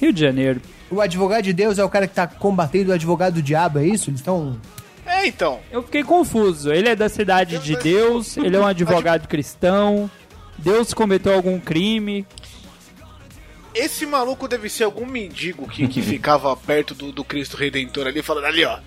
Rio 0.00 0.12
de 0.12 0.20
Janeiro. 0.20 0.60
O 0.90 1.00
advogado 1.00 1.42
de 1.42 1.52
Deus 1.52 1.78
é 1.78 1.84
o 1.84 1.88
cara 1.88 2.06
que 2.06 2.14
tá 2.14 2.26
combatendo 2.26 2.90
o 2.90 2.94
advogado 2.94 3.34
do 3.34 3.42
diabo, 3.42 3.78
é 3.78 3.86
isso? 3.86 4.10
Eles 4.10 4.20
estão. 4.20 4.56
É, 5.04 5.26
então. 5.26 5.60
Eu 5.70 5.82
fiquei 5.82 6.02
confuso. 6.02 6.72
Ele 6.72 6.88
é 6.88 6.96
da 6.96 7.08
cidade 7.08 7.58
de 7.58 7.76
Deus, 7.76 8.36
ele 8.36 8.56
é 8.56 8.60
um 8.60 8.66
advogado 8.66 9.26
cristão. 9.28 10.10
Deus 10.58 10.94
cometeu 10.94 11.34
algum 11.34 11.58
crime. 11.58 12.26
Esse 13.76 14.06
maluco 14.06 14.48
deve 14.48 14.70
ser 14.70 14.84
algum 14.84 15.04
mendigo 15.04 15.68
que, 15.68 15.86
que 15.86 16.00
ficava 16.02 16.56
perto 16.56 16.94
do, 16.94 17.12
do 17.12 17.22
Cristo 17.22 17.56
Redentor 17.56 18.06
ali, 18.06 18.22
falando 18.22 18.46
ali, 18.46 18.64
ó. 18.64 18.78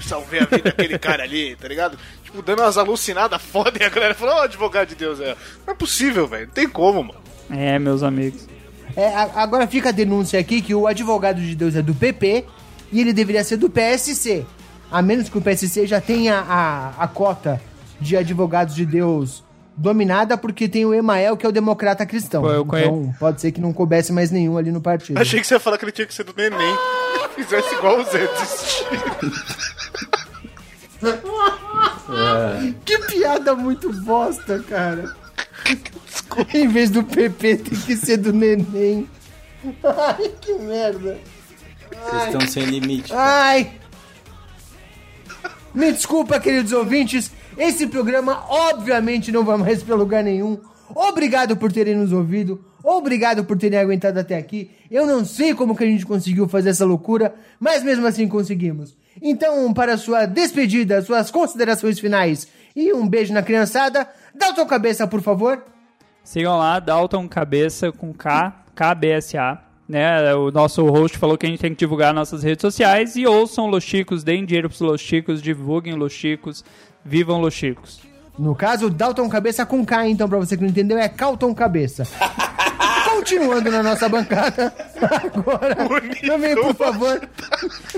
Salvei 0.00 0.38
a 0.38 0.44
vida 0.44 0.62
daquele 0.62 0.96
cara 0.98 1.24
ali, 1.24 1.56
tá 1.56 1.66
ligado? 1.66 1.98
Tipo, 2.22 2.40
dando 2.40 2.62
umas 2.62 2.78
alucinadas 2.78 3.42
foda 3.42 3.72
e 3.80 3.84
a 3.84 3.88
galera 3.88 4.14
falou, 4.14 4.36
ó, 4.36 4.42
advogado 4.42 4.90
de 4.90 4.94
Deus, 4.94 5.18
é. 5.18 5.36
Não 5.66 5.72
é 5.72 5.76
possível, 5.76 6.26
velho. 6.28 6.46
Não 6.46 6.54
tem 6.54 6.68
como, 6.68 7.02
mano. 7.02 7.20
É, 7.50 7.78
meus 7.78 8.02
amigos. 8.02 8.46
É, 8.94 9.12
agora 9.14 9.66
fica 9.66 9.88
a 9.88 9.92
denúncia 9.92 10.38
aqui 10.38 10.62
que 10.62 10.74
o 10.74 10.86
advogado 10.86 11.40
de 11.40 11.54
Deus 11.54 11.74
é 11.74 11.82
do 11.82 11.94
PP 11.94 12.44
e 12.92 13.00
ele 13.00 13.12
deveria 13.12 13.42
ser 13.42 13.56
do 13.56 13.68
PSC. 13.68 14.46
A 14.90 15.02
menos 15.02 15.28
que 15.28 15.36
o 15.36 15.42
PSC 15.42 15.86
já 15.86 16.00
tenha 16.00 16.38
a, 16.38 16.90
a 16.96 17.08
cota 17.08 17.60
de 18.00 18.16
advogados 18.16 18.74
de 18.74 18.86
Deus 18.86 19.42
dominada, 19.78 20.36
porque 20.36 20.68
tem 20.68 20.84
o 20.84 20.92
Emael, 20.92 21.36
que 21.36 21.46
é 21.46 21.48
o 21.48 21.52
democrata 21.52 22.04
cristão. 22.04 22.42
Pô, 22.42 22.50
eu 22.50 22.64
conhe- 22.64 22.84
Então 22.84 23.14
pode 23.18 23.40
ser 23.40 23.52
que 23.52 23.60
não 23.60 23.72
coubesse 23.72 24.12
mais 24.12 24.30
nenhum 24.30 24.58
ali 24.58 24.70
no 24.72 24.80
partido. 24.80 25.18
Achei 25.18 25.40
que 25.40 25.46
você 25.46 25.54
ia 25.54 25.60
falar 25.60 25.78
que 25.78 25.84
ele 25.84 25.92
tinha 25.92 26.06
que 26.06 26.12
ser 26.14 26.24
do 26.24 26.34
neném. 26.36 26.76
Fizesse 27.36 27.74
igual 27.76 28.00
o 28.00 28.04
Zé 28.04 28.26
desistir. 28.26 28.84
Que 32.84 32.98
piada 32.98 33.54
muito 33.54 33.92
bosta, 34.02 34.58
cara. 34.68 35.14
Em 36.54 36.68
vez 36.68 36.90
do 36.90 37.02
PP, 37.04 37.56
tem 37.58 37.78
que 37.80 37.96
ser 37.96 38.16
do 38.16 38.32
neném. 38.32 39.08
Ai, 39.84 40.28
que 40.40 40.52
merda. 40.54 41.18
Vocês 42.10 42.24
estão 42.24 42.40
sem 42.48 42.64
limite. 42.64 43.12
Ai! 43.12 43.72
Me 45.74 45.92
desculpa, 45.92 46.40
queridos 46.40 46.72
ouvintes. 46.72 47.30
Esse 47.58 47.88
programa, 47.88 48.44
obviamente, 48.48 49.32
não 49.32 49.44
vai 49.44 49.56
mais 49.56 49.82
pra 49.82 49.96
lugar 49.96 50.22
nenhum. 50.22 50.58
Obrigado 50.94 51.56
por 51.56 51.72
terem 51.72 51.96
nos 51.96 52.12
ouvido. 52.12 52.64
Obrigado 52.84 53.44
por 53.44 53.58
terem 53.58 53.78
aguentado 53.78 54.20
até 54.20 54.36
aqui. 54.36 54.70
Eu 54.88 55.04
não 55.04 55.24
sei 55.24 55.52
como 55.52 55.76
que 55.76 55.82
a 55.82 55.86
gente 55.86 56.06
conseguiu 56.06 56.48
fazer 56.48 56.70
essa 56.70 56.84
loucura, 56.84 57.34
mas 57.58 57.82
mesmo 57.82 58.06
assim 58.06 58.28
conseguimos. 58.28 58.96
Então, 59.20 59.74
para 59.74 59.98
sua 59.98 60.24
despedida, 60.24 61.02
suas 61.02 61.30
considerações 61.32 61.98
finais 61.98 62.46
e 62.76 62.92
um 62.92 63.08
beijo 63.08 63.34
na 63.34 63.42
criançada, 63.42 64.08
tua 64.54 64.64
cabeça, 64.64 65.06
por 65.06 65.20
favor. 65.20 65.62
Sigam 66.22 66.58
lá, 66.58 66.78
Dalton 66.78 67.28
Cabeça 67.28 67.90
com 67.90 68.12
K, 68.14 68.64
KBSA. 68.74 69.60
Né? 69.88 70.34
O 70.34 70.50
nosso 70.50 70.84
host 70.86 71.16
falou 71.18 71.36
que 71.36 71.46
a 71.46 71.48
gente 71.48 71.60
tem 71.60 71.72
que 71.72 71.78
divulgar 71.78 72.12
nossas 72.12 72.42
redes 72.42 72.60
sociais 72.60 73.16
e 73.16 73.26
ouçam 73.26 73.66
Los 73.66 73.82
Chicos, 73.82 74.22
deem 74.22 74.44
dinheiro 74.44 74.68
pros 74.68 74.80
Los 74.80 75.00
Chicos, 75.00 75.40
divulguem 75.40 75.94
Los 75.94 76.12
Chicos, 76.12 76.62
vivam 77.08 77.40
Los 77.40 77.54
Chicos. 77.54 78.00
No 78.38 78.54
caso, 78.54 78.88
Dalton 78.88 79.28
Cabeça 79.28 79.66
com 79.66 79.84
K, 79.84 80.08
então, 80.08 80.28
pra 80.28 80.38
você 80.38 80.56
que 80.56 80.62
não 80.62 80.70
entendeu, 80.70 80.98
é 80.98 81.08
Calton 81.08 81.54
Cabeça. 81.54 82.06
Continuando 83.10 83.70
na 83.70 83.82
nossa 83.82 84.08
bancada, 84.08 84.72
agora, 85.00 85.74
também, 86.24 86.54
por 86.54 86.74
favor, 86.74 87.28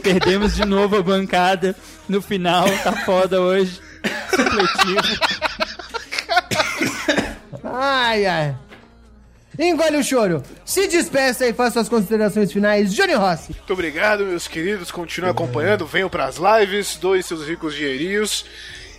Perdemos 0.02 0.54
de 0.54 0.64
novo 0.64 0.96
a 0.96 1.02
bancada 1.02 1.76
no 2.08 2.22
final, 2.22 2.66
tá 2.82 2.92
foda 3.04 3.40
hoje. 3.40 3.80
Supletivo. 4.30 5.20
Ai, 7.62 8.26
ai. 8.26 8.56
Engole 9.58 9.98
o 9.98 10.02
choro. 10.02 10.42
Se 10.64 10.88
despeça 10.88 11.46
e 11.46 11.52
faça 11.52 11.74
suas 11.74 11.88
considerações 11.88 12.50
finais. 12.50 12.94
Johnny 12.94 13.12
Rossi. 13.12 13.52
Muito 13.52 13.72
obrigado, 13.74 14.24
meus 14.24 14.48
queridos. 14.48 14.90
Continuem 14.90 15.30
acompanhando. 15.30 15.84
Venham 15.84 16.08
pras 16.08 16.36
lives, 16.38 16.96
doem 16.96 17.20
seus 17.20 17.46
ricos 17.46 17.74
dinheirinhos. 17.74 18.46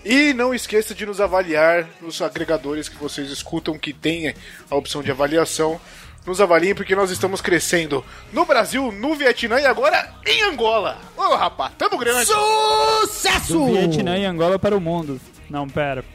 E 0.04 0.34
não 0.34 0.54
esqueça 0.54 0.96
de 0.96 1.06
nos 1.06 1.22
avaliar 1.22 1.88
nos 2.02 2.22
agregadores 2.22 2.90
que 2.90 2.98
vocês 2.98 3.30
escutam 3.30 3.78
que 3.78 3.94
tem 3.94 4.34
a 4.70 4.76
opção 4.76 5.04
de 5.04 5.12
avaliação. 5.12 5.80
Nos 6.26 6.40
avaliem 6.40 6.76
porque 6.76 6.96
nós 6.96 7.10
estamos 7.10 7.42
crescendo 7.42 8.06
no 8.32 8.46
Brasil, 8.46 8.92
no 8.92 9.16
Vietnã 9.16 9.60
e 9.60 9.66
agora 9.66 10.14
em 10.26 10.44
Angola. 10.44 11.00
Ô, 11.18 11.36
rapaz, 11.36 11.74
tamo 11.78 11.98
grande. 11.98 12.26
Sucesso! 12.28 13.54
Do 13.54 13.66
Vietnã 13.68 14.18
e 14.18 14.26
Angola 14.26 14.60
para 14.60 14.78
o 14.78 14.82
mundo. 14.82 15.20
Não, 15.50 15.68
pera. 15.68 16.06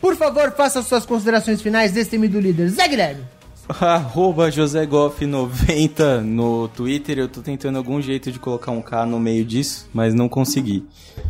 Por 0.00 0.16
favor, 0.16 0.52
faça 0.52 0.82
suas 0.82 1.04
considerações 1.04 1.60
finais 1.60 1.92
desse 1.92 2.10
temido 2.10 2.40
líder. 2.40 2.68
Zé 2.70 2.88
Guilherme. 2.88 3.24
Arroba 3.80 4.50
José 4.50 4.84
Goff 4.86 5.24
90 5.24 6.20
no 6.22 6.68
Twitter. 6.68 7.18
Eu 7.18 7.28
tô 7.28 7.40
tentando 7.40 7.76
algum 7.76 8.00
jeito 8.00 8.32
de 8.32 8.38
colocar 8.38 8.72
um 8.72 8.82
K 8.82 9.06
no 9.06 9.20
meio 9.20 9.44
disso, 9.44 9.88
mas 9.92 10.14
não 10.14 10.28
consegui. 10.28 10.86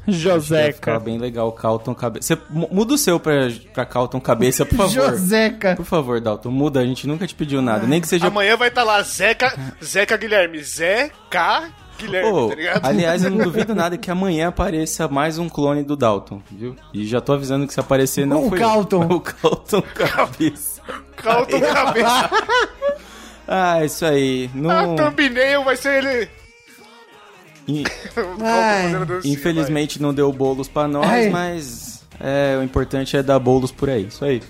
Joseca. 0.06 0.98
bem 0.98 1.18
legal, 1.18 1.52
Calton 1.52 1.94
Cabeça. 1.94 2.34
Você 2.34 2.42
muda 2.50 2.94
o 2.94 2.98
seu 2.98 3.20
pra, 3.20 3.50
pra 3.72 3.84
Calton 3.84 4.20
Cabeça, 4.20 4.64
por 4.64 4.76
favor. 4.76 4.92
Joseca. 4.92 5.76
Por 5.76 5.84
favor, 5.84 6.20
Dalton, 6.20 6.50
muda. 6.50 6.80
A 6.80 6.84
gente 6.84 7.06
nunca 7.06 7.26
te 7.26 7.34
pediu 7.34 7.60
nada. 7.60 7.86
Nem 7.86 8.00
que 8.00 8.08
seja. 8.08 8.26
Amanhã 8.26 8.56
vai 8.56 8.68
estar 8.68 8.84
lá 8.84 9.02
Zeca, 9.02 9.52
Zeca 9.82 10.16
Guilherme. 10.16 10.62
Zé 10.62 11.10
K 11.30 11.70
Guilherme, 12.00 12.30
Pô, 12.30 12.48
tá 12.48 12.54
ligado? 12.54 12.84
aliás, 12.86 13.24
eu 13.24 13.30
não 13.30 13.38
duvido 13.44 13.74
nada 13.74 13.96
que 13.98 14.10
amanhã 14.10 14.48
apareça 14.48 15.06
mais 15.08 15.38
um 15.38 15.48
clone 15.48 15.82
do 15.82 15.96
Dalton, 15.96 16.40
viu? 16.50 16.74
E 16.94 17.06
já 17.06 17.20
tô 17.20 17.32
avisando 17.32 17.66
que 17.66 17.74
se 17.74 17.80
aparecer 17.80 18.26
não 18.26 18.46
O 18.46 18.48
foi 18.48 18.58
Calton. 18.58 19.06
o 19.10 19.20
Calton 19.20 19.82
Cabeça. 19.82 20.80
Calton 21.16 21.60
Cabeça. 21.60 22.30
Ah, 23.52 23.84
isso 23.84 24.04
aí. 24.04 24.48
A 24.54 24.56
Não... 24.56 24.94
thumbnail 24.94 25.64
vai 25.64 25.74
ser 25.76 26.04
ele. 26.04 26.28
In- 27.66 27.82
Infelizmente 29.24 30.00
não 30.00 30.14
deu 30.14 30.32
bolos 30.32 30.68
pra 30.68 30.86
nós, 30.86 31.04
Ai. 31.08 31.28
mas 31.30 32.06
é, 32.20 32.56
o 32.56 32.62
importante 32.62 33.16
é 33.16 33.22
dar 33.24 33.40
bolos 33.40 33.72
por 33.72 33.90
aí. 33.90 34.06
Isso 34.06 34.24
aí. 34.24 34.40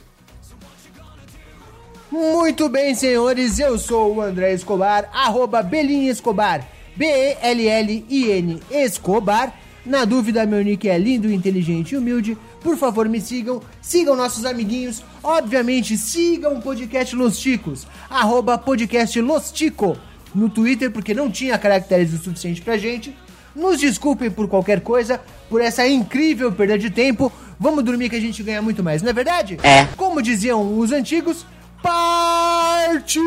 Muito 2.10 2.68
bem, 2.68 2.94
senhores, 2.94 3.58
eu 3.58 3.78
sou 3.78 4.16
o 4.16 4.20
André 4.20 4.52
Escobar, 4.52 5.08
arroba 5.14 5.62
Belin 5.62 6.06
Escobar, 6.08 6.66
B-E-L-L-I-N 6.96 8.60
Escobar, 8.70 9.54
Na 9.84 10.04
dúvida, 10.04 10.44
meu 10.44 10.62
nick 10.62 10.88
é 10.88 10.98
lindo, 10.98 11.32
inteligente 11.32 11.92
e 11.92 11.96
humilde. 11.96 12.36
Por 12.62 12.76
favor, 12.76 13.08
me 13.08 13.20
sigam. 13.20 13.62
Sigam 13.80 14.14
nossos 14.14 14.44
amiguinhos. 14.44 15.02
Obviamente, 15.22 15.96
sigam 15.96 16.58
o 16.58 16.62
podcast 16.62 17.16
Los 17.16 17.38
Ticos. 17.38 17.86
Arroba 18.08 18.58
podcast 18.58 19.18
Los 19.20 19.50
Tico 19.50 19.96
no 20.34 20.48
Twitter, 20.48 20.90
porque 20.90 21.14
não 21.14 21.30
tinha 21.30 21.58
caracteres 21.58 22.12
o 22.12 22.18
suficiente 22.18 22.60
pra 22.60 22.76
gente. 22.76 23.16
Nos 23.54 23.80
desculpem 23.80 24.30
por 24.30 24.48
qualquer 24.48 24.80
coisa, 24.80 25.20
por 25.48 25.60
essa 25.60 25.86
incrível 25.88 26.52
perda 26.52 26.78
de 26.78 26.90
tempo. 26.90 27.32
Vamos 27.58 27.82
dormir 27.84 28.08
que 28.08 28.16
a 28.16 28.20
gente 28.20 28.42
ganha 28.42 28.62
muito 28.62 28.82
mais, 28.82 29.02
não 29.02 29.10
é 29.10 29.12
verdade? 29.12 29.58
É. 29.62 29.84
Como 29.96 30.22
diziam 30.22 30.78
os 30.78 30.92
antigos, 30.92 31.44
partiu! 31.82 33.20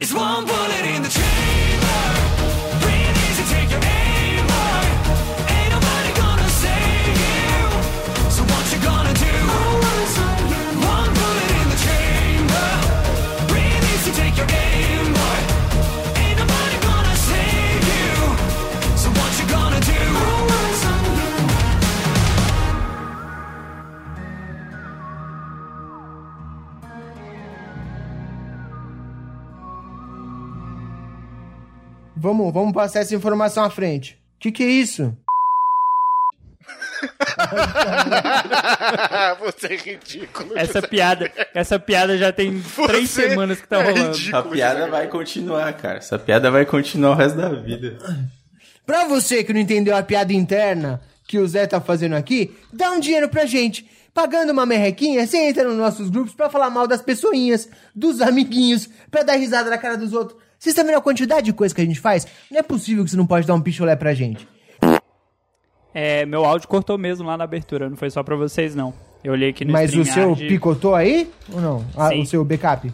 It's 0.00 0.12
one 0.12 0.44
bullet 0.44 0.86
in 0.86 1.02
the 1.02 1.08
chamber. 1.08 1.33
Vamos, 32.24 32.52
vamos 32.54 32.72
passar 32.72 33.00
essa 33.00 33.14
informação 33.14 33.62
à 33.62 33.68
frente. 33.68 34.18
Que 34.40 34.50
que 34.50 34.62
é 34.62 34.66
isso? 34.66 35.14
Você 39.40 39.66
é 39.66 39.76
ridículo. 39.76 40.56
Essa 40.56 40.80
piada, 40.80 41.30
essa 41.52 41.78
piada 41.78 42.16
já 42.16 42.32
tem 42.32 42.62
três 42.86 43.10
semanas 43.10 43.60
que 43.60 43.68
tá 43.68 43.80
é 43.80 43.92
rolando. 43.92 44.16
Essa 44.16 44.42
piada 44.42 44.88
vai 44.88 45.06
continuar, 45.06 45.70
cara. 45.74 45.98
Essa 45.98 46.18
piada 46.18 46.50
vai 46.50 46.64
continuar 46.64 47.10
o 47.10 47.14
resto 47.14 47.36
da 47.36 47.50
vida. 47.50 47.98
Pra 48.86 49.04
você 49.04 49.44
que 49.44 49.52
não 49.52 49.60
entendeu 49.60 49.94
a 49.94 50.02
piada 50.02 50.32
interna 50.32 51.02
que 51.28 51.38
o 51.38 51.46
Zé 51.46 51.66
tá 51.66 51.78
fazendo 51.78 52.14
aqui, 52.14 52.56
dá 52.72 52.90
um 52.92 53.00
dinheiro 53.00 53.28
pra 53.28 53.44
gente. 53.44 53.86
Pagando 54.14 54.50
uma 54.50 54.64
merrequinha, 54.64 55.26
você 55.26 55.36
entra 55.36 55.64
nos 55.64 55.76
nossos 55.76 56.08
grupos 56.08 56.32
pra 56.32 56.48
falar 56.48 56.70
mal 56.70 56.86
das 56.86 57.02
pessoinhas, 57.02 57.68
dos 57.94 58.22
amiguinhos, 58.22 58.88
pra 59.10 59.22
dar 59.22 59.34
risada 59.34 59.68
na 59.68 59.76
cara 59.76 59.98
dos 59.98 60.14
outros. 60.14 60.42
Vocês 60.64 60.72
estão 60.72 60.86
vendo 60.86 60.96
a 60.96 61.00
quantidade 61.02 61.44
de 61.44 61.52
coisa 61.52 61.74
que 61.74 61.82
a 61.82 61.84
gente 61.84 62.00
faz? 62.00 62.26
Não 62.50 62.58
é 62.58 62.62
possível 62.62 63.04
que 63.04 63.10
você 63.10 63.18
não 63.18 63.26
pode 63.26 63.46
dar 63.46 63.52
um 63.52 63.60
picholé 63.60 63.94
pra 63.94 64.14
gente. 64.14 64.48
É, 65.92 66.24
meu 66.24 66.42
áudio 66.42 66.66
cortou 66.66 66.96
mesmo 66.96 67.26
lá 67.26 67.36
na 67.36 67.44
abertura, 67.44 67.90
não 67.90 67.98
foi 67.98 68.08
só 68.08 68.22
pra 68.22 68.34
vocês, 68.34 68.74
não. 68.74 68.94
Eu 69.22 69.32
olhei 69.34 69.50
aqui 69.50 69.62
no 69.62 69.72
Mas 69.72 69.90
o 69.90 69.96
seu 69.96 70.02
StreamYard. 70.04 70.48
picotou 70.48 70.94
aí? 70.94 71.30
Ou 71.52 71.60
não? 71.60 71.84
Ah, 71.94 72.14
o 72.14 72.24
seu 72.24 72.42
backup? 72.46 72.90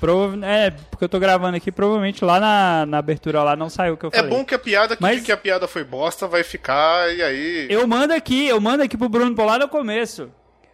Prova... 0.00 0.36
É, 0.44 0.70
porque 0.72 1.04
eu 1.04 1.08
tô 1.08 1.20
gravando 1.20 1.56
aqui, 1.56 1.70
provavelmente 1.70 2.24
lá 2.24 2.40
na, 2.40 2.86
na 2.86 2.98
abertura 2.98 3.40
lá 3.44 3.54
não 3.54 3.70
saiu 3.70 3.94
o 3.94 3.96
que 3.96 4.04
eu 4.04 4.10
É 4.12 4.16
falei. 4.16 4.30
bom 4.30 4.44
que 4.44 4.54
a 4.56 4.58
piada 4.58 4.96
que, 4.96 5.02
Mas- 5.02 5.22
que 5.22 5.30
a 5.30 5.36
piada 5.36 5.68
foi 5.68 5.84
bosta 5.84 6.26
vai 6.26 6.42
ficar 6.42 7.08
e 7.14 7.22
aí. 7.22 7.66
Eu 7.70 7.86
mando 7.86 8.12
aqui, 8.12 8.48
eu 8.48 8.60
mando 8.60 8.82
aqui 8.82 8.96
pro 8.96 9.08
Bruno 9.08 9.32
Polar 9.36 9.60
no 9.60 9.68
começo. 9.68 10.28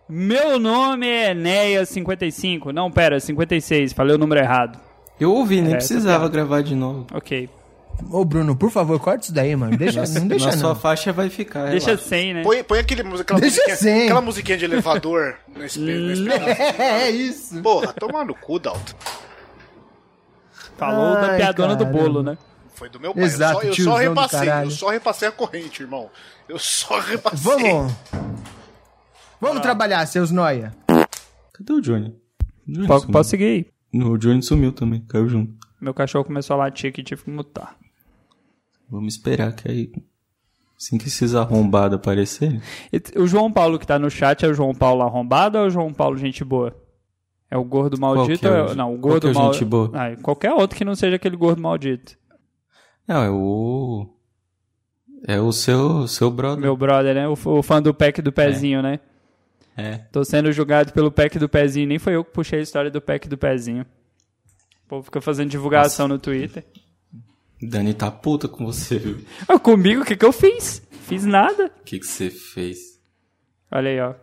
Meu 0.09 0.59
nome 0.59 1.07
é 1.07 1.35
Enéas55. 1.35 2.73
Não, 2.73 2.91
pera, 2.91 3.21
56, 3.21 3.93
falei 3.93 4.17
o 4.17 4.19
número 4.19 4.41
errado. 4.41 4.88
Eu 5.21 5.33
ouvi, 5.33 5.61
nem 5.61 5.73
É, 5.75 5.77
precisava 5.77 6.19
piada. 6.21 6.29
gravar 6.33 6.63
de 6.63 6.75
novo. 6.75 7.07
Ok. 7.13 7.49
Ô, 8.13 8.25
Bruno, 8.25 8.55
por 8.55 8.71
favor, 8.71 8.99
corta 9.01 9.25
isso 9.25 9.35
daí, 9.35 9.57
mano. 9.57 9.77
Deixa, 9.77 9.99
Nossa, 10.01 10.21
não 10.21 10.29
deixa 10.29 10.47
na 10.47 10.53
não. 10.53 10.59
sua 10.61 10.75
faixa 10.77 11.13
vai 11.13 11.29
ficar. 11.29 11.71
Deixa 11.71 11.87
relaxa. 11.87 12.09
sem, 12.09 12.33
né? 12.35 12.43
Põe, 12.45 12.63
põe 12.63 12.79
aquele, 12.79 13.03
música- 13.03 13.35
aquela, 13.35 13.41
Deixa 13.41 13.57
musiquinha, 13.57 13.77
sem. 13.77 14.05
aquela 14.05 14.21
musiquinha 14.21 14.57
de 14.57 14.65
elevador 14.67 15.35
nesse, 15.57 15.81
nesse 15.81 16.23
pedaço. 16.29 16.63
É 16.81 17.11
isso. 17.11 17.61
Porra, 17.61 17.93
tomar 17.93 18.25
no 18.25 18.35
cu, 18.37 18.61
Dalton. 18.61 18.95
Falou 20.77 21.15
da 21.15 21.33
Ai, 21.33 21.37
piadona 21.39 21.75
do 21.75 21.85
caramba. 21.85 22.03
bolo, 22.05 22.23
né? 22.23 22.39
Foi 22.75 22.89
do 22.89 23.01
meu 23.01 23.13
pai. 23.13 23.25
Exato, 23.25 23.55
eu 23.55 23.61
só, 23.61 23.67
eu 23.67 23.73
só 23.73 23.75
tiozão 23.75 23.95
do 23.95 23.99
repassei, 24.21 24.39
caralho. 24.49 24.67
eu 24.67 24.71
só 24.71 24.89
repassei 24.91 25.29
a 25.29 25.33
corrente, 25.33 25.83
irmão. 25.83 26.09
Eu 26.49 26.59
só 26.61 27.01
repassei. 27.01 27.39
Vamos. 27.53 27.93
Vamos 29.41 29.61
trabalhar, 29.63 30.07
seus 30.07 30.31
noia. 30.31 30.73
Cadê 31.53 31.73
o 31.73 31.81
Johnny? 31.81 32.15
Johnny 32.67 32.87
sumiu. 32.87 33.11
posso 33.13 33.31
seguir 33.31 33.45
aí. 33.45 33.67
No, 33.93 34.11
o 34.13 34.19
Johnny 34.19 34.43
sumiu 34.43 34.73
também, 34.73 35.01
caiu 35.09 35.29
junto. 35.29 35.55
Meu 35.81 35.95
cachorro 35.95 36.25
começou 36.25 36.55
a 36.55 36.59
latir 36.59 36.91
aqui 36.91 37.01
e 37.01 37.05
tive 37.05 37.23
que 37.25 37.31
mutar. 37.31 37.77
Vamos 38.91 39.15
esperar 39.15 39.53
que 39.55 39.69
aí. 39.71 39.93
Assim 40.77 40.97
que 40.99 41.09
esses 41.09 41.35
arrombados 41.35 41.97
aparecerem. 41.97 42.61
O 43.17 43.27
João 43.27 43.53
Paulo 43.53 43.79
que 43.79 43.87
tá 43.87 43.99
no 43.99 44.11
chat 44.11 44.45
é 44.45 44.49
o 44.49 44.55
João 44.55 44.75
Paulo 44.75 45.03
arrombado 45.03 45.59
ou 45.59 45.65
é 45.65 45.67
o 45.67 45.71
João 45.71 45.93
Paulo 45.93 46.17
gente 46.17 46.45
boa? 46.45 46.75
É 47.51 47.57
o 47.57 47.65
gordo 47.65 47.99
maldito? 47.99 48.41
que 48.41 48.47
é 48.47 48.63
o- 48.63 48.75
Não, 48.75 48.95
o 48.95 48.99
qual 48.99 49.13
gordo 49.13 49.21
que 49.23 49.27
é 49.29 49.31
o 49.31 49.35
mal- 49.35 49.53
gente 49.53 49.65
boa? 49.65 49.91
Ah, 49.95 50.17
qualquer 50.23 50.53
outro 50.53 50.77
que 50.77 50.85
não 50.85 50.95
seja 50.95 51.17
aquele 51.17 51.37
gordo 51.37 51.61
maldito. 51.63 52.17
Não, 53.07 53.23
é 53.23 53.31
o. 53.31 54.07
É 55.27 55.41
o 55.41 55.51
seu, 55.51 56.07
seu 56.07 56.31
brother. 56.31 56.61
Meu 56.61 56.77
brother, 56.77 57.15
né? 57.15 57.27
O, 57.29 57.33
o 57.33 57.63
fã 57.63 57.83
do 57.83 57.93
pack 57.93 58.23
do 58.23 58.31
pezinho, 58.31 58.81
né? 58.83 59.01
É. 59.81 59.99
Tô 60.11 60.25
sendo 60.25 60.51
julgado 60.51 60.93
pelo 60.93 61.11
pack 61.13 61.39
do 61.39 61.49
pezinho. 61.49 61.87
Nem 61.87 61.99
foi 62.01 62.17
eu 62.17 62.25
que 62.25 62.33
puxei 62.33 62.59
a 62.59 62.63
história 62.63 62.91
do 62.91 63.01
pack 63.01 63.29
do 63.29 63.39
pezinho. 63.39 63.83
O 64.85 64.89
povo 64.89 65.05
fica 65.05 65.21
fazendo 65.21 65.51
divulgação 65.51 66.09
no 66.09 66.19
Twitter. 66.19 66.67
Dani 67.63 67.95
tá 67.95 68.11
puta 68.11 68.49
com 68.49 68.67
você, 68.67 68.99
viu? 68.99 69.19
Ah, 69.47 69.59
comigo, 69.59 70.03
o 70.03 70.05
que 70.05 70.17
que 70.17 70.25
eu 70.25 70.33
fiz? 70.33 70.83
Fiz 71.07 71.25
nada. 71.25 71.67
O 71.81 71.85
que 71.85 71.99
que 72.01 72.07
você 72.07 72.29
fez? 72.29 72.79
Olha 73.71 73.91
aí, 73.91 74.01
ó. 74.01 74.15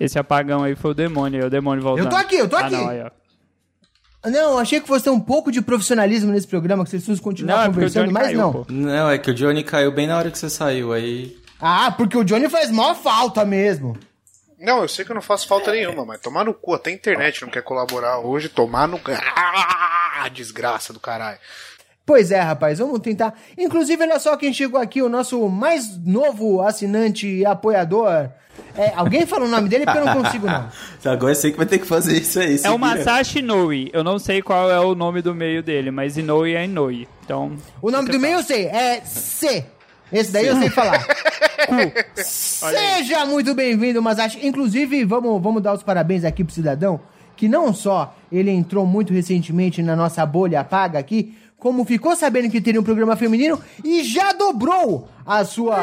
Esse 0.00 0.18
apagão 0.18 0.62
aí 0.64 0.74
foi 0.74 0.92
o 0.92 0.94
demônio, 0.94 1.40
aí 1.40 1.46
o 1.46 1.50
demônio 1.50 1.82
voltando. 1.82 2.06
Eu 2.06 2.10
tô 2.10 2.16
aqui, 2.16 2.36
eu 2.36 2.48
tô 2.48 2.56
Ah, 2.56 2.60
aqui. 2.60 2.74
não, 2.76 2.88
aí, 2.88 3.02
ó. 3.02 3.10
Não, 4.30 4.58
achei 4.58 4.80
que 4.80 4.88
fosse 4.88 5.04
ter 5.04 5.10
um 5.10 5.20
pouco 5.20 5.52
de 5.52 5.60
profissionalismo 5.62 6.32
nesse 6.32 6.46
programa, 6.46 6.82
que 6.84 6.90
vocês 6.90 7.02
precisam 7.04 7.22
continuar 7.22 7.56
Não, 7.58 7.62
é 7.64 7.66
conversando, 7.66 8.12
mas 8.12 8.24
caiu, 8.24 8.38
não. 8.38 8.52
pô. 8.52 8.66
Não, 8.68 9.10
é 9.10 9.16
que 9.18 9.30
o 9.30 9.34
Johnny 9.34 9.62
caiu 9.62 9.92
bem 9.92 10.06
na 10.06 10.16
hora 10.18 10.30
que 10.30 10.38
você 10.38 10.50
saiu, 10.50 10.92
aí. 10.92 11.36
Ah, 11.60 11.92
porque 11.92 12.16
o 12.16 12.24
Johnny 12.24 12.48
faz 12.48 12.70
maior 12.70 12.94
falta 12.94 13.44
mesmo. 13.44 13.96
Não, 14.58 14.82
eu 14.82 14.88
sei 14.88 15.04
que 15.04 15.10
eu 15.12 15.14
não 15.14 15.22
faço 15.22 15.46
falta 15.46 15.70
nenhuma, 15.70 16.04
mas 16.04 16.20
tomar 16.20 16.44
no 16.44 16.52
cu, 16.52 16.74
até 16.74 16.90
a 16.90 16.94
internet 16.94 17.42
não 17.42 17.48
quer 17.48 17.62
colaborar 17.62 18.18
hoje, 18.18 18.48
tomar 18.48 18.88
no. 18.88 19.00
Ah, 19.36 20.28
desgraça 20.32 20.92
do 20.92 20.98
caralho. 20.98 21.38
Pois 22.04 22.30
é, 22.32 22.40
rapaz, 22.40 22.78
vamos 22.78 23.00
tentar. 23.00 23.34
Inclusive, 23.56 24.02
olha 24.02 24.18
só 24.18 24.36
quem 24.36 24.52
chegou 24.52 24.80
aqui, 24.80 25.02
o 25.02 25.08
nosso 25.08 25.48
mais 25.48 25.96
novo 25.98 26.60
assinante 26.62 27.26
e 27.28 27.44
apoiador. 27.46 28.30
É, 28.76 28.92
alguém 28.96 29.26
fala 29.26 29.44
o 29.44 29.48
nome 29.48 29.68
dele 29.68 29.84
porque 29.84 29.98
eu 29.98 30.06
não 30.06 30.22
consigo, 30.22 30.46
não. 30.46 30.68
Agora 31.04 31.34
você 31.34 31.50
que 31.50 31.56
vai 31.56 31.66
ter 31.66 31.78
que 31.78 31.86
fazer 31.86 32.16
isso 32.18 32.40
aí. 32.40 32.58
É 32.64 32.70
o. 32.70 32.78
Masashi 32.78 33.38
Inoue. 33.40 33.90
Eu 33.92 34.02
não 34.02 34.18
sei 34.18 34.42
qual 34.42 34.70
é 34.70 34.80
o 34.80 34.94
nome 34.94 35.22
do 35.22 35.34
meio 35.34 35.62
dele, 35.62 35.90
mas 35.90 36.16
Inoue 36.16 36.54
é 36.54 36.64
Inoue. 36.64 37.06
Então. 37.24 37.56
O 37.80 37.90
nome 37.90 38.10
do 38.10 38.18
meio 38.18 38.38
eu 38.38 38.42
sei, 38.42 38.66
é 38.66 39.02
C. 39.04 39.64
Esse 40.12 40.32
daí 40.32 40.46
eu 40.46 40.56
sei 40.56 40.70
falar. 40.70 41.06
Seja 42.16 43.26
muito 43.26 43.54
bem-vindo, 43.54 44.00
Masashi. 44.00 44.46
Inclusive, 44.46 45.04
vamos, 45.04 45.42
vamos 45.42 45.62
dar 45.62 45.74
os 45.74 45.82
parabéns 45.82 46.24
aqui 46.24 46.42
pro 46.42 46.54
cidadão, 46.54 47.00
que 47.36 47.48
não 47.48 47.74
só 47.74 48.16
ele 48.30 48.50
entrou 48.50 48.86
muito 48.86 49.12
recentemente 49.12 49.82
na 49.82 49.94
nossa 49.94 50.24
bolha 50.24 50.64
paga 50.64 50.98
aqui, 50.98 51.36
como 51.58 51.84
ficou 51.84 52.14
sabendo 52.14 52.50
que 52.50 52.60
teria 52.60 52.80
um 52.80 52.84
programa 52.84 53.16
feminino 53.16 53.60
e 53.84 54.04
já 54.04 54.32
dobrou 54.32 55.08
a 55.26 55.44
sua 55.44 55.76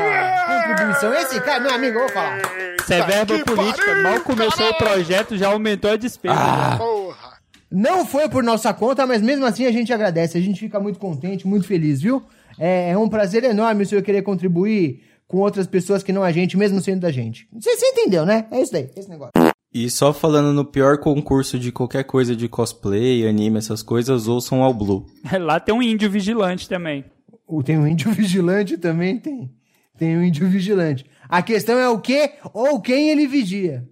contribuição. 0.67 1.13
Esse 1.13 1.39
cara, 1.41 1.59
meu 1.59 1.73
amigo, 1.73 1.97
eu 1.97 2.01
vou 2.01 2.09
falar. 2.09 2.39
Isso 2.80 2.93
é 2.93 3.05
verba 3.05 3.39
política. 3.39 3.95
Mal 3.95 4.21
começou 4.21 4.69
o 4.69 4.73
projeto, 4.76 5.38
já 5.38 5.49
aumentou 5.49 5.91
a 5.91 5.97
despesa. 5.97 6.36
Ah. 6.38 6.76
Porra. 6.78 7.36
Não 7.69 8.05
foi 8.05 8.30
por 8.30 8.41
nossa 8.41 8.73
conta, 8.73 9.05
mas 9.05 9.21
mesmo 9.21 9.45
assim 9.45 9.65
a 9.65 9.71
gente 9.71 9.91
agradece. 9.91 10.38
A 10.38 10.41
gente 10.41 10.59
fica 10.59 10.80
muito 10.80 10.97
contente, 10.97 11.45
muito 11.45 11.67
feliz, 11.67 12.01
viu? 12.01 12.23
É, 12.60 12.91
é 12.91 12.97
um 12.97 13.10
prazer 13.10 13.43
enorme 13.43 13.84
o 13.84 13.86
senhor 13.86 14.01
querer 14.01 14.22
contribuir 14.22 15.01
com 15.28 15.38
outras 15.38 15.66
pessoas 15.68 16.03
que 16.03 16.14
não 16.14 16.24
a 16.24 16.32
gente, 16.32 16.58
mesmo 16.58 16.80
sendo 16.82 17.01
da 17.01 17.12
gente. 17.12 17.47
Você, 17.53 17.76
você 17.76 17.86
entendeu, 17.88 18.26
né? 18.26 18.45
É 18.51 18.62
isso 18.62 18.72
daí, 18.72 18.89
esse 18.95 19.10
negócio. 19.10 19.32
E 19.74 19.89
só 19.89 20.14
falando 20.14 20.53
no 20.53 20.64
pior 20.64 20.97
concurso 20.99 21.60
de 21.60 21.72
qualquer 21.72 22.03
coisa 22.06 22.34
de 22.36 22.47
cosplay, 22.47 23.28
anime, 23.28 23.58
essas 23.58 23.82
coisas, 23.84 24.28
ouçam 24.28 24.64
ao 24.64 24.74
Blue. 24.74 25.06
Lá 25.41 25.60
tem 25.60 25.76
um 25.76 25.82
índio 25.82 26.10
vigilante 26.10 26.70
também. 26.70 27.03
O- 27.47 27.62
Tem 27.62 27.78
um 27.78 27.86
índio 27.86 28.10
vigilante 28.14 28.78
também, 28.78 29.18
tem. 29.20 29.51
Tem 29.97 30.18
um 30.18 30.24
índio 30.24 30.47
vigilante. 30.47 31.06
A 31.28 31.41
questão 31.41 31.78
é 31.78 31.89
o 31.89 31.99
que 31.99 32.32
ou 32.53 32.80
quem 32.82 33.10
ele 33.10 33.28
vigia. 33.28 33.86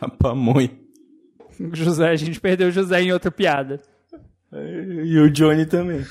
A 0.00 0.08
pamonha. 0.08 0.70
José, 1.72 2.08
a 2.08 2.16
gente 2.16 2.40
perdeu 2.40 2.68
o 2.68 2.72
José 2.72 3.02
em 3.02 3.12
outra 3.12 3.30
piada. 3.30 3.80
E 4.52 5.18
o 5.18 5.30
Johnny 5.30 5.64
também. 5.66 6.04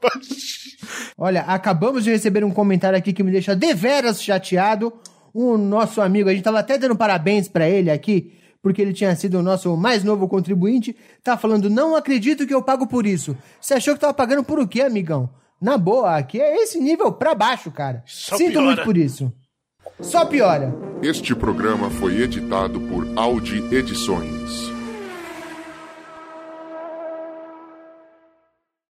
Baixo. 0.00 0.76
Olha, 1.16 1.42
acabamos 1.42 2.04
de 2.04 2.10
receber 2.10 2.44
um 2.44 2.50
comentário 2.50 2.98
aqui 2.98 3.12
que 3.12 3.22
me 3.22 3.30
deixa 3.30 3.54
deveras 3.54 4.22
chateado. 4.22 4.92
o 5.34 5.56
nosso 5.56 6.00
amigo, 6.00 6.28
a 6.28 6.32
gente 6.32 6.44
tava 6.44 6.58
até 6.58 6.78
dando 6.78 6.96
parabéns 6.96 7.48
pra 7.48 7.68
ele 7.68 7.90
aqui, 7.90 8.32
porque 8.62 8.82
ele 8.82 8.92
tinha 8.92 9.14
sido 9.14 9.38
o 9.38 9.42
nosso 9.42 9.76
mais 9.76 10.02
novo 10.02 10.26
contribuinte, 10.26 10.96
tá 11.22 11.36
falando, 11.36 11.70
não 11.70 11.94
acredito 11.94 12.46
que 12.46 12.54
eu 12.54 12.62
pago 12.62 12.86
por 12.86 13.06
isso. 13.06 13.36
Você 13.60 13.74
achou 13.74 13.94
que 13.94 14.00
tava 14.00 14.14
pagando 14.14 14.42
por 14.42 14.58
o 14.58 14.66
quê, 14.66 14.82
amigão? 14.82 15.30
Na 15.60 15.76
boa, 15.76 16.16
aqui 16.16 16.40
é 16.40 16.62
esse 16.62 16.80
nível 16.80 17.12
pra 17.12 17.34
baixo, 17.34 17.70
cara. 17.70 18.02
Sinto 18.06 18.52
piora. 18.52 18.66
muito 18.66 18.82
por 18.84 18.96
isso. 18.96 19.32
Só 20.00 20.24
piora. 20.24 20.72
Este 21.02 21.34
programa 21.34 21.90
foi 21.90 22.20
editado 22.22 22.80
por 22.80 23.06
Audi 23.16 23.62
Edições. 23.74 24.77